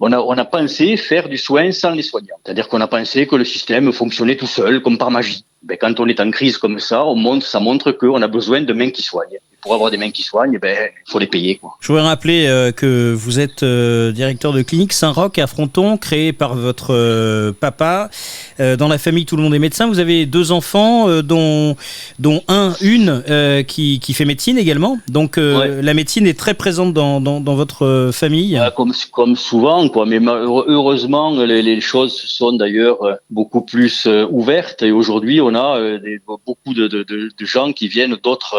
on 0.00 0.12
a, 0.12 0.18
on 0.18 0.36
a 0.36 0.44
pensé 0.44 0.96
faire 0.96 1.28
du 1.28 1.38
soin 1.38 1.70
sans 1.72 1.90
les 1.90 2.02
soignants. 2.02 2.36
C'est-à-dire 2.44 2.68
qu'on 2.68 2.80
a 2.80 2.88
pensé 2.88 3.26
que 3.26 3.36
le 3.36 3.44
système 3.44 3.92
fonctionnait 3.92 4.36
tout 4.36 4.46
seul, 4.46 4.80
comme 4.82 4.98
par 4.98 5.10
magie 5.10 5.44
ben, 5.62 5.76
quand 5.76 6.00
on 6.00 6.06
est 6.06 6.20
en 6.20 6.30
crise 6.30 6.58
comme 6.58 6.78
ça, 6.78 7.04
on 7.04 7.16
montre, 7.16 7.46
ça 7.46 7.60
montre 7.60 7.92
qu'on 7.92 8.22
a 8.22 8.28
besoin 8.28 8.62
de 8.62 8.72
mains 8.72 8.90
qui 8.90 9.02
soignent 9.02 9.38
pour 9.68 9.74
avoir 9.74 9.90
des 9.90 9.98
mains 9.98 10.10
qui 10.10 10.22
soignent, 10.22 10.58
ben, 10.58 10.88
il 11.06 11.12
faut 11.12 11.18
les 11.18 11.26
payer. 11.26 11.56
Quoi. 11.56 11.76
Je 11.80 11.88
voudrais 11.88 12.06
rappeler 12.06 12.46
euh, 12.46 12.72
que 12.72 13.12
vous 13.12 13.38
êtes 13.38 13.62
euh, 13.62 14.12
directeur 14.12 14.54
de 14.54 14.62
clinique 14.62 14.94
Saint-Roch 14.94 15.38
à 15.38 15.46
Fronton, 15.46 15.98
créé 15.98 16.32
par 16.32 16.54
votre 16.54 16.94
euh, 16.94 17.52
papa. 17.52 18.08
Dans 18.58 18.88
la 18.88 18.98
famille, 18.98 19.24
tout 19.24 19.36
le 19.36 19.42
monde 19.42 19.54
est 19.54 19.60
médecin. 19.60 19.86
Vous 19.86 20.00
avez 20.00 20.26
deux 20.26 20.50
enfants, 20.50 21.22
dont, 21.22 21.76
dont 22.18 22.42
un, 22.48 22.74
une 22.80 23.22
qui, 23.68 24.00
qui 24.00 24.14
fait 24.14 24.24
médecine 24.24 24.58
également. 24.58 24.98
Donc 25.08 25.36
ouais. 25.36 25.80
la 25.80 25.94
médecine 25.94 26.26
est 26.26 26.36
très 26.36 26.54
présente 26.54 26.92
dans, 26.92 27.20
dans, 27.20 27.40
dans 27.40 27.54
votre 27.54 28.10
famille. 28.12 28.60
comme, 28.74 28.92
comme 29.12 29.36
souvent, 29.36 29.88
quoi. 29.88 30.06
mais 30.06 30.18
heureusement, 30.26 31.40
les, 31.44 31.62
les 31.62 31.80
choses 31.80 32.20
sont 32.20 32.54
d'ailleurs 32.54 32.98
beaucoup 33.30 33.62
plus 33.62 34.08
ouvertes. 34.28 34.82
Et 34.82 34.90
aujourd'hui, 34.90 35.40
on 35.40 35.54
a 35.54 35.98
des, 35.98 36.20
beaucoup 36.26 36.74
de, 36.74 36.88
de, 36.88 37.04
de, 37.04 37.46
gens 37.46 37.72
qui 37.72 37.86
viennent 37.86 38.16
d'autres, 38.20 38.56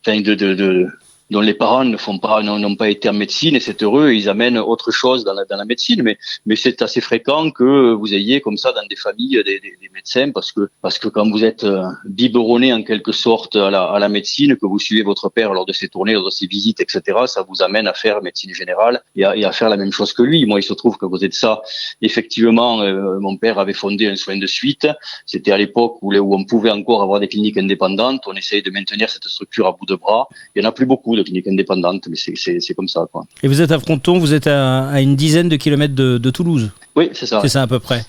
enfin, 0.00 0.18
de, 0.22 0.35
de, 0.36 0.54
de, 0.54 0.92
dont 1.30 1.40
les 1.40 1.54
parents 1.54 1.84
ne 1.84 1.96
font 1.96 2.18
pas, 2.18 2.42
n'ont 2.42 2.76
pas 2.76 2.88
été 2.88 3.08
en 3.08 3.12
médecine 3.12 3.56
et 3.56 3.60
c'est 3.60 3.82
heureux, 3.82 4.12
ils 4.12 4.28
amènent 4.28 4.58
autre 4.58 4.90
chose 4.90 5.24
dans 5.24 5.34
la, 5.34 5.44
dans 5.44 5.56
la 5.56 5.64
médecine, 5.64 6.02
mais, 6.02 6.18
mais 6.46 6.56
c'est 6.56 6.82
assez 6.82 7.00
fréquent 7.00 7.50
que 7.50 7.92
vous 7.92 8.14
ayez 8.14 8.40
comme 8.40 8.56
ça 8.56 8.72
dans 8.72 8.86
des 8.86 8.96
familles 8.96 9.42
des, 9.44 9.60
des, 9.60 9.76
des 9.80 9.90
médecins 9.92 10.30
parce 10.30 10.52
que, 10.52 10.68
parce 10.82 10.98
que 10.98 11.08
quand 11.08 11.28
vous 11.30 11.44
êtes 11.44 11.64
euh, 11.64 11.82
biberonné 12.04 12.72
en 12.72 12.82
quelque 12.82 13.12
sorte 13.12 13.56
à 13.56 13.70
la, 13.70 13.84
à 13.84 13.98
la 13.98 14.08
médecine, 14.08 14.56
que 14.56 14.66
vous 14.66 14.78
suivez 14.78 15.02
votre 15.02 15.28
père 15.28 15.52
lors 15.52 15.66
de 15.66 15.72
ses 15.72 15.88
tournées, 15.88 16.14
lors 16.14 16.24
de 16.24 16.30
ses 16.30 16.46
visites, 16.46 16.80
etc., 16.80 17.00
ça 17.26 17.44
vous 17.48 17.62
amène 17.62 17.86
à 17.86 17.94
faire 17.94 18.22
médecine 18.22 18.54
générale 18.54 19.02
et 19.16 19.24
à, 19.24 19.36
et 19.36 19.44
à 19.44 19.52
faire 19.52 19.68
la 19.68 19.76
même 19.76 19.92
chose 19.92 20.12
que 20.12 20.22
lui. 20.22 20.46
Moi, 20.46 20.60
il 20.60 20.62
se 20.62 20.74
trouve 20.74 20.96
qu'à 20.96 21.08
côté 21.08 21.28
de 21.28 21.34
ça, 21.34 21.62
effectivement, 22.02 22.82
euh, 22.82 23.18
mon 23.18 23.36
père 23.36 23.58
avait 23.58 23.72
fondé 23.72 24.06
un 24.06 24.16
soin 24.16 24.36
de 24.36 24.46
suite. 24.46 24.86
C'était 25.24 25.52
à 25.52 25.58
l'époque 25.58 25.98
où, 26.02 26.14
où 26.14 26.34
on 26.34 26.44
pouvait 26.44 26.70
encore 26.70 27.02
avoir 27.02 27.20
des 27.20 27.28
cliniques 27.28 27.58
indépendantes. 27.58 28.22
On 28.26 28.34
essayait 28.34 28.62
de 28.62 28.70
maintenir 28.70 29.10
cette 29.10 29.24
structure 29.24 29.66
à 29.66 29.72
bout 29.72 29.86
de 29.86 29.96
bras. 29.96 30.28
Il 30.54 30.60
n'y 30.60 30.66
en 30.66 30.68
a 30.68 30.72
plus 30.72 30.86
beaucoup 30.86 31.15
de 31.16 31.22
cliniques 31.22 31.48
indépendantes, 31.48 32.06
mais 32.08 32.16
c'est 32.16 32.74
comme 32.74 32.88
ça. 32.88 33.06
Quoi. 33.10 33.26
Et 33.42 33.48
vous 33.48 33.60
êtes 33.60 33.72
à 33.72 33.78
Fronton, 33.78 34.18
vous 34.18 34.34
êtes 34.34 34.46
à, 34.46 34.88
à 34.88 35.00
une 35.00 35.16
dizaine 35.16 35.48
de 35.48 35.56
kilomètres 35.56 35.94
de, 35.94 36.18
de 36.18 36.30
Toulouse 36.30 36.70
Oui, 36.94 37.10
c'est 37.12 37.26
ça. 37.26 37.40
C'est 37.42 37.48
ça 37.48 37.62
à 37.62 37.66
peu 37.66 37.78
près. 37.78 38.02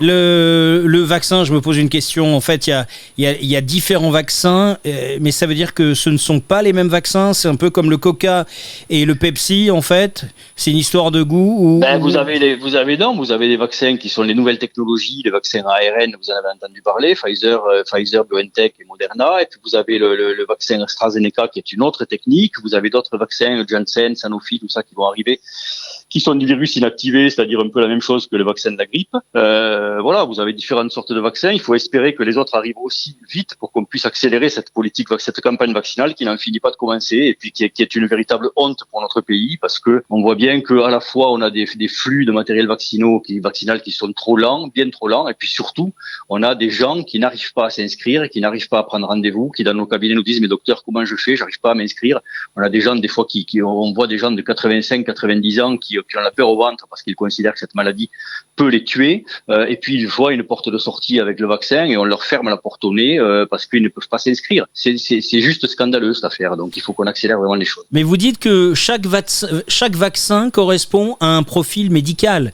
Le, 0.00 0.82
le, 0.86 1.00
vaccin, 1.00 1.44
je 1.44 1.52
me 1.52 1.60
pose 1.60 1.76
une 1.78 1.88
question. 1.88 2.36
En 2.36 2.40
fait, 2.40 2.66
il 2.66 2.70
y 2.70 2.72
a, 2.72 2.86
y, 3.18 3.26
a, 3.26 3.40
y 3.40 3.56
a, 3.56 3.60
différents 3.60 4.10
vaccins, 4.10 4.78
euh, 4.86 5.18
mais 5.20 5.30
ça 5.30 5.46
veut 5.46 5.54
dire 5.54 5.74
que 5.74 5.94
ce 5.94 6.10
ne 6.10 6.16
sont 6.16 6.40
pas 6.40 6.62
les 6.62 6.72
mêmes 6.72 6.88
vaccins. 6.88 7.32
C'est 7.32 7.48
un 7.48 7.56
peu 7.56 7.70
comme 7.70 7.90
le 7.90 7.96
Coca 7.96 8.46
et 8.90 9.04
le 9.04 9.14
Pepsi, 9.14 9.70
en 9.70 9.82
fait. 9.82 10.26
C'est 10.56 10.70
une 10.70 10.76
histoire 10.78 11.10
de 11.10 11.22
goût. 11.22 11.56
Ou, 11.58 11.80
ben, 11.80 11.98
vous 11.98 12.16
avez 12.16 12.38
les, 12.38 12.56
vous 12.56 12.74
avez 12.74 12.96
non, 12.96 13.16
vous 13.16 13.32
avez 13.32 13.48
des 13.48 13.56
vaccins 13.56 13.96
qui 13.96 14.08
sont 14.08 14.22
les 14.22 14.34
nouvelles 14.34 14.58
technologies, 14.58 15.22
les 15.24 15.30
vaccins 15.30 15.62
ARN. 15.66 16.16
Vous 16.20 16.30
en 16.30 16.36
avez 16.36 16.54
entendu 16.54 16.82
parler, 16.82 17.14
Pfizer, 17.14 17.64
euh, 17.64 17.82
Pfizer, 17.84 18.24
BioNTech 18.24 18.74
et 18.80 18.84
Moderna. 18.84 19.42
Et 19.42 19.46
puis 19.46 19.60
vous 19.64 19.74
avez 19.76 19.98
le, 19.98 20.16
le, 20.16 20.34
le 20.34 20.44
vaccin 20.46 20.80
AstraZeneca 20.82 21.48
qui 21.48 21.58
est 21.60 21.72
une 21.72 21.82
autre 21.82 22.04
technique. 22.04 22.43
Vous 22.62 22.74
avez 22.74 22.90
d'autres 22.90 23.18
vaccins, 23.18 23.64
Janssen, 23.68 24.14
Sanofi, 24.16 24.58
tout 24.58 24.68
ça 24.68 24.82
qui 24.82 24.94
vont 24.94 25.04
arriver, 25.04 25.40
qui 26.14 26.20
sont 26.20 26.36
des 26.36 26.46
virus 26.46 26.76
inactivés, 26.76 27.28
c'est-à-dire 27.28 27.58
un 27.58 27.68
peu 27.68 27.80
la 27.80 27.88
même 27.88 28.00
chose 28.00 28.28
que 28.28 28.36
le 28.36 28.44
vaccin 28.44 28.70
de 28.70 28.78
la 28.78 28.86
grippe. 28.86 29.16
Euh, 29.34 30.00
voilà, 30.00 30.22
vous 30.22 30.38
avez 30.38 30.52
différentes 30.52 30.92
sortes 30.92 31.12
de 31.12 31.18
vaccins. 31.18 31.50
Il 31.50 31.60
faut 31.60 31.74
espérer 31.74 32.14
que 32.14 32.22
les 32.22 32.36
autres 32.38 32.54
arrivent 32.54 32.78
aussi 32.78 33.18
vite 33.28 33.56
pour 33.58 33.72
qu'on 33.72 33.84
puisse 33.84 34.06
accélérer 34.06 34.48
cette 34.48 34.70
politique, 34.70 35.08
cette 35.18 35.40
campagne 35.40 35.72
vaccinale 35.72 36.14
qui 36.14 36.24
n'en 36.24 36.36
finit 36.36 36.60
pas 36.60 36.70
de 36.70 36.76
commencer 36.76 37.16
et 37.16 37.34
puis 37.34 37.50
qui 37.50 37.64
est, 37.64 37.94
une 37.96 38.06
véritable 38.06 38.50
honte 38.54 38.84
pour 38.92 39.00
notre 39.00 39.22
pays 39.22 39.56
parce 39.56 39.80
que 39.80 40.04
on 40.08 40.22
voit 40.22 40.36
bien 40.36 40.60
que 40.60 40.74
à 40.82 40.88
la 40.88 41.00
fois 41.00 41.32
on 41.32 41.40
a 41.40 41.50
des, 41.50 41.66
flux 41.88 42.24
de 42.24 42.30
matériel 42.30 42.68
vaccinal 42.68 43.82
qui 43.82 43.90
sont 43.90 44.12
trop 44.12 44.36
lents, 44.36 44.68
bien 44.68 44.88
trop 44.90 45.08
lents, 45.08 45.26
et 45.26 45.34
puis 45.34 45.48
surtout 45.48 45.92
on 46.28 46.44
a 46.44 46.54
des 46.54 46.70
gens 46.70 47.02
qui 47.02 47.18
n'arrivent 47.18 47.54
pas 47.54 47.66
à 47.66 47.70
s'inscrire, 47.70 48.30
qui 48.30 48.40
n'arrivent 48.40 48.68
pas 48.68 48.78
à 48.78 48.84
prendre 48.84 49.08
rendez-vous, 49.08 49.50
qui 49.50 49.64
dans 49.64 49.74
nos 49.74 49.86
cabinets 49.86 50.14
nous 50.14 50.22
disent 50.22 50.40
mais 50.40 50.46
docteur 50.46 50.84
comment 50.84 51.04
je 51.04 51.16
fais, 51.16 51.34
j'arrive 51.34 51.58
pas 51.58 51.72
à 51.72 51.74
m'inscrire. 51.74 52.20
On 52.54 52.62
a 52.62 52.68
des 52.68 52.80
gens 52.80 52.94
des 52.94 53.08
fois 53.08 53.26
qui 53.28 53.44
on 53.60 53.92
voit 53.92 54.06
des 54.06 54.18
gens 54.18 54.30
de 54.30 54.40
85, 54.40 55.04
90 55.04 55.60
ans 55.60 55.76
qui 55.76 55.98
qui 56.08 56.16
ont 56.16 56.20
la 56.20 56.30
peur 56.30 56.48
au 56.48 56.56
ventre 56.56 56.86
parce 56.88 57.02
qu'ils 57.02 57.16
considèrent 57.16 57.54
que 57.54 57.58
cette 57.58 57.74
maladie 57.74 58.10
peut 58.56 58.68
les 58.68 58.84
tuer. 58.84 59.24
Euh, 59.48 59.66
et 59.66 59.76
puis 59.76 59.94
ils 59.94 60.06
voient 60.06 60.32
une 60.32 60.44
porte 60.44 60.68
de 60.68 60.78
sortie 60.78 61.20
avec 61.20 61.40
le 61.40 61.46
vaccin 61.46 61.84
et 61.84 61.96
on 61.96 62.04
leur 62.04 62.24
ferme 62.24 62.48
la 62.48 62.56
porte 62.56 62.84
au 62.84 62.94
nez 62.94 63.18
euh, 63.18 63.46
parce 63.48 63.66
qu'ils 63.66 63.82
ne 63.82 63.88
peuvent 63.88 64.08
pas 64.08 64.18
s'inscrire. 64.18 64.66
C'est 64.72 64.96
juste 65.40 65.66
scandaleux 65.66 66.14
cette 66.14 66.24
affaire. 66.24 66.56
Donc 66.56 66.76
il 66.76 66.82
faut 66.82 66.92
qu'on 66.92 67.06
accélère 67.06 67.38
vraiment 67.38 67.54
les 67.54 67.64
choses. 67.64 67.84
Mais 67.90 68.02
vous 68.02 68.16
dites 68.16 68.38
que 68.38 68.74
chaque, 68.74 69.02
chaque 69.68 69.96
vaccin 69.96 70.50
correspond 70.50 71.16
à 71.20 71.26
un 71.26 71.42
profil 71.42 71.90
médical. 71.90 72.52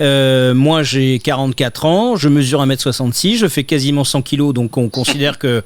Euh, 0.00 0.54
moi, 0.54 0.82
j'ai 0.82 1.18
44 1.18 1.84
ans, 1.84 2.16
je 2.16 2.28
mesure 2.28 2.64
1m66, 2.64 3.36
je 3.36 3.46
fais 3.46 3.64
quasiment 3.64 4.04
100 4.04 4.22
kg, 4.22 4.52
donc 4.52 4.76
on 4.76 4.88
considère 4.88 5.38
que 5.38 5.62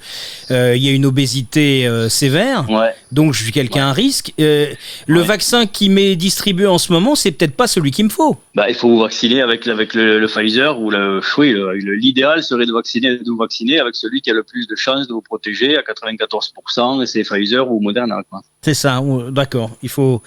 euh, 0.50 0.76
il 0.76 0.84
y 0.84 0.88
a 0.88 0.92
une 0.92 1.06
obésité 1.06 1.86
euh, 1.86 2.08
sévère. 2.08 2.66
Donc 3.12 3.34
je 3.34 3.42
suis 3.42 3.52
quelqu'un 3.52 3.88
à 3.88 3.92
risque. 3.92 4.32
le 4.38 5.20
vaccin 5.20 5.66
qui 5.66 5.88
m'est 5.88 6.16
distribué 6.16 6.66
en 6.66 6.78
ce 6.78 6.92
moment, 6.92 7.14
c'est 7.14 7.32
peut-être 7.32 7.54
pas 7.54 7.66
celui 7.66 7.90
qu'il 7.90 8.04
me 8.04 8.10
faut. 8.10 8.36
Bah, 8.54 8.66
il 8.68 8.74
faut 8.74 8.88
vous 8.88 9.00
vacciner 9.00 9.40
avec 9.40 9.66
avec 9.66 9.94
le, 9.94 10.26
Pfizer 10.26 10.80
ou 10.80 10.90
le 10.90 11.20
oui, 11.38 11.54
l'idéal 11.82 12.42
serait 12.42 12.66
de 12.66 12.72
vacciner 12.72 13.16
de 13.16 13.30
vous 13.30 13.36
vacciner 13.36 13.80
avec 13.80 13.96
celui 13.96 14.20
qui 14.20 14.30
a 14.30 14.34
le 14.34 14.42
plus 14.42 14.66
de 14.66 14.76
chances 14.76 15.08
de 15.08 15.12
vous 15.12 15.22
protéger 15.22 15.76
à 15.76 15.82
94%, 15.82 17.06
c'est 17.06 17.22
Pfizer 17.22 17.70
ou 17.70 17.80
Moderna. 17.80 18.22
C'est 18.62 18.74
ça, 18.74 19.02
d'accord. 19.30 19.70
Il 19.82 19.88
faut 19.88 20.20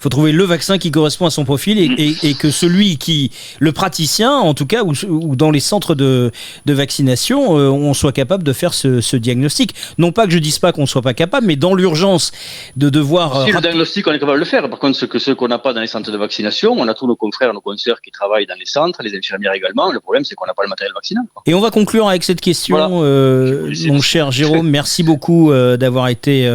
faut 0.00 0.08
trouver 0.08 0.32
le 0.32 0.42
vaccin 0.42 0.76
qui 0.76 0.90
correspond 0.90 1.26
à 1.26 1.30
son 1.30 1.44
profil 1.44 1.78
et, 1.78 1.84
et, 1.84 2.30
et 2.30 2.34
que 2.34 2.50
celui 2.50 2.98
qui 2.98 3.30
le 3.60 3.70
praticien, 3.70 4.32
en 4.32 4.54
tout 4.54 4.66
cas, 4.66 4.82
ou, 4.82 5.36
dans 5.36 5.50
les 5.52 5.60
centres 5.60 5.94
de, 5.94 6.32
vaccination, 6.66 7.58
euh, 7.58 7.68
on 7.68 7.94
soit 7.94 8.12
capable 8.12 8.42
de 8.42 8.52
faire 8.52 8.74
ce, 8.74 9.16
diagnostic. 9.16 9.74
Non 9.98 10.10
pas 10.10 10.26
que 10.26 10.32
je 10.32 10.38
dise 10.38 10.58
pas 10.58 10.72
qu'on 10.72 10.86
soit 10.86 11.02
pas 11.02 11.14
capable, 11.14 11.46
mais 11.46 11.54
dans 11.54 11.74
l'urgence 11.74 12.32
de 12.76 12.90
devoir. 12.90 13.44
Si 13.44 13.52
le 13.52 13.60
diagnostic, 13.60 14.06
on 14.08 14.12
est 14.12 14.18
capable 14.18 14.38
de 14.38 14.44
le 14.44 14.50
faire. 14.50 14.68
Par 14.68 14.80
contre, 14.80 14.98
ce 14.98 15.06
que 15.06 15.18
ce 15.18 15.30
qu'on 15.30 15.46
n'a 15.46 15.58
pas 15.58 15.72
dans 15.72 15.80
les 15.80 15.86
centres 15.86 16.10
de 16.10 16.18
vaccination, 16.18 16.72
on 16.72 16.88
a 16.88 16.94
tous 16.94 17.06
nos 17.06 17.16
confrères, 17.16 17.52
nos 17.54 17.60
consoeurs 17.60 18.00
qui 18.00 18.10
travaillent 18.10 18.46
dans 18.46 18.58
les 18.58 18.66
centres, 18.66 19.00
les 19.02 19.16
infirmières 19.16 19.52
également. 19.54 19.92
Le 19.92 20.00
problème, 20.00 20.24
c'est 20.24 20.34
qu'on 20.34 20.46
n'a 20.46 20.54
pas 20.54 20.64
le 20.64 20.68
matériel 20.68 20.92
vaccinal. 20.92 21.24
Et 21.46 21.54
on 21.54 21.60
va 21.60 21.70
conclure 21.70 22.08
avec 22.08 22.24
cette 22.24 22.40
question, 22.40 23.02
euh, 23.04 23.72
mon 23.86 24.00
cher 24.00 24.32
Jérôme. 24.32 24.68
Merci 24.68 25.02
beaucoup 25.02 25.52
euh, 25.52 25.76
d'avoir 25.76 26.08
été 26.08 26.46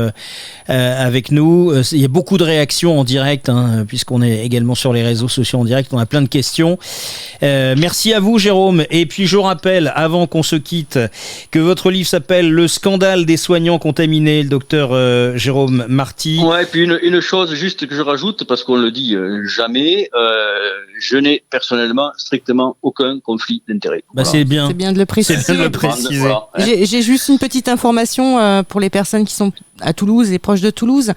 avec 0.68 1.21
nous. 1.30 1.72
Il 1.92 2.02
y 2.02 2.06
a 2.06 2.08
beaucoup 2.08 2.40
de 2.40 2.44
réactions 2.44 3.00
en 3.00 3.04
direct, 3.04 3.50
hein, 3.50 3.86
puisqu'on 3.88 4.24
est 4.24 4.44
également 4.44 4.74
sur 4.74 4.94
les 4.94 5.04
réseaux 5.04 5.28
sociaux 5.28 5.60
en 5.60 5.66
direct. 5.66 5.94
On 5.94 6.00
a 6.00 6.08
plein 6.08 6.24
de 6.24 6.28
questions. 6.28 6.80
Euh, 7.44 7.76
merci 7.78 8.14
à 8.14 8.20
vous, 8.20 8.40
Jérôme. 8.40 8.86
Et 8.90 9.06
puis, 9.06 9.28
je 9.28 9.38
rappelle, 9.38 9.92
avant 9.96 10.28
qu'on 10.28 10.44
se 10.44 10.56
quitte, 10.56 11.00
que 11.52 11.60
votre 11.60 11.92
livre 11.92 12.08
s'appelle 12.08 12.52
Le 12.52 12.68
scandale 12.68 13.26
des 13.26 13.38
soignants 13.38 13.80
contaminés, 13.80 14.44
le 14.44 14.50
docteur 14.50 14.90
euh, 14.92 15.38
Jérôme 15.38 15.86
Marty. 15.88 16.40
Ouais, 16.44 16.64
et 16.64 16.66
puis 16.66 16.84
une, 16.84 17.22
chose 17.22 17.54
juste 17.54 17.86
que 17.88 17.96
je 17.96 18.02
rajoute, 18.02 18.46
parce 18.46 18.64
qu'on 18.64 18.78
le 18.78 18.92
dit 18.92 19.16
euh, 19.16 19.46
jamais, 19.46 20.10
je 21.00 21.18
n'ai 21.18 21.44
personnellement 21.50 22.12
strictement 22.18 22.78
aucun 22.82 23.20
conflit 23.20 23.62
d'intérêt. 23.68 24.04
Bah, 24.14 24.26
C'est 24.26 24.44
bien. 24.44 24.68
C'est 24.68 24.74
bien 24.74 24.94
de 24.94 24.98
le 24.98 25.06
préciser. 25.06 25.54
le 25.54 25.70
préciser. 25.70 26.30
J'ai 26.58 27.02
juste 27.02 27.30
une 27.30 27.40
petite 27.40 27.68
information 27.68 28.64
pour 28.64 28.80
les 28.80 28.90
personnes 28.90 29.26
qui 29.26 29.36
sont 29.36 29.52
à 29.82 29.94
Toulouse 29.94 30.32
et 30.32 30.40
proches 30.40 30.62
de 30.62 30.70
Toulouse. 30.70 31.11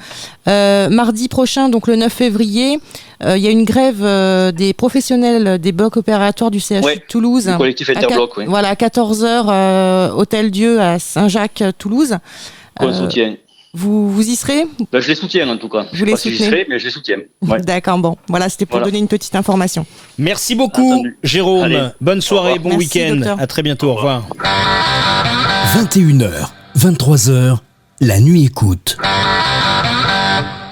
Mardi 0.46 1.28
prochain, 1.28 1.68
donc 1.68 1.86
le 1.86 1.96
9 1.96 2.12
février, 2.12 2.78
il 3.22 3.38
y 3.38 3.46
a 3.46 3.50
une 3.50 3.64
grève 3.64 4.02
des 4.54 4.72
professionnels 4.74 5.58
des 5.58 5.72
blocs 5.72 5.96
opératoires 5.96 6.50
du 6.50 6.60
CHU 6.60 6.80
de 6.80 7.00
Toulouse. 7.08 7.48
Le 7.48 7.56
collectif 7.56 7.90
Interbloc, 7.90 8.36
oui. 8.36 8.44
Voilà, 8.46 8.68
à 8.68 8.74
14h, 8.74 9.46
euh, 9.48 10.10
Hôtel 10.10 10.50
Dieu 10.50 10.80
à 10.80 10.98
Saint-Jacques, 10.98 11.62
Toulouse. 11.78 12.16
On 12.80 12.92
soutient. 12.92 13.36
Vous, 13.72 14.08
vous 14.08 14.28
y 14.28 14.36
serez? 14.36 14.66
Bah, 14.92 15.00
Je 15.00 15.08
les 15.08 15.16
soutiens 15.16 15.48
en 15.48 15.56
tout 15.56 15.68
cas. 15.68 15.86
Je 15.92 16.04
si 16.16 16.32
j'y 16.32 16.44
serai, 16.44 16.64
mais 16.68 16.78
je 16.78 16.84
les 16.84 16.90
soutiens. 16.90 17.18
D'accord, 17.42 17.98
bon. 17.98 18.16
Voilà, 18.28 18.48
c'était 18.48 18.66
pour 18.66 18.80
donner 18.80 18.98
une 18.98 19.08
petite 19.08 19.34
information. 19.34 19.84
Merci 20.18 20.54
beaucoup, 20.54 21.04
Jérôme. 21.22 21.92
Bonne 22.00 22.20
soirée, 22.20 22.58
bon 22.58 22.76
week-end. 22.76 23.36
À 23.38 23.46
très 23.46 23.62
bientôt. 23.62 23.90
Au 23.90 23.94
revoir. 23.94 24.26
21h, 25.76 26.50
23h, 26.78 27.56
la 28.00 28.20
nuit 28.20 28.44
écoute. 28.44 28.96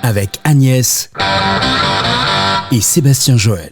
Avec 0.02 0.40
Agnès 0.42 1.10
et 2.72 2.80
Sébastien 2.80 3.36
Joël. 3.36 3.70